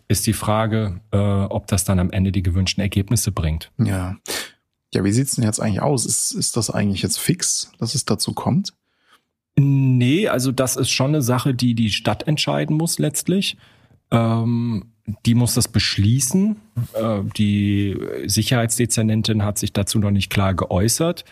ist 0.07 0.27
die 0.27 0.33
Frage, 0.33 1.01
äh, 1.11 1.17
ob 1.17 1.67
das 1.67 1.83
dann 1.83 1.99
am 1.99 2.11
Ende 2.11 2.31
die 2.31 2.43
gewünschten 2.43 2.81
Ergebnisse 2.81 3.31
bringt. 3.31 3.71
Ja. 3.77 4.17
Ja, 4.93 5.03
wie 5.05 5.11
sieht's 5.11 5.35
denn 5.35 5.45
jetzt 5.45 5.61
eigentlich 5.61 5.81
aus? 5.81 6.05
Ist, 6.05 6.33
ist 6.33 6.57
das 6.57 6.69
eigentlich 6.69 7.01
jetzt 7.01 7.17
fix, 7.17 7.71
dass 7.79 7.95
es 7.95 8.03
dazu 8.03 8.33
kommt? 8.33 8.73
Nee, 9.55 10.27
also 10.27 10.51
das 10.51 10.75
ist 10.75 10.89
schon 10.89 11.11
eine 11.11 11.21
Sache, 11.21 11.53
die 11.53 11.75
die 11.75 11.91
Stadt 11.91 12.27
entscheiden 12.27 12.75
muss 12.75 12.99
letztlich. 12.99 13.57
Ähm, 14.11 14.91
die 15.25 15.35
muss 15.35 15.53
das 15.53 15.67
beschließen. 15.67 16.57
Äh, 16.93 17.21
die 17.37 17.97
Sicherheitsdezernentin 18.25 19.43
hat 19.43 19.57
sich 19.57 19.73
dazu 19.73 19.99
noch 19.99 20.11
nicht 20.11 20.29
klar 20.29 20.53
geäußert. 20.53 21.25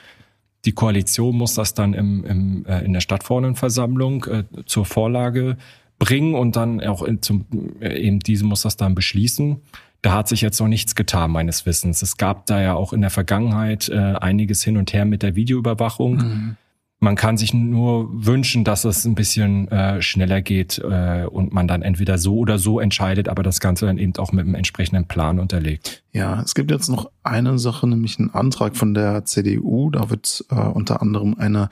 Die 0.66 0.74
Koalition 0.74 1.38
muss 1.38 1.54
das 1.54 1.74
dann 1.74 1.94
im, 1.94 2.26
im, 2.26 2.66
äh, 2.66 2.84
in 2.84 2.94
der 2.94 3.02
Stadtverordnetenversammlung 3.02 4.26
äh, 4.26 4.44
zur 4.66 4.86
Vorlage 4.86 5.58
bringen 6.00 6.34
und 6.34 6.56
dann 6.56 6.82
auch 6.82 7.04
in, 7.04 7.22
zum, 7.22 7.46
eben 7.82 8.20
diese 8.20 8.46
muss 8.46 8.64
das 8.64 8.78
dann 8.78 8.96
beschließen. 8.96 9.62
Da 10.02 10.14
hat 10.14 10.30
sich 10.30 10.40
jetzt 10.42 10.60
noch 10.60 10.70
nichts 10.70 10.96
getan, 10.96 11.30
meines 11.30 11.66
Wissens. 11.66 12.02
Es 12.02 12.16
gab 12.16 12.46
da 12.46 12.62
ja 12.62 12.74
auch 12.74 12.94
in 12.94 13.02
der 13.02 13.10
Vergangenheit 13.10 13.90
äh, 13.90 13.98
einiges 13.98 14.64
hin 14.64 14.78
und 14.78 14.94
her 14.94 15.04
mit 15.04 15.24
der 15.24 15.36
Videoüberwachung. 15.36 16.16
Mhm. 16.16 16.58
Man 17.02 17.16
kann 17.16 17.38
sich 17.38 17.54
nur 17.54 18.10
wünschen, 18.12 18.66
dass 18.66 18.84
es 18.84 19.06
ein 19.06 19.16
bisschen 19.16 19.70
äh, 19.70 20.02
schneller 20.02 20.42
geht 20.42 20.80
äh, 20.80 21.26
und 21.26 21.54
man 21.54 21.68
dann 21.68 21.82
entweder 21.82 22.18
so 22.18 22.38
oder 22.38 22.58
so 22.58 22.80
entscheidet, 22.80 23.30
aber 23.30 23.42
das 23.42 23.62
Ganze 23.62 23.86
dann 23.86 23.98
eben 23.98 24.16
auch 24.18 24.34
mit 24.34 24.46
einem 24.46 24.56
entsprechenden 24.56 25.06
Plan 25.06 25.40
unterlegt. 25.40 26.04
Ja, 26.12 26.42
es 26.42 26.56
gibt 26.56 26.72
jetzt 26.72 26.90
noch 26.90 27.10
eine 27.24 27.58
Sache, 27.58 27.88
nämlich 27.88 28.20
einen 28.20 28.34
Antrag 28.34 28.76
von 28.76 28.94
der 28.94 29.24
CDU. 29.24 29.90
Da 29.92 30.10
wird 30.10 30.46
äh, 30.50 30.56
unter 30.56 31.02
anderem 31.02 31.36
eine 31.38 31.70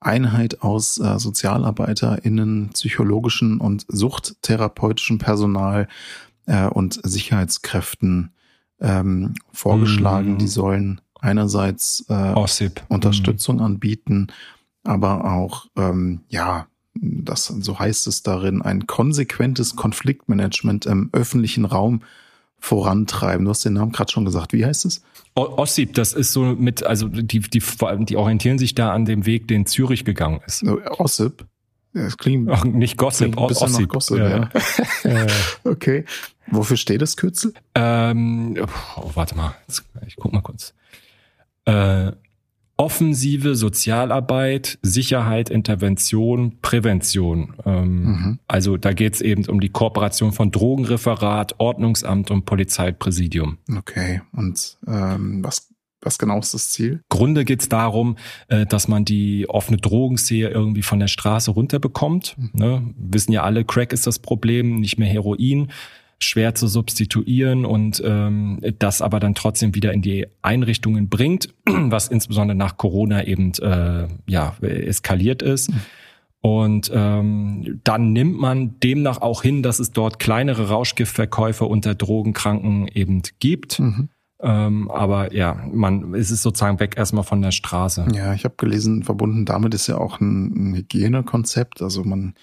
Einheit 0.00 0.62
aus 0.62 0.98
äh, 0.98 1.18
SozialarbeiterInnen, 1.18 2.70
psychologischen 2.70 3.58
und 3.58 3.84
suchttherapeutischen 3.88 5.18
Personal 5.18 5.88
äh, 6.46 6.66
und 6.66 7.00
Sicherheitskräften 7.02 8.32
ähm, 8.80 9.34
vorgeschlagen. 9.52 10.34
Mm. 10.34 10.38
Die 10.38 10.48
sollen 10.48 11.00
einerseits 11.20 12.06
äh, 12.08 12.32
Unterstützung 12.88 13.56
mm. 13.56 13.62
anbieten, 13.62 14.28
aber 14.84 15.32
auch, 15.32 15.66
ähm, 15.76 16.20
ja, 16.28 16.66
das, 16.94 17.46
so 17.46 17.78
heißt 17.78 18.06
es 18.06 18.22
darin, 18.22 18.62
ein 18.62 18.86
konsequentes 18.86 19.76
Konfliktmanagement 19.76 20.86
im 20.86 21.10
öffentlichen 21.12 21.64
Raum 21.64 22.02
vorantreiben. 22.60 23.44
Du 23.44 23.50
hast 23.50 23.64
den 23.64 23.72
Namen 23.72 23.92
gerade 23.92 24.12
schon 24.12 24.24
gesagt. 24.24 24.52
Wie 24.52 24.64
heißt 24.64 24.84
es? 24.84 25.02
Ossip, 25.34 25.94
das 25.94 26.12
ist 26.12 26.32
so 26.32 26.42
mit, 26.42 26.82
also 26.82 27.08
die, 27.08 27.40
die, 27.40 27.62
die 28.00 28.16
orientieren 28.16 28.58
sich 28.58 28.74
da 28.74 28.92
an 28.92 29.04
dem 29.04 29.26
Weg, 29.26 29.48
den 29.48 29.64
Zürich 29.66 30.04
gegangen 30.04 30.40
ist. 30.46 30.64
Ossip? 30.98 31.46
Ja, 31.92 32.04
das 32.04 32.18
klingt 32.18 32.48
Ach, 32.50 32.64
nicht 32.64 32.96
Gossip, 32.96 33.32
klingt 33.32 33.38
Ossip. 33.38 33.88
Gossip 33.88 34.18
ja. 34.18 34.50
ja. 35.04 35.26
okay. 35.64 36.04
Wofür 36.46 36.76
steht 36.76 37.02
das 37.02 37.16
Kürzel? 37.16 37.54
Ähm, 37.74 38.56
oh, 38.96 39.10
warte 39.14 39.36
mal, 39.36 39.54
ich 40.06 40.16
guck 40.16 40.32
mal 40.32 40.42
kurz. 40.42 40.74
Äh, 41.64 42.12
offensive 42.80 43.56
Sozialarbeit, 43.56 44.78
Sicherheit, 44.80 45.50
Intervention, 45.50 46.56
Prävention. 46.62 47.54
Ähm, 47.66 48.04
mhm. 48.04 48.38
Also 48.48 48.78
da 48.78 48.94
geht 48.94 49.14
es 49.14 49.20
eben 49.20 49.44
um 49.44 49.60
die 49.60 49.68
Kooperation 49.68 50.32
von 50.32 50.50
Drogenreferat, 50.50 51.56
Ordnungsamt 51.58 52.30
und 52.30 52.46
Polizeipräsidium. 52.46 53.58
Okay, 53.76 54.22
und 54.32 54.78
ähm, 54.86 55.44
was 55.44 55.68
was 56.02 56.18
genau 56.18 56.38
ist 56.38 56.54
das 56.54 56.70
Ziel? 56.70 57.02
Grunde 57.10 57.44
geht 57.44 57.60
es 57.60 57.68
darum, 57.68 58.16
äh, 58.48 58.64
dass 58.64 58.88
man 58.88 59.04
die 59.04 59.46
offene 59.50 59.76
Drogensehe 59.76 60.48
irgendwie 60.48 60.80
von 60.80 60.98
der 60.98 61.08
Straße 61.08 61.50
runterbekommt. 61.50 62.36
Mhm. 62.38 62.50
Ne? 62.54 62.94
Wissen 62.96 63.32
ja 63.32 63.42
alle, 63.42 63.66
Crack 63.66 63.92
ist 63.92 64.06
das 64.06 64.18
Problem, 64.18 64.76
nicht 64.76 64.98
mehr 64.98 65.08
Heroin 65.08 65.70
schwer 66.22 66.54
zu 66.54 66.68
substituieren 66.68 67.64
und 67.64 68.02
ähm, 68.04 68.60
das 68.78 69.02
aber 69.02 69.20
dann 69.20 69.34
trotzdem 69.34 69.74
wieder 69.74 69.92
in 69.92 70.02
die 70.02 70.26
Einrichtungen 70.42 71.08
bringt, 71.08 71.48
was 71.64 72.08
insbesondere 72.08 72.56
nach 72.56 72.76
Corona 72.76 73.24
eben 73.24 73.52
äh, 73.54 74.06
ja 74.26 74.54
eskaliert 74.60 75.42
ist. 75.42 75.70
Und 76.42 76.90
ähm, 76.94 77.80
dann 77.84 78.12
nimmt 78.12 78.38
man 78.38 78.80
demnach 78.80 79.20
auch 79.20 79.42
hin, 79.42 79.62
dass 79.62 79.78
es 79.78 79.92
dort 79.92 80.18
kleinere 80.18 80.68
Rauschgiftverkäufe 80.68 81.66
unter 81.66 81.94
Drogenkranken 81.94 82.88
eben 82.88 83.22
gibt. 83.40 83.78
Mhm. 83.78 84.08
Ähm, 84.42 84.90
aber 84.90 85.34
ja, 85.34 85.66
man 85.70 86.14
es 86.14 86.30
ist 86.30 86.42
sozusagen 86.42 86.80
weg 86.80 86.96
erstmal 86.96 87.24
von 87.24 87.42
der 87.42 87.50
Straße. 87.50 88.06
Ja, 88.14 88.32
ich 88.32 88.44
habe 88.44 88.54
gelesen, 88.56 89.02
verbunden 89.02 89.44
damit 89.44 89.74
ist 89.74 89.86
ja 89.86 89.98
auch 89.98 90.20
ein, 90.20 90.70
ein 90.70 90.74
Hygienekonzept. 90.76 91.82
Also 91.82 92.04
man 92.04 92.34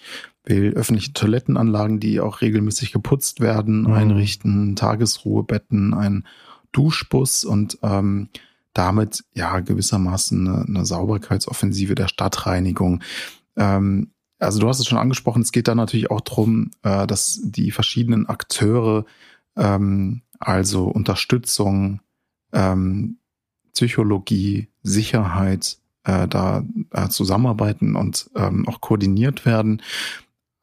will 0.44 0.74
öffentliche 0.74 1.14
Toilettenanlagen, 1.14 2.00
die 2.00 2.20
auch 2.20 2.42
regelmäßig 2.42 2.92
geputzt 2.92 3.42
werden, 3.42 3.82
mhm. 3.82 3.94
einrichten, 3.94 4.76
Tagesruhebetten, 4.76 5.94
ein 5.94 6.26
Duschbus 6.72 7.44
und 7.44 7.80
ähm, 7.82 8.30
damit 8.74 9.24
ja 9.34 9.60
gewissermaßen 9.60 10.48
eine, 10.48 10.66
eine 10.66 10.86
Sauberkeitsoffensive 10.86 11.96
der 11.96 12.08
Stadtreinigung. 12.08 13.02
Ähm, 13.56 14.12
also 14.40 14.60
du 14.60 14.68
hast 14.68 14.80
es 14.80 14.88
schon 14.88 15.00
angesprochen, 15.00 15.42
es 15.42 15.52
geht 15.52 15.68
da 15.68 15.74
natürlich 15.74 16.12
auch 16.12 16.22
drum, 16.22 16.72
äh, 16.84 17.08
dass 17.08 17.40
die 17.44 17.72
verschiedenen 17.72 18.28
Akteure, 18.28 19.06
ähm, 19.56 20.22
also 20.40 20.86
Unterstützung, 20.86 22.02
ähm, 22.54 23.18
Psychologie, 23.74 24.70
Sicherheit, 24.84 25.78
äh, 26.04 26.28
da 26.28 26.64
äh, 26.92 27.10
zusammenarbeiten 27.10 27.96
und 27.96 28.30
ähm, 28.36 28.68
auch 28.68 28.82
koordiniert 28.82 29.46
werden. 29.46 29.82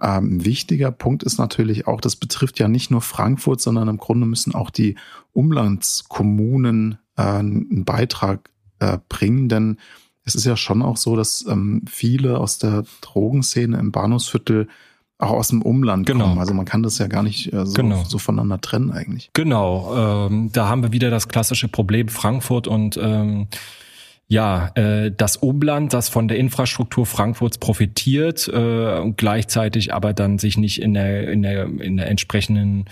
Ähm, 0.01 0.45
wichtiger 0.45 0.91
Punkt 0.91 1.23
ist 1.23 1.39
natürlich 1.39 1.87
auch, 1.87 2.01
das 2.01 2.17
betrifft 2.17 2.59
ja 2.59 2.67
nicht 2.67 2.91
nur 2.91 3.01
Frankfurt, 3.01 3.61
sondern 3.61 3.89
im 3.89 3.99
Grunde 3.99 4.27
müssen 4.27 4.55
auch 4.55 4.71
die 4.71 4.97
Umlandskommunen 5.33 6.99
äh, 7.17 7.23
einen 7.23 7.85
Beitrag 7.85 8.51
äh, 8.81 8.99
bringen, 9.09 9.49
denn 9.49 9.79
es 10.25 10.35
ist 10.35 10.47
ja 10.47 10.57
schon 10.57 10.83
auch 10.83 10.97
so, 10.97 11.17
dass 11.17 11.45
ähm, 11.47 11.83
viele 11.87 12.39
aus 12.39 12.59
der 12.59 12.85
Drogenszene 13.03 13.79
im 13.79 13.93
Bahnhofsviertel 13.93 14.69
auch 15.19 15.31
aus 15.31 15.49
dem 15.49 15.63
Umland 15.63 16.07
genau. 16.07 16.25
kommen. 16.25 16.39
Also 16.39 16.55
man 16.55 16.65
kann 16.65 16.83
das 16.83 16.99
ja 16.99 17.07
gar 17.07 17.23
nicht 17.23 17.53
äh, 17.53 17.65
so, 17.65 17.75
genau. 17.75 18.03
so 18.05 18.19
voneinander 18.19 18.61
trennen 18.61 18.91
eigentlich. 18.91 19.31
Genau, 19.33 20.27
ähm, 20.27 20.51
da 20.53 20.69
haben 20.69 20.83
wir 20.83 20.93
wieder 20.93 21.11
das 21.11 21.29
klassische 21.29 21.69
Problem 21.69 22.09
Frankfurt 22.09 22.67
und 22.67 22.97
ähm, 22.97 23.49
ja, 24.27 24.71
äh, 24.75 25.13
das 25.15 25.37
Umland, 25.37 25.93
das 25.93 26.09
von 26.09 26.29
der 26.29 26.39
Infrastruktur 26.39 27.07
Frankfurts 27.07 27.59
profitiert 27.59 28.49
äh, 28.49 28.99
und 28.99 29.17
gleichzeitig 29.17 29.93
aber 29.93 30.13
dann 30.15 30.39
sich 30.39 30.57
nicht 30.57 30.81
in 30.81 30.95
der, 30.95 31.31
in 31.31 31.43
der, 31.43 31.65
in 31.65 31.97
der 31.97 32.09
entsprechenden 32.09 32.87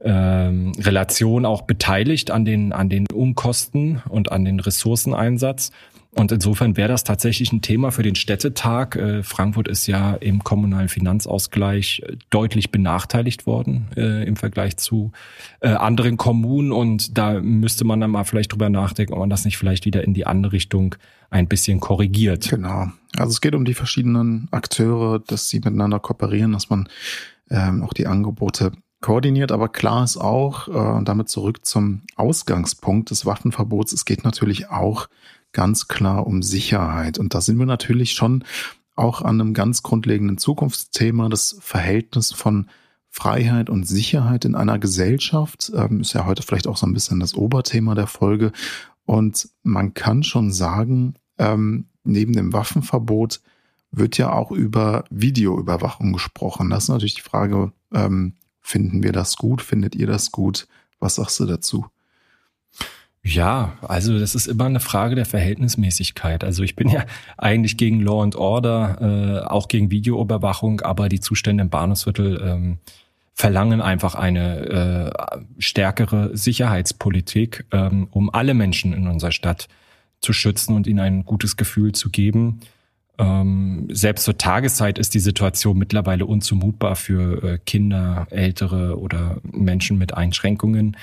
ähm, 0.00 0.72
Relation 0.78 1.44
auch 1.44 1.62
beteiligt 1.62 2.30
an 2.30 2.44
den, 2.44 2.72
an 2.72 2.88
den 2.88 3.06
Unkosten 3.12 4.00
und 4.08 4.30
an 4.30 4.44
den 4.44 4.60
Ressourceneinsatz. 4.60 5.72
Und 6.18 6.32
insofern 6.32 6.76
wäre 6.76 6.88
das 6.88 7.04
tatsächlich 7.04 7.52
ein 7.52 7.62
Thema 7.62 7.92
für 7.92 8.02
den 8.02 8.16
Städtetag. 8.16 8.96
Äh, 8.96 9.22
Frankfurt 9.22 9.68
ist 9.68 9.86
ja 9.86 10.14
im 10.14 10.42
kommunalen 10.42 10.88
Finanzausgleich 10.88 12.02
äh, 12.04 12.16
deutlich 12.28 12.72
benachteiligt 12.72 13.46
worden 13.46 13.86
äh, 13.96 14.26
im 14.26 14.34
Vergleich 14.34 14.76
zu 14.78 15.12
anderen 15.60 16.16
Kommunen. 16.16 16.72
Und 16.72 17.16
da 17.18 17.40
müsste 17.40 17.84
man 17.84 18.00
dann 18.00 18.10
mal 18.10 18.24
vielleicht 18.24 18.52
drüber 18.52 18.68
nachdenken, 18.68 19.12
ob 19.12 19.20
man 19.20 19.30
das 19.30 19.44
nicht 19.44 19.58
vielleicht 19.58 19.84
wieder 19.84 20.04
in 20.04 20.14
die 20.14 20.26
andere 20.26 20.52
Richtung 20.52 20.94
ein 21.30 21.48
bisschen 21.48 21.80
korrigiert. 21.80 22.48
Genau. 22.48 22.88
Also 23.16 23.30
es 23.30 23.40
geht 23.40 23.54
um 23.54 23.64
die 23.64 23.74
verschiedenen 23.74 24.48
Akteure, 24.50 25.20
dass 25.20 25.48
sie 25.48 25.58
miteinander 25.58 25.98
kooperieren, 25.98 26.52
dass 26.52 26.70
man 26.70 26.88
ähm, 27.50 27.82
auch 27.82 27.92
die 27.92 28.06
Angebote 28.06 28.72
koordiniert, 29.00 29.52
aber 29.52 29.68
klar 29.68 30.02
ist 30.02 30.16
auch, 30.16 30.66
und 30.66 31.08
damit 31.08 31.28
zurück 31.28 31.64
zum 31.64 32.02
Ausgangspunkt 32.16 33.10
des 33.10 33.26
Waffenverbots, 33.26 33.92
es 33.92 34.04
geht 34.04 34.24
natürlich 34.24 34.70
auch 34.70 35.08
ganz 35.52 35.88
klar 35.88 36.26
um 36.26 36.42
Sicherheit. 36.42 37.18
Und 37.18 37.34
da 37.34 37.40
sind 37.40 37.58
wir 37.58 37.66
natürlich 37.66 38.12
schon 38.12 38.44
auch 38.96 39.22
an 39.22 39.40
einem 39.40 39.54
ganz 39.54 39.82
grundlegenden 39.82 40.38
Zukunftsthema, 40.38 41.28
das 41.28 41.56
Verhältnis 41.60 42.32
von 42.32 42.68
Freiheit 43.10 43.70
und 43.70 43.84
Sicherheit 43.86 44.44
in 44.44 44.54
einer 44.54 44.78
Gesellschaft. 44.78 45.72
Ähm, 45.74 46.00
ist 46.00 46.12
ja 46.12 46.26
heute 46.26 46.42
vielleicht 46.42 46.66
auch 46.66 46.76
so 46.76 46.86
ein 46.86 46.94
bisschen 46.94 47.20
das 47.20 47.34
Oberthema 47.34 47.94
der 47.94 48.06
Folge. 48.06 48.52
Und 49.04 49.48
man 49.62 49.94
kann 49.94 50.22
schon 50.22 50.52
sagen, 50.52 51.14
ähm, 51.38 51.86
neben 52.04 52.32
dem 52.32 52.52
Waffenverbot 52.52 53.40
wird 53.90 54.18
ja 54.18 54.32
auch 54.32 54.50
über 54.50 55.04
Videoüberwachung 55.10 56.12
gesprochen. 56.12 56.70
Das 56.70 56.84
ist 56.84 56.88
natürlich 56.90 57.14
die 57.14 57.22
Frage, 57.22 57.72
ähm, 57.92 58.34
finden 58.60 59.02
wir 59.02 59.12
das 59.12 59.36
gut? 59.36 59.62
Findet 59.62 59.94
ihr 59.94 60.06
das 60.06 60.30
gut? 60.30 60.68
Was 60.98 61.14
sagst 61.14 61.40
du 61.40 61.46
dazu? 61.46 61.86
Ja, 63.24 63.76
also 63.82 64.18
das 64.18 64.34
ist 64.34 64.46
immer 64.46 64.66
eine 64.66 64.80
Frage 64.80 65.14
der 65.14 65.26
Verhältnismäßigkeit. 65.26 66.44
Also 66.44 66.62
ich 66.62 66.76
bin 66.76 66.88
ja 66.88 67.04
eigentlich 67.36 67.76
gegen 67.76 68.00
Law 68.00 68.22
and 68.22 68.36
Order, 68.36 69.42
äh, 69.44 69.46
auch 69.46 69.68
gegen 69.68 69.90
Videoüberwachung, 69.90 70.80
aber 70.80 71.08
die 71.08 71.20
Zustände 71.20 71.62
im 71.62 71.70
Bahnhofsviertel 71.70 72.40
ähm, 72.42 72.78
verlangen 73.34 73.80
einfach 73.80 74.14
eine 74.14 75.12
äh, 75.36 75.38
stärkere 75.58 76.36
Sicherheitspolitik, 76.36 77.66
ähm, 77.70 78.08
um 78.10 78.32
alle 78.32 78.54
Menschen 78.54 78.92
in 78.92 79.06
unserer 79.06 79.32
Stadt 79.32 79.68
zu 80.20 80.32
schützen 80.32 80.74
und 80.74 80.86
ihnen 80.86 81.00
ein 81.00 81.24
gutes 81.24 81.56
Gefühl 81.56 81.92
zu 81.92 82.10
geben. 82.10 82.60
Ähm, 83.18 83.88
selbst 83.90 84.24
zur 84.24 84.38
Tageszeit 84.38 84.98
ist 84.98 85.14
die 85.14 85.20
Situation 85.20 85.76
mittlerweile 85.76 86.24
unzumutbar 86.24 86.96
für 86.96 87.42
äh, 87.42 87.58
Kinder, 87.58 88.26
Ältere 88.30 88.98
oder 88.98 89.38
Menschen 89.42 89.98
mit 89.98 90.14
Einschränkungen 90.14 90.96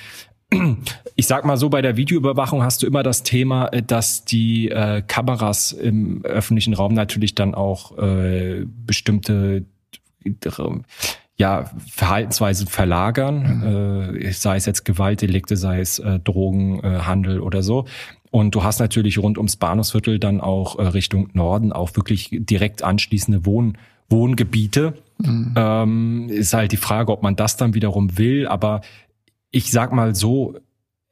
ich 1.15 1.27
sag 1.27 1.45
mal 1.45 1.57
so, 1.57 1.69
bei 1.69 1.81
der 1.81 1.97
Videoüberwachung 1.97 2.63
hast 2.63 2.83
du 2.83 2.87
immer 2.87 3.03
das 3.03 3.23
Thema, 3.23 3.67
äh, 3.67 3.81
dass 3.81 4.25
die 4.25 4.69
äh, 4.69 5.01
Kameras 5.01 5.71
im 5.71 6.23
öffentlichen 6.23 6.73
Raum 6.73 6.93
natürlich 6.93 7.35
dann 7.35 7.55
auch 7.55 7.97
äh, 7.97 8.65
bestimmte 8.85 9.65
ja, 11.37 11.69
Verhaltensweisen 11.91 12.67
verlagern, 12.67 14.11
mhm. 14.11 14.21
äh, 14.21 14.31
sei 14.31 14.55
es 14.55 14.65
jetzt 14.65 14.85
Gewaltdelikte, 14.85 15.57
sei 15.57 15.81
es 15.81 15.99
äh, 15.99 16.19
Drogenhandel 16.19 17.37
äh, 17.37 17.39
oder 17.39 17.61
so. 17.61 17.85
Und 18.31 18.55
du 18.55 18.63
hast 18.63 18.79
natürlich 18.79 19.17
rund 19.17 19.37
ums 19.37 19.55
Bahnhofsviertel 19.55 20.19
dann 20.19 20.41
auch 20.41 20.77
Richtung 20.77 21.29
Norden 21.33 21.71
auch 21.71 21.95
wirklich 21.95 22.29
direkt 22.31 22.83
anschließende 22.83 23.45
Wohn 23.45 23.77
Wohngebiete. 24.09 24.93
Mhm. 25.17 25.53
Ähm, 25.55 26.29
ist 26.29 26.53
halt 26.53 26.71
die 26.71 26.77
Frage, 26.77 27.11
ob 27.11 27.23
man 27.23 27.35
das 27.35 27.57
dann 27.57 27.73
wiederum 27.73 28.17
will, 28.17 28.47
aber 28.47 28.81
ich 29.55 29.71
sag 29.71 29.93
mal 29.93 30.13
so, 30.15 30.55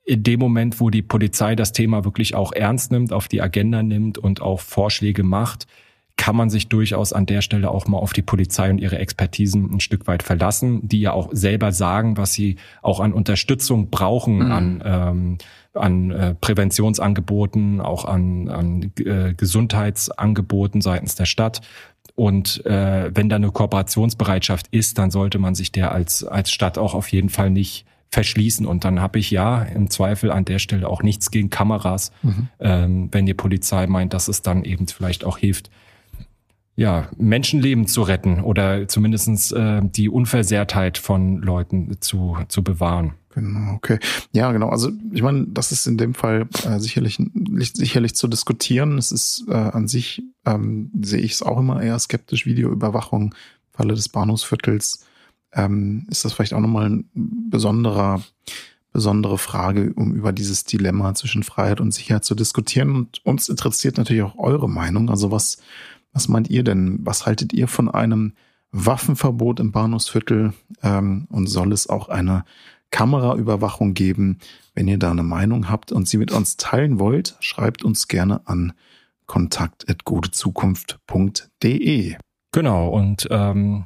in 0.04 0.22
dem 0.22 0.38
Moment, 0.38 0.82
wo 0.82 0.90
die 0.90 1.02
Polizei 1.02 1.56
das 1.56 1.72
Thema 1.72 2.04
wirklich 2.04 2.36
auch 2.36 2.52
ernst 2.52 2.92
nimmt, 2.92 3.14
auf 3.14 3.30
die 3.30 3.42
Agenda 3.42 3.82
nimmt 3.82 4.18
und 4.18 4.42
auch 4.42 4.60
Vorschläge 4.60 5.24
macht, 5.24 5.66
kann 6.18 6.36
man 6.36 6.50
sich 6.50 6.68
durchaus 6.68 7.14
an 7.14 7.26
der 7.26 7.42
Stelle 7.42 7.72
auch 7.72 7.88
mal 7.88 8.00
auf 8.00 8.12
die 8.12 8.22
Polizei 8.22 8.70
und 8.70 8.80
ihre 8.80 9.00
Expertisen 9.00 9.74
ein 9.74 9.80
Stück 9.80 10.08
weit 10.08 10.24
verlassen, 10.24 10.86
die 10.86 11.00
ja 11.00 11.14
auch 11.14 11.30
selber 11.32 11.72
sagen, 11.72 12.18
was 12.18 12.34
sie 12.34 12.58
auch 12.82 13.00
an 13.00 13.14
Unterstützung 13.14 13.90
brauchen, 13.90 14.36
mhm. 14.36 14.52
an, 14.52 14.84
ähm, 14.86 15.38
an 15.74 16.12
äh, 16.12 16.36
Präventionsangeboten, 16.36 17.80
auch 17.80 18.04
an, 18.04 18.50
an 18.50 18.92
äh, 19.00 19.34
Gesundheitsangeboten 19.36 20.82
seitens 20.82 21.16
der 21.16 21.26
Stadt. 21.26 21.62
Und 22.16 22.64
äh, 22.66 23.10
wenn 23.16 23.30
da 23.30 23.38
eine 23.38 23.52
Kooperationsbereitschaft 23.52 24.68
ist, 24.68 24.98
dann 24.98 25.12
sollte 25.12 25.40
man 25.40 25.56
sich 25.56 25.72
der 25.72 25.94
als, 25.94 26.26
als 26.26 26.52
Stadt 26.52 26.78
auch 26.78 26.94
auf 26.94 27.08
jeden 27.08 27.30
Fall 27.30 27.50
nicht 27.50 27.86
verschließen. 28.14 28.66
Und 28.66 28.86
dann 28.86 29.02
habe 29.02 29.20
ich 29.20 29.32
ja 29.32 29.64
im 29.64 29.90
Zweifel 29.90 30.32
an 30.32 30.46
der 30.46 30.60
Stelle 30.60 30.88
auch 30.88 31.02
nichts 31.02 31.32
gegen 31.32 31.50
Kameras, 31.50 32.12
mhm. 32.22 32.48
ähm, 32.60 33.10
wenn 33.12 33.26
die 33.26 33.34
Polizei 33.34 33.88
meint, 33.88 34.14
dass 34.14 34.28
es 34.28 34.42
dann 34.42 34.64
eben 34.64 34.88
vielleicht 34.88 35.26
auch 35.26 35.38
hilft, 35.38 35.72
ja, 36.76 37.10
Menschenleben 37.18 37.88
zu 37.88 38.02
retten 38.02 38.42
oder 38.42 38.88
zumindestens 38.88 39.52
äh, 39.52 39.82
die 39.84 40.10
Unversehrtheit 40.10 40.98
von 40.98 41.38
Leuten 41.38 41.98
zu, 42.02 42.38
zu 42.48 42.64
bewahren. 42.64 43.14
Genau, 43.34 43.74
okay. 43.74 44.00
Ja, 44.32 44.52
genau. 44.52 44.70
Also 44.70 44.92
ich 45.12 45.24
meine, 45.24 45.48
das 45.48 45.72
ist 45.72 45.88
in 45.88 45.98
dem 45.98 46.14
Fall 46.14 46.48
äh, 46.66 46.80
sicherlich 46.80 47.20
sicherlich 47.74 48.16
zu 48.16 48.28
diskutieren. 48.28 48.98
Es 48.98 49.12
ist 49.12 49.46
äh, 49.48 49.54
an 49.54 49.88
sich 49.88 50.22
ähm, 50.46 50.92
sehe 51.02 51.22
ich 51.22 51.34
es 51.34 51.42
auch 51.42 51.60
immer 51.60 51.82
eher 51.82 51.98
skeptisch. 51.98 52.46
Videoüberwachung, 52.46 53.34
Falle 53.72 53.96
des 53.96 54.10
Bahnhofsviertels 54.10 55.06
ähm, 55.54 56.06
ist 56.10 56.26
das 56.26 56.34
vielleicht 56.34 56.54
auch 56.54 56.60
nochmal 56.60 56.90
ein 56.90 57.10
besonderer, 57.14 58.22
besondere 58.92 59.38
Frage, 59.38 59.94
um 59.96 60.14
über 60.14 60.32
dieses 60.32 60.66
Dilemma 60.66 61.16
zwischen 61.16 61.44
Freiheit 61.44 61.82
und 61.82 61.94
Sicherheit 61.94 62.26
zu 62.26 62.36
diskutieren. 62.36 62.96
Und 62.96 63.26
uns 63.26 63.50
interessiert 63.50 63.98
natürlich 63.98 64.24
auch 64.24 64.38
eure 64.38 64.70
Meinung. 64.70 65.10
Also 65.10 65.32
was, 65.32 65.58
was 66.12 66.28
meint 66.28 66.50
ihr 66.50 66.64
denn? 66.64 67.00
Was 67.04 67.26
haltet 67.26 67.54
ihr 67.54 67.68
von 67.68 67.90
einem 67.90 68.34
Waffenverbot 68.72 69.60
im 69.60 69.72
Bahnhofsviertel? 69.72 70.54
Ähm, 70.82 71.28
und 71.30 71.48
soll 71.48 71.74
es 71.74 71.90
auch 71.90 72.10
eine 72.10 72.46
Kameraüberwachung 72.92 73.94
geben? 73.94 74.40
Wenn 74.76 74.88
ihr 74.88 74.98
da 74.98 75.12
eine 75.12 75.24
Meinung 75.24 75.70
habt 75.70 75.92
und 75.92 76.08
sie 76.08 76.18
mit 76.18 76.32
uns 76.32 76.58
teilen 76.58 77.00
wollt, 77.00 77.36
schreibt 77.40 77.84
uns 77.84 78.08
gerne 78.08 78.42
an 78.46 78.74
kontakt.gutezukunft.de. 79.26 82.16
Genau, 82.52 82.90
und 82.90 83.28
ähm, 83.32 83.86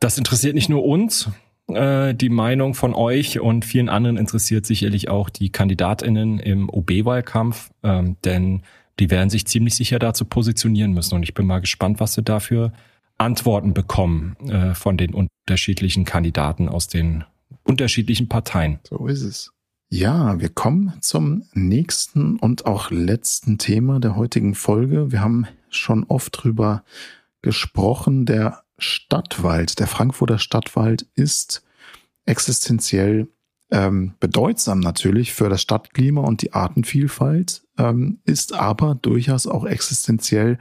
das 0.00 0.18
interessiert 0.18 0.54
nicht 0.54 0.68
nur 0.68 0.84
uns, 0.84 1.30
äh, 1.68 2.14
die 2.14 2.30
Meinung 2.30 2.74
von 2.74 2.94
euch 2.94 3.38
und 3.40 3.64
vielen 3.64 3.88
anderen 3.88 4.16
interessiert 4.16 4.66
sicherlich 4.66 5.08
auch 5.08 5.30
die 5.30 5.50
Kandidatinnen 5.50 6.38
im 6.38 6.68
OB-Wahlkampf, 6.68 7.70
ähm, 7.82 8.16
denn 8.24 8.62
die 8.98 9.10
werden 9.10 9.30
sich 9.30 9.46
ziemlich 9.46 9.76
sicher 9.76 9.98
dazu 9.98 10.24
positionieren 10.24 10.92
müssen. 10.92 11.14
Und 11.14 11.22
ich 11.22 11.34
bin 11.34 11.46
mal 11.46 11.60
gespannt, 11.60 12.00
was 12.00 12.14
sie 12.14 12.22
dafür 12.22 12.72
Antworten 13.18 13.74
bekommen 13.74 14.36
äh, 14.48 14.74
von 14.74 14.96
den 14.96 15.14
unterschiedlichen 15.14 16.04
Kandidaten 16.04 16.68
aus 16.68 16.88
den 16.88 17.24
unterschiedlichen 17.62 18.28
Parteien. 18.28 18.78
So 18.88 19.06
ist 19.06 19.22
es. 19.22 19.52
Ja, 19.90 20.38
wir 20.40 20.50
kommen 20.50 20.94
zum 21.00 21.44
nächsten 21.52 22.36
und 22.36 22.64
auch 22.64 22.90
letzten 22.90 23.58
Thema 23.58 23.98
der 24.00 24.16
heutigen 24.16 24.54
Folge. 24.54 25.10
Wir 25.10 25.20
haben 25.20 25.46
schon 25.68 26.04
oft 26.04 26.42
drüber 26.42 26.84
gesprochen. 27.42 28.24
Der 28.24 28.62
Stadtwald, 28.80 29.78
der 29.78 29.86
Frankfurter 29.86 30.38
Stadtwald 30.38 31.06
ist 31.14 31.62
existenziell 32.26 33.28
ähm, 33.70 34.14
bedeutsam 34.18 34.80
natürlich 34.80 35.32
für 35.32 35.48
das 35.48 35.62
Stadtklima 35.62 36.22
und 36.22 36.42
die 36.42 36.52
Artenvielfalt, 36.52 37.62
ähm, 37.78 38.18
ist 38.24 38.52
aber 38.52 38.96
durchaus 38.96 39.46
auch 39.46 39.64
existenziell 39.64 40.58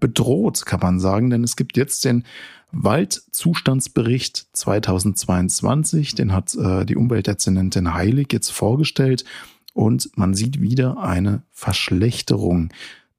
bedroht, 0.00 0.66
kann 0.66 0.80
man 0.80 1.00
sagen, 1.00 1.30
denn 1.30 1.44
es 1.44 1.56
gibt 1.56 1.76
jetzt 1.76 2.04
den 2.04 2.24
Waldzustandsbericht 2.70 4.48
2022, 4.52 6.14
den 6.14 6.32
hat 6.32 6.54
äh, 6.54 6.84
die 6.84 6.96
Umweltdezernentin 6.96 7.94
Heilig 7.94 8.28
jetzt 8.32 8.50
vorgestellt 8.50 9.24
und 9.72 10.10
man 10.16 10.34
sieht 10.34 10.60
wieder 10.60 10.98
eine 10.98 11.42
Verschlechterung. 11.50 12.70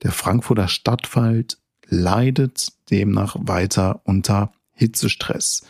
Der 0.04 0.12
Frankfurter 0.12 0.68
Stadtwald 0.68 1.58
leidet 1.90 2.72
demnach 2.90 3.36
weiter 3.40 4.02
unter 4.04 4.54
Hitzestress. 4.74 5.64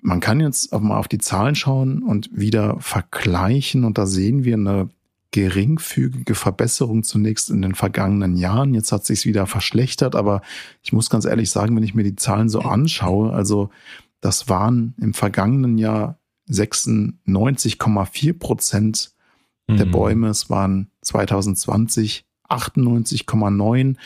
Man 0.00 0.20
kann 0.20 0.40
jetzt 0.40 0.72
auch 0.72 0.80
mal 0.80 0.98
auf 0.98 1.08
die 1.08 1.18
Zahlen 1.18 1.54
schauen 1.54 2.02
und 2.02 2.28
wieder 2.32 2.80
vergleichen 2.80 3.84
und 3.84 3.98
da 3.98 4.06
sehen 4.06 4.44
wir 4.44 4.54
eine 4.54 4.90
geringfügige 5.30 6.34
Verbesserung 6.34 7.04
zunächst 7.04 7.50
in 7.50 7.62
den 7.62 7.74
vergangenen 7.74 8.36
Jahren. 8.36 8.74
Jetzt 8.74 8.92
hat 8.92 9.06
sich's 9.06 9.24
wieder 9.24 9.46
verschlechtert, 9.46 10.14
aber 10.14 10.42
ich 10.82 10.92
muss 10.92 11.08
ganz 11.08 11.24
ehrlich 11.24 11.50
sagen, 11.50 11.74
wenn 11.76 11.84
ich 11.84 11.94
mir 11.94 12.02
die 12.02 12.16
Zahlen 12.16 12.48
so 12.48 12.60
anschaue, 12.60 13.32
also 13.32 13.70
das 14.20 14.48
waren 14.48 14.94
im 15.00 15.14
vergangenen 15.14 15.78
Jahr 15.78 16.18
96,4 16.50 18.38
Prozent 18.38 19.12
der 19.68 19.86
mhm. 19.86 19.90
Bäume. 19.90 20.28
Es 20.28 20.50
waren 20.50 20.90
2020 21.00 22.24
98,9. 22.52 23.96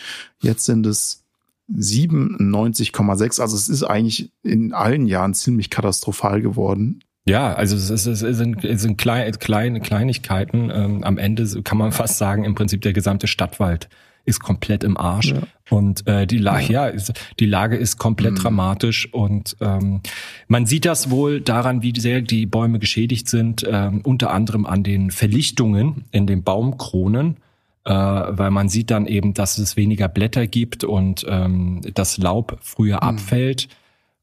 Jetzt 0.40 0.64
sind 0.64 0.86
es 0.86 1.24
97,6. 1.72 3.40
Also 3.40 3.56
es 3.56 3.68
ist 3.68 3.82
eigentlich 3.82 4.30
in 4.42 4.72
allen 4.72 5.06
Jahren 5.06 5.34
ziemlich 5.34 5.70
katastrophal 5.70 6.40
geworden. 6.40 7.00
Ja, 7.28 7.54
also 7.54 7.74
es, 7.74 7.90
ist, 7.90 8.06
es 8.06 8.36
sind, 8.36 8.64
es 8.64 8.82
sind 8.82 8.98
kleine, 8.98 9.32
kleine 9.32 9.80
Kleinigkeiten. 9.80 10.70
Ähm, 10.72 11.02
am 11.02 11.18
Ende 11.18 11.44
kann 11.62 11.76
man 11.76 11.90
fast 11.90 12.18
sagen, 12.18 12.44
im 12.44 12.54
Prinzip 12.54 12.82
der 12.82 12.92
gesamte 12.92 13.26
Stadtwald 13.26 13.88
ist 14.26 14.40
komplett 14.40 14.84
im 14.84 14.96
Arsch. 14.96 15.32
Ja. 15.32 15.42
Und 15.70 16.06
äh, 16.06 16.26
die 16.26 16.38
Lage, 16.38 16.72
ja, 16.72 16.86
ist, 16.86 17.12
die 17.40 17.46
Lage 17.46 17.76
ist 17.76 17.96
komplett 17.96 18.34
mhm. 18.34 18.38
dramatisch. 18.38 19.12
Und 19.12 19.56
ähm, 19.60 20.02
man 20.46 20.66
sieht 20.66 20.84
das 20.84 21.10
wohl 21.10 21.40
daran, 21.40 21.82
wie 21.82 21.92
sehr 21.98 22.20
die 22.20 22.46
Bäume 22.46 22.78
geschädigt 22.78 23.28
sind, 23.28 23.64
ähm, 23.68 24.02
unter 24.04 24.32
anderem 24.32 24.66
an 24.66 24.84
den 24.84 25.10
Verlichtungen 25.10 26.04
in 26.12 26.26
den 26.26 26.44
Baumkronen 26.44 27.38
äh, 27.86 27.92
weil 27.92 28.50
man 28.50 28.68
sieht 28.68 28.90
dann 28.90 29.06
eben, 29.06 29.32
dass 29.32 29.58
es 29.58 29.76
weniger 29.76 30.08
Blätter 30.08 30.48
gibt 30.48 30.82
und 30.82 31.24
ähm, 31.28 31.80
das 31.94 32.18
Laub 32.18 32.58
früher 32.60 32.96
mhm. 32.96 33.08
abfällt. 33.08 33.68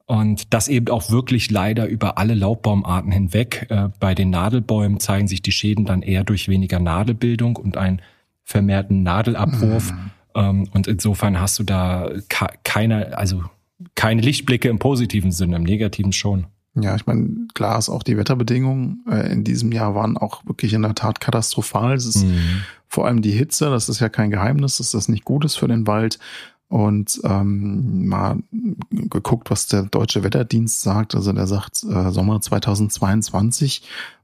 Und 0.06 0.54
das 0.54 0.68
eben 0.68 0.90
auch 0.90 1.10
wirklich 1.10 1.50
leider 1.50 1.88
über 1.88 2.18
alle 2.18 2.34
Laubbaumarten 2.34 3.12
hinweg. 3.12 3.68
Äh, 3.70 3.88
bei 4.02 4.14
den 4.16 4.32
Nadelbäumen 4.32 5.00
zeigen 5.00 5.30
sich 5.30 5.42
die 5.42 5.54
Schäden 5.54 5.86
dann 5.86 6.02
eher 6.02 6.26
durch 6.26 6.50
weniger 6.50 6.80
Nadelbildung 6.80 7.56
und 7.56 7.78
einen 7.78 8.02
vermehrten 8.44 9.02
Nadelabwurf. 9.02 9.94
Mhm. 9.94 10.12
Ähm, 10.36 10.68
und 10.74 10.88
insofern 10.88 11.40
hast 11.40 11.58
du 11.58 11.64
da 11.64 12.10
keine, 12.28 13.18
also 13.18 13.44
keine 13.96 14.22
Lichtblicke 14.22 14.68
im 14.68 14.78
positiven 14.78 15.32
Sinne, 15.32 15.56
im 15.56 15.64
negativen 15.64 16.12
schon. 16.12 16.48
Ja, 16.76 16.96
ich 16.96 17.06
meine, 17.06 17.48
klar 17.54 17.78
ist 17.78 17.90
auch 17.90 18.02
die 18.02 18.18
Wetterbedingungen 18.18 19.06
äh, 19.08 19.32
in 19.32 19.44
diesem 19.44 19.72
Jahr 19.72 19.94
waren 19.94 20.18
auch 20.18 20.46
wirklich 20.46 20.74
in 20.74 20.82
der 20.82 20.96
Tat 20.96 21.20
katastrophal. 21.20 21.94
Es 21.94 22.06
ist 22.06 22.26
mhm. 22.26 22.64
vor 22.88 23.06
allem 23.06 23.22
die 23.22 23.32
Hitze, 23.32 23.70
das 23.70 23.90
ist 23.90 24.00
ja 24.00 24.10
kein 24.10 24.32
Geheimnis, 24.32 24.78
dass 24.78 24.92
das 24.92 25.08
nicht 25.08 25.24
gut 25.24 25.46
ist 25.46 25.56
für 25.56 25.68
den 25.68 25.86
Wald. 25.86 26.18
Und 26.70 27.22
ähm, 27.24 28.08
mal 28.08 28.40
geguckt, 28.90 29.52
was 29.52 29.68
der 29.68 29.84
deutsche 29.84 30.24
Wetterdienst 30.24 30.82
sagt. 30.82 31.14
Also 31.14 31.32
der 31.32 31.46
sagt, 31.46 31.84
äh, 31.84 32.10
Sommer 32.10 32.42
2022 32.42 33.84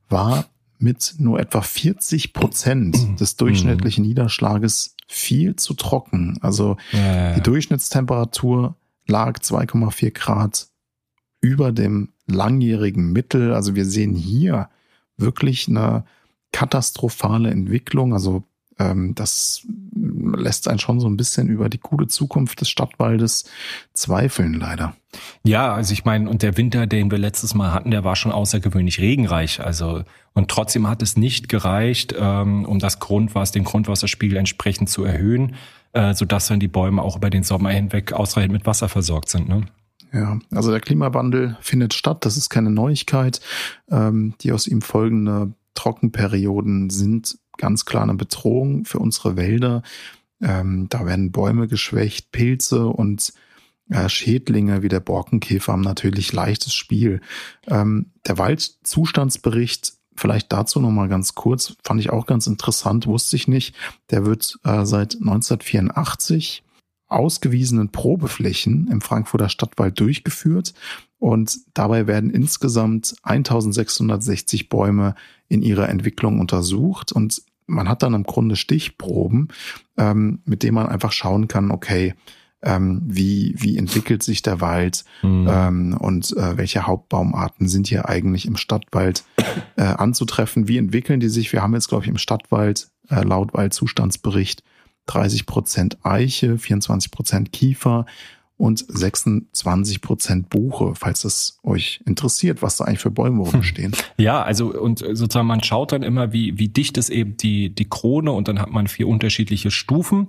war 0.10 0.46
mit 0.80 1.16
nur 1.20 1.40
etwa 1.40 1.62
40 1.62 2.34
Prozent 2.34 3.20
des 3.20 3.36
durchschnittlichen 3.36 4.04
Niederschlages 4.04 4.96
viel 5.08 5.58
zu 5.58 5.76
trocken. 5.76 6.40
Also 6.42 6.78
ja. 6.92 7.34
die 7.36 7.42
Durchschnittstemperatur 7.42 8.76
lag 9.06 9.38
2,4 9.40 10.12
Grad 10.12 10.68
über 11.42 11.72
dem 11.72 12.10
langjährigen 12.34 13.12
Mittel. 13.12 13.54
Also 13.54 13.76
wir 13.76 13.86
sehen 13.86 14.16
hier 14.16 14.70
wirklich 15.18 15.68
eine 15.68 16.06
katastrophale 16.52 17.50
Entwicklung. 17.50 18.14
Also 18.14 18.44
ähm, 18.80 19.14
das 19.14 19.68
lässt 19.94 20.68
einen 20.68 20.80
schon 20.80 21.00
so 21.00 21.08
ein 21.08 21.18
bisschen 21.18 21.50
über 21.50 21.70
die 21.70 21.80
gute 21.80 22.08
Zukunft 22.08 22.62
des 22.62 22.70
Stadtwaldes 22.70 23.46
zweifeln, 23.94 24.54
leider. 24.54 24.96
Ja, 25.44 25.74
also 25.74 25.94
ich 25.94 26.06
meine, 26.06 26.30
und 26.30 26.42
der 26.42 26.58
Winter, 26.58 26.88
den 26.88 27.12
wir 27.12 27.18
letztes 27.18 27.54
Mal 27.54 27.74
hatten, 27.74 27.92
der 27.92 28.04
war 28.04 28.16
schon 28.16 28.32
außergewöhnlich 28.32 29.00
regenreich. 29.00 29.60
Also 29.60 30.04
und 30.34 30.50
trotzdem 30.50 30.88
hat 30.88 31.02
es 31.02 31.18
nicht 31.18 31.50
gereicht, 31.50 32.16
ähm, 32.18 32.66
um 32.66 32.80
das 32.80 33.00
Grundwasser, 33.00 33.54
den 33.54 33.66
Grundwasserspiegel 33.66 34.38
entsprechend 34.38 34.90
zu 34.90 35.04
erhöhen, 35.04 35.56
äh, 35.94 36.14
sodass 36.14 36.48
dann 36.48 36.60
die 36.60 36.68
Bäume 36.68 37.02
auch 37.02 37.18
über 37.18 37.30
den 37.30 37.44
Sommer 37.44 37.72
hinweg 37.72 38.14
ausreichend 38.14 38.54
mit 38.54 38.66
Wasser 38.66 38.88
versorgt 38.88 39.30
sind. 39.30 39.50
Ne? 39.50 39.64
Ja, 40.12 40.40
also 40.52 40.72
der 40.72 40.80
Klimawandel 40.80 41.58
findet 41.62 41.94
statt, 41.94 42.26
das 42.26 42.38
ist 42.38 42.50
keine 42.50 42.72
Neuigkeit. 42.72 43.42
Ähm, 43.90 44.34
die 44.42 44.52
aus 44.52 44.68
ihm 44.68 44.82
folgende 44.82 45.54
Trockenperioden 45.76 46.90
sind 46.90 47.38
ganz 47.58 47.86
klar 47.86 48.04
eine 48.04 48.16
Bedrohung 48.16 48.86
für 48.86 49.00
unsere 49.00 49.36
Wälder. 49.36 49.84
Ähm, 50.42 50.88
da 50.90 51.06
werden 51.06 51.32
Bäume 51.32 51.68
geschwächt, 51.68 52.32
Pilze 52.32 52.88
und 52.88 53.34
äh, 53.90 54.10
Schädlinge 54.10 54.82
wie 54.82 54.88
der 54.88 55.00
Borkenkäfer 55.00 55.74
haben 55.74 55.82
natürlich 55.82 56.34
leichtes 56.34 56.74
Spiel. 56.74 57.22
Ähm, 57.68 58.12
der 58.28 58.38
Waldzustandsbericht, 58.38 59.94
vielleicht 60.16 60.52
dazu 60.52 60.80
nochmal 60.80 61.08
ganz 61.08 61.36
kurz, 61.36 61.76
fand 61.84 62.00
ich 62.00 62.10
auch 62.10 62.26
ganz 62.26 62.48
interessant, 62.48 63.08
wusste 63.08 63.36
ich 63.36 63.48
nicht. 63.48 63.76
Der 64.12 64.26
wird 64.26 64.60
äh, 64.64 64.86
seit 64.86 65.16
1984 65.16 66.64
ausgewiesenen 67.10 67.90
Probeflächen 67.92 68.88
im 68.92 69.02
Frankfurter 69.02 69.50
Stadtwald 69.50 70.00
durchgeführt 70.00 70.74
und 71.18 71.58
dabei 71.74 72.08
werden 72.08 72.30
insgesamt 72.30 73.16
1660 73.24 74.70
Bäume 74.70 75.16
in 75.48 75.62
ihrer 75.62 75.90
Entwicklung 75.90 76.40
untersucht 76.40 77.12
und 77.12 77.42
man 77.68 77.88
hat 77.88 78.04
dann 78.04 78.14
im 78.14 78.24
Grunde 78.24 78.56
Stichproben, 78.56 79.50
ähm, 79.98 80.40
mit 80.46 80.64
denen 80.64 80.76
man 80.76 80.88
einfach 80.88 81.12
schauen 81.12 81.48
kann, 81.48 81.72
okay, 81.72 82.16
ähm, 82.62 83.02
wie, 83.06 83.56
wie 83.58 83.78
entwickelt 83.78 84.22
sich 84.24 84.42
der 84.42 84.60
Wald 84.60 85.06
mhm. 85.22 85.48
ähm, 85.50 85.98
und 85.98 86.36
äh, 86.36 86.58
welche 86.58 86.86
Hauptbaumarten 86.86 87.68
sind 87.68 87.88
hier 87.88 88.10
eigentlich 88.10 88.46
im 88.46 88.58
Stadtwald 88.58 89.24
äh, 89.78 89.84
anzutreffen, 89.84 90.68
wie 90.68 90.78
entwickeln 90.78 91.20
die 91.20 91.30
sich. 91.30 91.54
Wir 91.54 91.62
haben 91.62 91.74
jetzt, 91.74 91.88
glaube 91.88 92.04
ich, 92.04 92.10
im 92.10 92.18
Stadtwald 92.18 92.90
äh, 93.10 93.24
laut 93.24 93.54
Waldzustandsbericht 93.54 94.64
30 95.10 95.46
Prozent 95.46 95.98
Eiche, 96.04 96.58
24 96.58 97.10
Prozent 97.10 97.52
Kiefer 97.52 98.06
und 98.58 98.86
26 98.88 100.02
Prozent 100.02 100.50
Buche, 100.50 100.94
falls 100.94 101.24
es 101.24 101.60
euch 101.64 102.02
interessiert, 102.06 102.62
was 102.62 102.78
da 102.78 102.86
eigentlich 102.86 103.00
für 103.00 103.10
Bäume 103.10 103.44
rumstehen. 103.44 103.94
Ja, 104.18 104.44
also 104.44 104.74
und 104.78 105.00
sozusagen 105.00 105.48
man 105.48 105.64
schaut 105.64 105.94
dann 105.94 106.04
immer, 106.04 106.34
wie, 106.34 106.60
wie 106.60 106.68
dicht 106.68 106.98
ist 106.98 107.10
eben 107.10 107.38
die, 107.38 107.74
die 107.74 107.90
Krone 107.90 108.32
und 108.32 108.48
dann 108.48 108.60
hat 108.60 108.70
man 108.70 108.88
vier 108.88 109.08
unterschiedliche 109.08 109.72
Stufen 109.72 110.28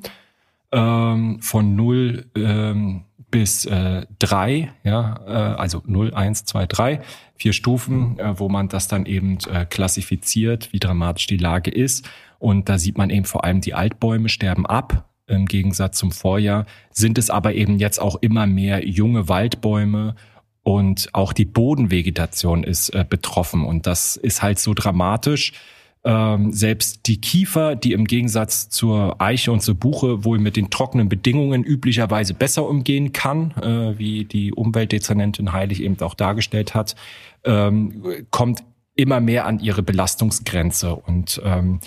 ähm, 0.72 1.42
von 1.42 1.74
0 1.74 2.26
ähm, 2.36 3.02
bis 3.30 3.66
äh, 3.66 4.06
3, 4.18 4.72
ja, 4.84 5.20
äh, 5.26 5.30
also 5.30 5.82
0, 5.86 6.14
1, 6.14 6.44
2, 6.44 6.66
3, 6.66 7.00
vier 7.36 7.52
Stufen, 7.52 8.18
äh, 8.18 8.38
wo 8.38 8.48
man 8.48 8.68
das 8.68 8.88
dann 8.88 9.06
eben 9.06 9.38
äh, 9.52 9.66
klassifiziert, 9.66 10.72
wie 10.72 10.78
dramatisch 10.78 11.26
die 11.26 11.36
Lage 11.36 11.70
ist. 11.70 12.08
Und 12.40 12.68
da 12.68 12.78
sieht 12.78 12.98
man 12.98 13.10
eben 13.10 13.26
vor 13.26 13.44
allem, 13.44 13.60
die 13.60 13.74
Altbäume 13.74 14.28
sterben 14.28 14.66
ab. 14.66 15.08
Im 15.28 15.46
Gegensatz 15.46 15.98
zum 15.98 16.10
Vorjahr 16.10 16.66
sind 16.90 17.16
es 17.16 17.30
aber 17.30 17.54
eben 17.54 17.78
jetzt 17.78 18.00
auch 18.00 18.16
immer 18.20 18.48
mehr 18.48 18.84
junge 18.88 19.28
Waldbäume 19.28 20.16
und 20.62 21.10
auch 21.12 21.32
die 21.32 21.44
Bodenvegetation 21.44 22.64
ist 22.64 22.90
äh, 22.90 23.04
betroffen. 23.08 23.64
Und 23.64 23.86
das 23.86 24.16
ist 24.16 24.42
halt 24.42 24.58
so 24.58 24.74
dramatisch. 24.74 25.52
Ähm, 26.02 26.52
selbst 26.52 27.06
die 27.06 27.20
Kiefer, 27.20 27.76
die 27.76 27.92
im 27.92 28.06
Gegensatz 28.06 28.70
zur 28.70 29.20
Eiche 29.20 29.52
und 29.52 29.60
zur 29.60 29.74
Buche 29.74 30.24
wohl 30.24 30.38
mit 30.38 30.56
den 30.56 30.70
trockenen 30.70 31.10
Bedingungen 31.10 31.62
üblicherweise 31.62 32.32
besser 32.32 32.66
umgehen 32.66 33.12
kann, 33.12 33.50
äh, 33.62 33.98
wie 33.98 34.24
die 34.24 34.52
Umweltdezernentin 34.52 35.52
Heilig 35.52 35.82
eben 35.82 36.00
auch 36.00 36.14
dargestellt 36.14 36.74
hat, 36.74 36.96
ähm, 37.44 38.02
kommt 38.30 38.64
immer 38.94 39.20
mehr 39.20 39.46
an 39.46 39.60
ihre 39.60 39.82
Belastungsgrenze. 39.82 40.94
Und 40.94 41.40
ähm, 41.44 41.80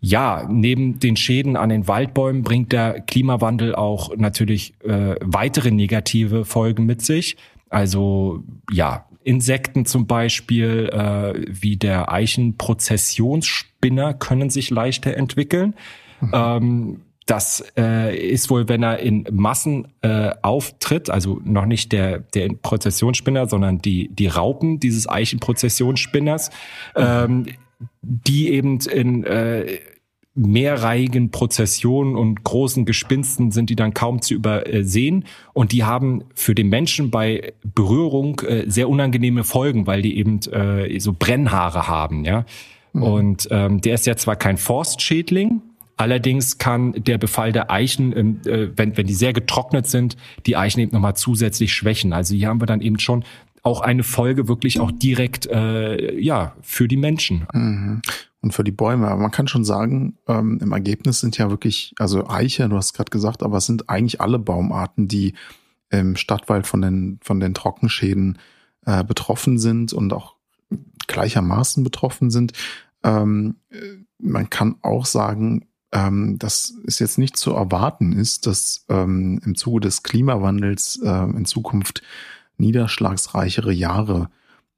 ja, 0.00 0.46
neben 0.48 1.00
den 1.00 1.16
Schäden 1.16 1.56
an 1.56 1.70
den 1.70 1.88
Waldbäumen 1.88 2.42
bringt 2.42 2.72
der 2.72 3.00
Klimawandel 3.00 3.74
auch 3.74 4.14
natürlich 4.16 4.74
äh, 4.84 5.16
weitere 5.20 5.70
negative 5.70 6.44
Folgen 6.44 6.84
mit 6.86 7.02
sich. 7.02 7.36
Also 7.68 8.44
ja, 8.70 9.06
Insekten 9.24 9.86
zum 9.86 10.06
Beispiel, 10.06 10.88
äh, 10.92 11.34
wie 11.48 11.76
der 11.76 12.12
Eichenprozessionsspinner, 12.12 14.14
können 14.14 14.50
sich 14.50 14.70
leichter 14.70 15.16
entwickeln. 15.16 15.74
Mhm. 16.20 16.30
Ähm, 16.32 17.00
das 17.26 17.64
äh, 17.76 18.16
ist 18.16 18.50
wohl, 18.50 18.68
wenn 18.68 18.84
er 18.84 19.00
in 19.00 19.26
Massen 19.32 19.88
äh, 20.00 20.30
auftritt, 20.42 21.10
also 21.10 21.40
noch 21.44 21.66
nicht 21.66 21.90
der, 21.90 22.20
der 22.20 22.50
Prozessionsspinner, 22.50 23.48
sondern 23.48 23.80
die, 23.80 24.08
die 24.14 24.28
Raupen 24.28 24.78
dieses 24.78 25.08
Eichenprozessionsspinners, 25.08 26.50
mhm. 26.96 27.02
ähm, 27.02 27.46
die 28.02 28.50
eben 28.50 28.78
in 28.80 29.24
äh, 29.24 29.78
mehrreihigen 30.36 31.30
Prozessionen 31.30 32.14
und 32.14 32.44
großen 32.44 32.84
Gespinsten 32.84 33.50
sind 33.50 33.70
die 33.70 33.76
dann 33.76 33.94
kaum 33.94 34.20
zu 34.20 34.34
übersehen. 34.34 35.24
Und 35.54 35.72
die 35.72 35.84
haben 35.84 36.24
für 36.34 36.54
den 36.54 36.68
Menschen 36.68 37.10
bei 37.10 37.54
Berührung 37.74 38.40
äh, 38.40 38.64
sehr 38.68 38.88
unangenehme 38.88 39.44
Folgen, 39.44 39.86
weil 39.86 40.02
die 40.02 40.18
eben 40.18 40.40
äh, 40.52 41.00
so 41.00 41.14
Brennhaare 41.18 41.88
haben, 41.88 42.24
ja. 42.24 42.44
Mhm. 42.92 43.02
Und 43.02 43.48
ähm, 43.50 43.80
der 43.80 43.94
ist 43.94 44.06
ja 44.06 44.16
zwar 44.16 44.36
kein 44.36 44.58
Forstschädling, 44.58 45.62
allerdings 45.96 46.58
kann 46.58 46.92
der 46.92 47.18
Befall 47.18 47.52
der 47.52 47.70
Eichen, 47.70 48.16
ähm, 48.16 48.40
äh, 48.44 48.68
wenn, 48.76 48.96
wenn 48.96 49.06
die 49.06 49.14
sehr 49.14 49.32
getrocknet 49.32 49.86
sind, 49.86 50.16
die 50.44 50.56
Eichen 50.56 50.80
eben 50.80 50.92
nochmal 50.92 51.16
zusätzlich 51.16 51.72
schwächen. 51.72 52.12
Also 52.12 52.34
hier 52.34 52.48
haben 52.48 52.60
wir 52.60 52.66
dann 52.66 52.82
eben 52.82 52.98
schon 52.98 53.24
auch 53.66 53.80
eine 53.80 54.04
Folge 54.04 54.48
wirklich 54.48 54.80
auch 54.80 54.92
direkt 54.92 55.46
äh, 55.46 56.18
ja 56.18 56.54
für 56.62 56.88
die 56.88 56.96
Menschen. 56.96 57.46
Mhm 57.52 58.02
und 58.46 58.52
für 58.52 58.62
die 58.62 58.70
Bäume. 58.70 59.08
Aber 59.08 59.20
man 59.20 59.32
kann 59.32 59.48
schon 59.48 59.64
sagen, 59.64 60.18
ähm, 60.28 60.60
im 60.62 60.70
Ergebnis 60.70 61.18
sind 61.18 61.36
ja 61.36 61.50
wirklich, 61.50 61.94
also 61.98 62.28
Eiche, 62.28 62.68
du 62.68 62.76
hast 62.76 62.92
gerade 62.92 63.10
gesagt, 63.10 63.42
aber 63.42 63.58
es 63.58 63.66
sind 63.66 63.90
eigentlich 63.90 64.20
alle 64.20 64.38
Baumarten, 64.38 65.08
die 65.08 65.34
im 65.90 66.14
Stadtwald 66.14 66.64
von 66.64 66.80
den, 66.80 67.18
von 67.22 67.40
den 67.40 67.54
Trockenschäden 67.54 68.38
äh, 68.84 69.02
betroffen 69.02 69.58
sind 69.58 69.92
und 69.92 70.12
auch 70.12 70.36
gleichermaßen 71.08 71.82
betroffen 71.82 72.30
sind. 72.30 72.52
Ähm, 73.02 73.56
man 74.18 74.48
kann 74.48 74.76
auch 74.80 75.06
sagen, 75.06 75.66
ähm, 75.90 76.38
dass 76.38 76.74
es 76.86 77.00
jetzt 77.00 77.18
nicht 77.18 77.36
zu 77.36 77.52
erwarten 77.52 78.12
ist, 78.12 78.46
dass 78.46 78.84
ähm, 78.88 79.40
im 79.44 79.56
Zuge 79.56 79.80
des 79.80 80.04
Klimawandels 80.04 81.00
äh, 81.02 81.24
in 81.24 81.46
Zukunft 81.46 82.02
niederschlagsreichere 82.58 83.72
Jahre 83.72 84.30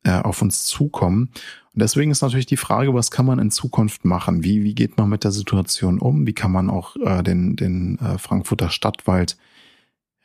äh, 0.04 0.12
auf 0.12 0.42
uns 0.42 0.64
zukommen. 0.64 1.30
Und 1.72 1.82
deswegen 1.82 2.10
ist 2.10 2.22
natürlich 2.22 2.46
die 2.46 2.56
Frage, 2.56 2.94
was 2.94 3.10
kann 3.10 3.26
man 3.26 3.38
in 3.38 3.50
Zukunft 3.50 4.04
machen? 4.04 4.44
Wie, 4.44 4.64
wie 4.64 4.74
geht 4.74 4.96
man 4.96 5.08
mit 5.08 5.24
der 5.24 5.32
Situation 5.32 5.98
um? 5.98 6.26
Wie 6.26 6.32
kann 6.32 6.52
man 6.52 6.70
auch 6.70 6.96
äh, 6.96 7.22
den, 7.22 7.56
den 7.56 7.98
äh, 7.98 8.18
Frankfurter 8.18 8.70
Stadtwald 8.70 9.36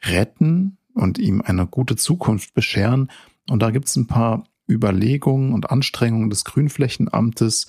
retten 0.03 0.77
und 0.93 1.17
ihm 1.19 1.41
eine 1.41 1.67
gute 1.67 1.95
Zukunft 1.95 2.53
bescheren? 2.53 3.09
Und 3.49 3.61
da 3.61 3.71
gibt 3.71 3.87
es 3.87 3.95
ein 3.95 4.07
paar 4.07 4.45
Überlegungen 4.69 5.53
und 5.53 5.69
Anstrengungen 5.69 6.29
des 6.29 6.45
Grünflächenamtes. 6.45 7.67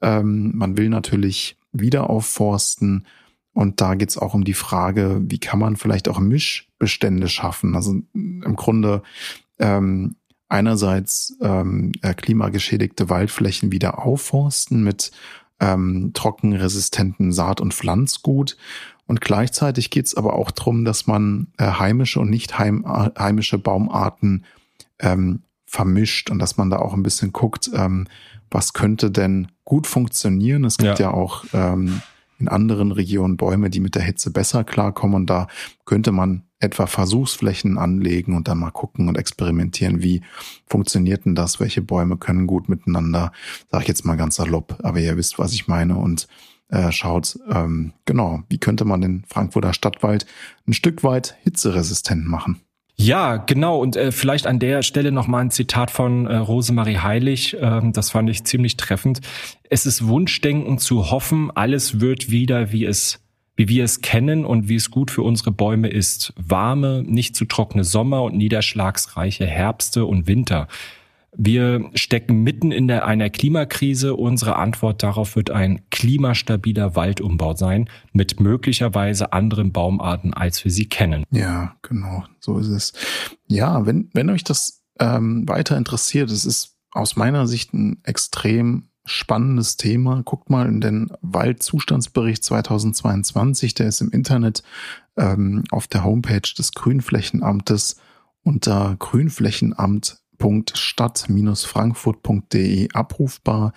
Ähm, 0.00 0.52
man 0.54 0.76
will 0.76 0.88
natürlich 0.88 1.56
wieder 1.72 2.10
aufforsten. 2.10 3.06
Und 3.54 3.80
da 3.80 3.94
geht 3.94 4.10
es 4.10 4.18
auch 4.18 4.34
um 4.34 4.44
die 4.44 4.54
Frage, 4.54 5.20
wie 5.22 5.38
kann 5.38 5.58
man 5.58 5.76
vielleicht 5.76 6.08
auch 6.08 6.18
Mischbestände 6.18 7.28
schaffen? 7.28 7.74
Also 7.74 7.94
im 8.12 8.56
Grunde 8.56 9.02
ähm, 9.58 10.16
einerseits 10.48 11.36
ähm, 11.40 11.92
äh, 12.02 12.14
klimageschädigte 12.14 13.08
Waldflächen 13.08 13.72
wieder 13.72 14.04
aufforsten 14.04 14.82
mit 14.82 15.12
ähm, 15.60 16.10
trockenresistenten 16.14 17.32
Saat- 17.32 17.60
und 17.60 17.72
Pflanzgut. 17.72 18.56
Und 19.06 19.20
gleichzeitig 19.20 19.90
geht 19.90 20.06
es 20.06 20.16
aber 20.16 20.34
auch 20.34 20.50
darum, 20.50 20.84
dass 20.84 21.06
man 21.06 21.48
äh, 21.58 21.64
heimische 21.64 22.20
und 22.20 22.30
nicht 22.30 22.58
heim, 22.58 22.84
äh, 22.86 23.10
heimische 23.18 23.58
Baumarten 23.58 24.44
ähm, 24.98 25.42
vermischt 25.66 26.30
und 26.30 26.38
dass 26.38 26.56
man 26.56 26.70
da 26.70 26.78
auch 26.78 26.94
ein 26.94 27.02
bisschen 27.02 27.32
guckt, 27.32 27.70
ähm, 27.74 28.06
was 28.50 28.72
könnte 28.72 29.10
denn 29.10 29.48
gut 29.64 29.86
funktionieren. 29.86 30.64
Es 30.64 30.78
gibt 30.78 30.98
ja, 30.98 31.06
ja 31.06 31.14
auch 31.14 31.44
ähm, 31.52 32.00
in 32.44 32.48
anderen 32.48 32.92
Regionen 32.92 33.36
Bäume, 33.36 33.70
die 33.70 33.80
mit 33.80 33.94
der 33.94 34.02
Hitze 34.02 34.30
besser 34.30 34.64
klarkommen. 34.64 35.16
Und 35.16 35.30
da 35.30 35.48
könnte 35.86 36.12
man 36.12 36.42
etwa 36.60 36.86
Versuchsflächen 36.86 37.78
anlegen 37.78 38.36
und 38.36 38.48
dann 38.48 38.58
mal 38.58 38.70
gucken 38.70 39.08
und 39.08 39.16
experimentieren, 39.16 40.02
wie 40.02 40.22
funktioniert 40.66 41.24
denn 41.24 41.34
das, 41.34 41.60
welche 41.60 41.82
Bäume 41.82 42.16
können 42.16 42.46
gut 42.46 42.68
miteinander, 42.68 43.32
sage 43.70 43.84
ich 43.84 43.88
jetzt 43.88 44.04
mal 44.04 44.16
ganz 44.16 44.36
salopp, 44.36 44.78
aber 44.82 44.98
ihr 44.98 45.16
wisst, 45.16 45.38
was 45.38 45.52
ich 45.52 45.68
meine 45.68 45.96
und 45.96 46.26
äh, 46.68 46.90
schaut, 46.90 47.38
ähm, 47.50 47.92
genau, 48.06 48.42
wie 48.48 48.58
könnte 48.58 48.84
man 48.84 49.00
den 49.00 49.24
Frankfurter 49.28 49.74
Stadtwald 49.74 50.26
ein 50.66 50.72
Stück 50.72 51.04
weit 51.04 51.36
hitzeresistent 51.42 52.26
machen. 52.26 52.60
Ja, 52.96 53.36
genau. 53.36 53.78
Und 53.78 53.96
äh, 53.96 54.12
vielleicht 54.12 54.46
an 54.46 54.58
der 54.58 54.82
Stelle 54.82 55.10
nochmal 55.10 55.42
ein 55.42 55.50
Zitat 55.50 55.90
von 55.90 56.26
äh, 56.26 56.36
Rosemarie 56.36 56.98
Heilig. 56.98 57.56
Ähm, 57.60 57.92
das 57.92 58.10
fand 58.10 58.30
ich 58.30 58.44
ziemlich 58.44 58.76
treffend. 58.76 59.20
Es 59.68 59.84
ist 59.84 60.06
Wunschdenken 60.06 60.78
zu 60.78 61.10
hoffen, 61.10 61.50
alles 61.54 62.00
wird 62.00 62.30
wieder, 62.30 62.72
wie 62.72 62.84
es 62.84 63.20
wie 63.56 63.68
wir 63.68 63.84
es 63.84 64.00
kennen 64.00 64.44
und 64.44 64.68
wie 64.68 64.74
es 64.74 64.90
gut 64.90 65.12
für 65.12 65.22
unsere 65.22 65.52
Bäume 65.52 65.88
ist. 65.88 66.32
Warme, 66.36 67.04
nicht 67.06 67.36
zu 67.36 67.44
trockene 67.44 67.84
Sommer 67.84 68.22
und 68.24 68.36
niederschlagsreiche 68.36 69.46
Herbste 69.46 70.06
und 70.06 70.26
Winter. 70.26 70.66
Wir 71.36 71.90
stecken 71.94 72.42
mitten 72.42 72.70
in 72.70 72.88
der, 72.88 73.06
einer 73.06 73.30
Klimakrise. 73.30 74.14
Unsere 74.14 74.56
Antwort 74.56 75.02
darauf 75.02 75.36
wird 75.36 75.50
ein 75.50 75.82
klimastabiler 75.90 76.94
Waldumbau 76.94 77.54
sein, 77.56 77.88
mit 78.12 78.40
möglicherweise 78.40 79.32
anderen 79.32 79.72
Baumarten, 79.72 80.32
als 80.34 80.64
wir 80.64 80.70
sie 80.70 80.88
kennen. 80.88 81.24
Ja, 81.30 81.76
genau, 81.82 82.24
so 82.40 82.58
ist 82.58 82.68
es. 82.68 82.92
Ja, 83.48 83.86
wenn, 83.86 84.10
wenn 84.12 84.30
euch 84.30 84.44
das 84.44 84.84
ähm, 85.00 85.48
weiter 85.48 85.76
interessiert, 85.76 86.30
es 86.30 86.46
ist 86.46 86.76
aus 86.92 87.16
meiner 87.16 87.46
Sicht 87.46 87.74
ein 87.74 87.98
extrem 88.04 88.88
spannendes 89.04 89.76
Thema. 89.76 90.22
Guckt 90.24 90.50
mal 90.50 90.66
in 90.66 90.80
den 90.80 91.10
Waldzustandsbericht 91.20 92.42
2022, 92.44 93.74
der 93.74 93.88
ist 93.88 94.00
im 94.00 94.10
Internet 94.10 94.62
ähm, 95.16 95.64
auf 95.70 95.86
der 95.88 96.04
Homepage 96.04 96.54
des 96.56 96.72
Grünflächenamtes 96.72 97.96
unter 98.42 98.96
Grünflächenamt 98.98 100.23
www.stadt-frankfurt.de 100.44 102.90
abrufbar. 102.92 103.72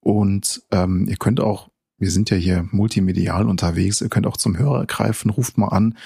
Und 0.00 0.62
ähm, 0.70 1.06
ihr 1.08 1.16
könnt 1.16 1.40
auch, 1.40 1.68
wir 1.98 2.10
sind 2.10 2.30
ja 2.30 2.36
hier 2.36 2.68
multimedial 2.70 3.48
unterwegs, 3.48 4.00
ihr 4.00 4.08
könnt 4.08 4.26
auch 4.26 4.36
zum 4.36 4.56
Hörer 4.56 4.86
greifen, 4.86 5.30
ruft 5.30 5.58
mal 5.58 5.68
an 5.68 5.96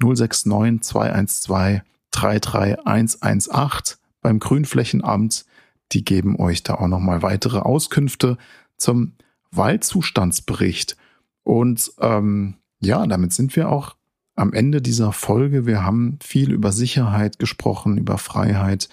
069 0.00 0.82
212 0.82 1.82
33118 2.12 3.98
beim 4.20 4.38
Grünflächenamt. 4.38 5.44
Die 5.92 6.04
geben 6.04 6.36
euch 6.36 6.62
da 6.62 6.74
auch 6.74 6.88
nochmal 6.88 7.22
weitere 7.22 7.58
Auskünfte 7.58 8.38
zum 8.76 9.14
Waldzustandsbericht. 9.50 10.96
Und 11.42 11.92
ähm, 12.00 12.54
ja, 12.80 13.06
damit 13.06 13.32
sind 13.32 13.56
wir 13.56 13.68
auch 13.68 13.96
am 14.36 14.52
Ende 14.52 14.80
dieser 14.80 15.12
Folge. 15.12 15.66
Wir 15.66 15.84
haben 15.84 16.18
viel 16.22 16.52
über 16.52 16.72
Sicherheit 16.72 17.38
gesprochen, 17.38 17.98
über 17.98 18.18
Freiheit, 18.18 18.88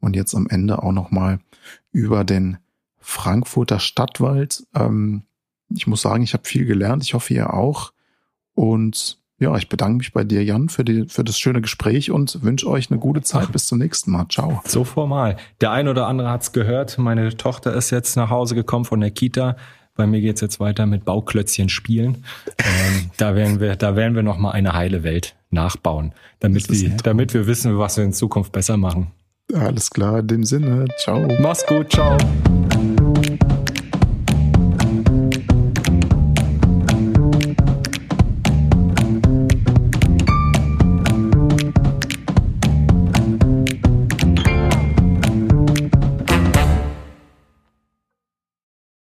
und 0.00 0.16
jetzt 0.16 0.34
am 0.34 0.46
Ende 0.48 0.82
auch 0.82 0.92
nochmal 0.92 1.40
über 1.92 2.24
den 2.24 2.58
Frankfurter 2.98 3.80
Stadtwald. 3.80 4.66
Ähm, 4.74 5.22
ich 5.74 5.86
muss 5.86 6.02
sagen, 6.02 6.22
ich 6.22 6.34
habe 6.34 6.46
viel 6.46 6.64
gelernt. 6.64 7.02
Ich 7.02 7.14
hoffe, 7.14 7.34
ihr 7.34 7.52
auch. 7.52 7.92
Und 8.54 9.18
ja, 9.38 9.56
ich 9.56 9.68
bedanke 9.68 9.98
mich 9.98 10.12
bei 10.12 10.24
dir, 10.24 10.42
Jan, 10.42 10.68
für, 10.68 10.84
die, 10.84 11.06
für 11.06 11.22
das 11.22 11.38
schöne 11.38 11.60
Gespräch 11.60 12.10
und 12.10 12.42
wünsche 12.42 12.68
euch 12.68 12.90
eine 12.90 12.98
gute 12.98 13.22
Zeit. 13.22 13.52
Bis 13.52 13.66
zum 13.66 13.78
nächsten 13.78 14.10
Mal. 14.10 14.26
Ciao. 14.28 14.60
So 14.64 14.84
formal. 14.84 15.36
Der 15.60 15.70
ein 15.70 15.86
oder 15.86 16.06
andere 16.06 16.30
hat's 16.30 16.52
gehört. 16.52 16.98
Meine 16.98 17.36
Tochter 17.36 17.72
ist 17.74 17.90
jetzt 17.90 18.16
nach 18.16 18.30
Hause 18.30 18.54
gekommen 18.54 18.84
von 18.84 19.00
der 19.00 19.10
Kita. 19.10 19.56
Bei 19.94 20.06
mir 20.06 20.20
geht's 20.20 20.40
jetzt 20.40 20.60
weiter 20.60 20.86
mit 20.86 21.04
Bauklötzchen 21.04 21.68
spielen. 21.68 22.24
Ähm, 22.58 23.10
da 23.16 23.34
werden 23.34 23.60
wir, 23.60 23.76
da 23.76 23.96
werden 23.96 24.14
wir 24.14 24.22
noch 24.22 24.38
mal 24.38 24.52
eine 24.52 24.72
heile 24.72 25.02
Welt 25.02 25.36
nachbauen, 25.50 26.12
damit 26.40 26.70
wir, 26.70 26.90
damit 27.02 27.34
wir 27.34 27.46
wissen, 27.46 27.78
was 27.78 27.96
wir 27.96 28.04
in 28.04 28.12
Zukunft 28.12 28.52
besser 28.52 28.76
machen. 28.76 29.12
Alles 29.54 29.90
klar, 29.90 30.18
in 30.18 30.26
dem 30.26 30.44
Sinne. 30.44 30.86
Ciao. 30.98 31.26
Mach's 31.40 31.64
gut, 31.66 31.90
ciao. 31.90 32.16